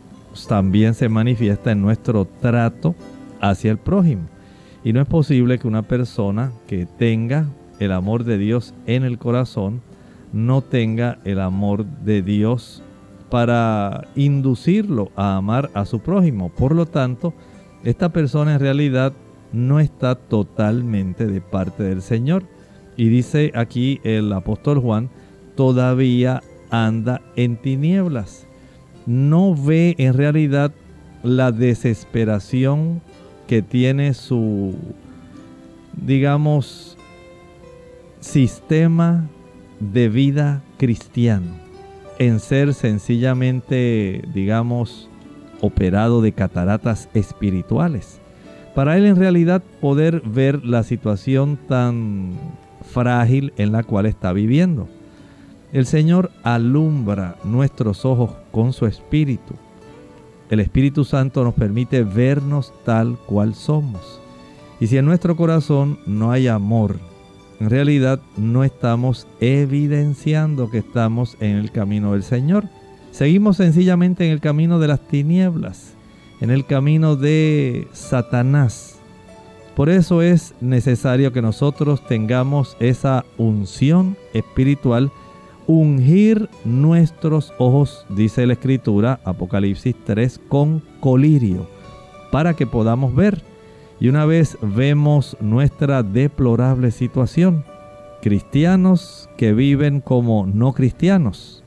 también 0.49 0.95
se 0.95 1.07
manifiesta 1.07 1.71
en 1.71 1.83
nuestro 1.83 2.25
trato 2.25 2.95
hacia 3.41 3.69
el 3.69 3.77
prójimo. 3.77 4.23
Y 4.83 4.91
no 4.91 5.01
es 5.01 5.07
posible 5.07 5.59
que 5.59 5.67
una 5.67 5.83
persona 5.83 6.51
que 6.65 6.87
tenga 6.87 7.45
el 7.77 7.91
amor 7.91 8.23
de 8.23 8.39
Dios 8.39 8.73
en 8.87 9.03
el 9.03 9.19
corazón 9.19 9.83
no 10.33 10.63
tenga 10.63 11.19
el 11.25 11.39
amor 11.39 11.85
de 11.85 12.23
Dios 12.23 12.81
para 13.29 14.07
inducirlo 14.15 15.11
a 15.15 15.37
amar 15.37 15.69
a 15.75 15.85
su 15.85 15.99
prójimo. 15.99 16.49
Por 16.49 16.73
lo 16.73 16.87
tanto, 16.87 17.35
esta 17.83 18.09
persona 18.09 18.55
en 18.55 18.61
realidad 18.61 19.13
no 19.53 19.79
está 19.79 20.15
totalmente 20.15 21.27
de 21.27 21.41
parte 21.41 21.83
del 21.83 22.01
Señor. 22.01 22.43
Y 22.97 23.09
dice 23.09 23.51
aquí 23.55 23.99
el 24.03 24.31
apóstol 24.33 24.79
Juan, 24.79 25.09
todavía 25.55 26.41
anda 26.69 27.21
en 27.35 27.57
tinieblas. 27.57 28.47
No 29.05 29.55
ve 29.55 29.95
en 29.97 30.13
realidad 30.13 30.71
la 31.23 31.51
desesperación 31.51 33.01
que 33.47 33.61
tiene 33.61 34.13
su, 34.13 34.75
digamos, 35.93 36.97
sistema 38.19 39.27
de 39.79 40.09
vida 40.09 40.61
cristiano 40.77 41.61
en 42.21 42.39
ser 42.39 42.75
sencillamente, 42.75 44.21
digamos, 44.31 45.09
operado 45.59 46.21
de 46.21 46.33
cataratas 46.33 47.09
espirituales. 47.15 48.20
Para 48.75 48.97
él 48.97 49.05
en 49.05 49.17
realidad 49.17 49.61
poder 49.81 50.21
ver 50.21 50.63
la 50.65 50.83
situación 50.83 51.57
tan 51.67 52.33
frágil 52.81 53.53
en 53.57 53.71
la 53.71 53.83
cual 53.83 54.05
está 54.05 54.31
viviendo. 54.33 54.87
El 55.73 55.85
Señor 55.85 56.31
alumbra 56.43 57.37
nuestros 57.43 58.05
ojos 58.05 58.31
con 58.51 58.73
su 58.73 58.85
espíritu. 58.85 59.55
El 60.49 60.59
Espíritu 60.59 61.05
Santo 61.05 61.43
nos 61.45 61.53
permite 61.53 62.03
vernos 62.03 62.73
tal 62.83 63.17
cual 63.25 63.55
somos. 63.55 64.19
Y 64.81 64.87
si 64.87 64.97
en 64.97 65.05
nuestro 65.05 65.37
corazón 65.37 65.99
no 66.05 66.31
hay 66.31 66.47
amor, 66.47 66.97
en 67.61 67.69
realidad 67.69 68.19
no 68.35 68.63
estamos 68.63 69.27
evidenciando 69.39 70.69
que 70.69 70.79
estamos 70.79 71.37
en 71.39 71.57
el 71.57 71.71
camino 71.71 72.13
del 72.13 72.23
Señor. 72.23 72.65
Seguimos 73.11 73.57
sencillamente 73.57 74.25
en 74.25 74.31
el 74.31 74.41
camino 74.41 74.79
de 74.79 74.87
las 74.87 75.07
tinieblas, 75.07 75.93
en 76.41 76.49
el 76.49 76.65
camino 76.65 77.15
de 77.15 77.87
Satanás. 77.93 78.99
Por 79.75 79.89
eso 79.89 80.21
es 80.21 80.53
necesario 80.59 81.31
que 81.31 81.41
nosotros 81.41 82.05
tengamos 82.05 82.75
esa 82.79 83.23
unción 83.37 84.17
espiritual, 84.33 85.11
ungir 85.67 86.49
nuestros 86.65 87.53
ojos, 87.57 88.05
dice 88.09 88.45
la 88.45 88.53
escritura, 88.53 89.21
Apocalipsis 89.23 89.95
3, 90.03 90.41
con 90.49 90.81
colirio, 90.99 91.67
para 92.31 92.55
que 92.55 92.67
podamos 92.67 93.15
ver. 93.15 93.41
Y 93.99 94.09
una 94.09 94.25
vez 94.25 94.57
vemos 94.61 95.37
nuestra 95.39 96.03
deplorable 96.03 96.91
situación, 96.91 97.63
cristianos 98.21 99.29
que 99.37 99.53
viven 99.53 100.01
como 100.01 100.47
no 100.47 100.73
cristianos, 100.73 101.63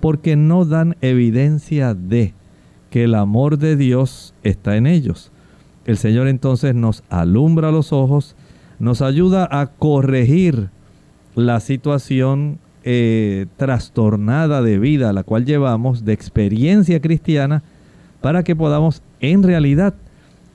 porque 0.00 0.36
no 0.36 0.64
dan 0.64 0.96
evidencia 1.00 1.94
de 1.94 2.34
que 2.90 3.04
el 3.04 3.14
amor 3.14 3.58
de 3.58 3.76
Dios 3.76 4.34
está 4.42 4.76
en 4.76 4.86
ellos. 4.86 5.30
El 5.84 5.96
Señor 5.96 6.28
entonces 6.28 6.74
nos 6.74 7.02
alumbra 7.08 7.70
los 7.70 7.92
ojos, 7.92 8.36
nos 8.78 9.02
ayuda 9.02 9.48
a 9.50 9.66
corregir 9.66 10.68
la 11.34 11.60
situación 11.60 12.58
eh, 12.84 13.46
trastornada 13.56 14.62
de 14.62 14.78
vida 14.78 15.10
a 15.10 15.12
la 15.12 15.22
cual 15.22 15.44
llevamos, 15.44 16.04
de 16.04 16.12
experiencia 16.12 17.00
cristiana, 17.00 17.62
para 18.20 18.42
que 18.42 18.56
podamos 18.56 19.02
en 19.20 19.42
realidad 19.42 19.94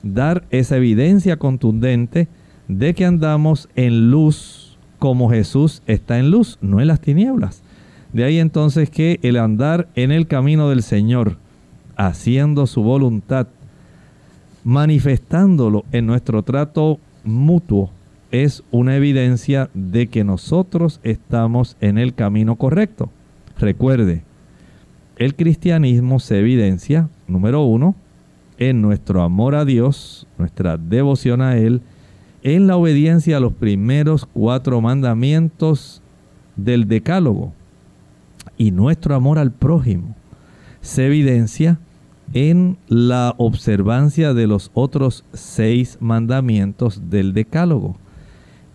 dar 0.02 0.44
esa 0.50 0.76
evidencia 0.76 1.36
contundente 1.36 2.28
de 2.68 2.94
que 2.94 3.04
andamos 3.04 3.68
en 3.74 4.10
luz 4.10 4.78
como 4.98 5.30
Jesús 5.30 5.82
está 5.86 6.18
en 6.18 6.30
luz, 6.30 6.58
no 6.60 6.80
en 6.80 6.88
las 6.88 7.00
tinieblas. 7.00 7.62
De 8.12 8.24
ahí 8.24 8.38
entonces 8.38 8.90
que 8.90 9.18
el 9.22 9.36
andar 9.36 9.88
en 9.96 10.12
el 10.12 10.26
camino 10.26 10.68
del 10.68 10.82
Señor, 10.82 11.36
haciendo 11.96 12.66
su 12.66 12.82
voluntad, 12.82 13.46
manifestándolo 14.64 15.84
en 15.92 16.06
nuestro 16.06 16.42
trato 16.42 16.98
mutuo, 17.24 17.90
es 18.30 18.64
una 18.70 18.96
evidencia 18.96 19.70
de 19.74 20.08
que 20.08 20.24
nosotros 20.24 21.00
estamos 21.04 21.76
en 21.80 21.98
el 21.98 22.14
camino 22.14 22.56
correcto. 22.56 23.10
Recuerde, 23.58 24.22
el 25.16 25.36
cristianismo 25.36 26.18
se 26.18 26.40
evidencia, 26.40 27.08
número 27.28 27.62
uno, 27.62 27.94
en 28.58 28.82
nuestro 28.82 29.22
amor 29.22 29.54
a 29.54 29.64
Dios, 29.64 30.26
nuestra 30.38 30.76
devoción 30.76 31.42
a 31.42 31.56
Él, 31.56 31.82
en 32.42 32.66
la 32.66 32.76
obediencia 32.76 33.36
a 33.36 33.40
los 33.40 33.52
primeros 33.52 34.26
cuatro 34.26 34.80
mandamientos 34.80 36.02
del 36.56 36.88
Decálogo, 36.88 37.52
y 38.56 38.70
nuestro 38.70 39.14
amor 39.14 39.38
al 39.38 39.52
prójimo 39.52 40.14
se 40.84 41.06
evidencia 41.06 41.80
en 42.34 42.76
la 42.88 43.34
observancia 43.38 44.34
de 44.34 44.46
los 44.46 44.70
otros 44.74 45.24
seis 45.32 45.96
mandamientos 45.98 47.08
del 47.08 47.32
decálogo. 47.32 47.96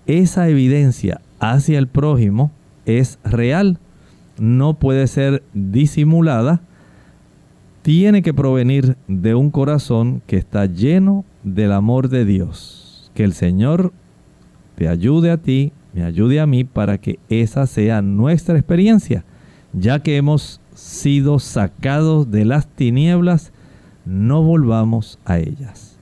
Esa 0.07 0.49
evidencia 0.49 1.21
hacia 1.39 1.77
el 1.77 1.87
prójimo 1.87 2.51
es 2.87 3.19
real, 3.23 3.77
no 4.39 4.73
puede 4.79 5.05
ser 5.05 5.43
disimulada, 5.53 6.61
tiene 7.83 8.23
que 8.23 8.33
provenir 8.33 8.97
de 9.07 9.35
un 9.35 9.51
corazón 9.51 10.23
que 10.25 10.37
está 10.37 10.65
lleno 10.65 11.25
del 11.43 11.71
amor 11.71 12.09
de 12.09 12.25
Dios. 12.25 13.11
Que 13.13 13.23
el 13.23 13.33
Señor 13.33 13.93
te 14.75 14.87
ayude 14.87 15.29
a 15.29 15.37
ti, 15.37 15.73
me 15.93 16.03
ayude 16.03 16.39
a 16.39 16.47
mí 16.47 16.63
para 16.63 16.97
que 16.97 17.19
esa 17.29 17.67
sea 17.67 18.01
nuestra 18.01 18.57
experiencia 18.57 19.23
ya 19.73 20.01
que 20.01 20.17
hemos 20.17 20.61
sido 20.79 21.39
sacados 21.39 22.31
de 22.31 22.45
las 22.45 22.67
tinieblas, 22.67 23.51
no 24.05 24.41
volvamos 24.41 25.19
a 25.25 25.37
ellas. 25.37 25.97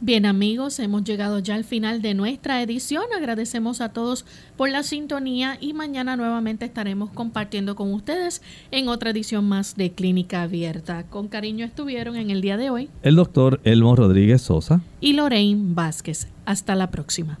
Bien 0.00 0.26
amigos, 0.26 0.78
hemos 0.78 1.02
llegado 1.02 1.40
ya 1.40 1.56
al 1.56 1.64
final 1.64 2.02
de 2.02 2.14
nuestra 2.14 2.62
edición. 2.62 3.02
Agradecemos 3.16 3.80
a 3.80 3.88
todos 3.88 4.24
por 4.56 4.70
la 4.70 4.84
sintonía 4.84 5.58
y 5.60 5.72
mañana 5.72 6.14
nuevamente 6.14 6.66
estaremos 6.66 7.10
compartiendo 7.10 7.74
con 7.74 7.92
ustedes 7.92 8.40
en 8.70 8.86
otra 8.86 9.10
edición 9.10 9.48
más 9.48 9.74
de 9.74 9.90
Clínica 9.90 10.42
Abierta. 10.42 11.04
Con 11.10 11.26
cariño 11.26 11.64
estuvieron 11.64 12.14
en 12.14 12.30
el 12.30 12.42
día 12.42 12.56
de 12.56 12.70
hoy 12.70 12.90
el 13.02 13.16
doctor 13.16 13.60
Elmo 13.64 13.96
Rodríguez 13.96 14.42
Sosa 14.42 14.82
y 15.00 15.14
Lorraine 15.14 15.74
Vázquez. 15.74 16.28
Hasta 16.44 16.76
la 16.76 16.92
próxima. 16.92 17.40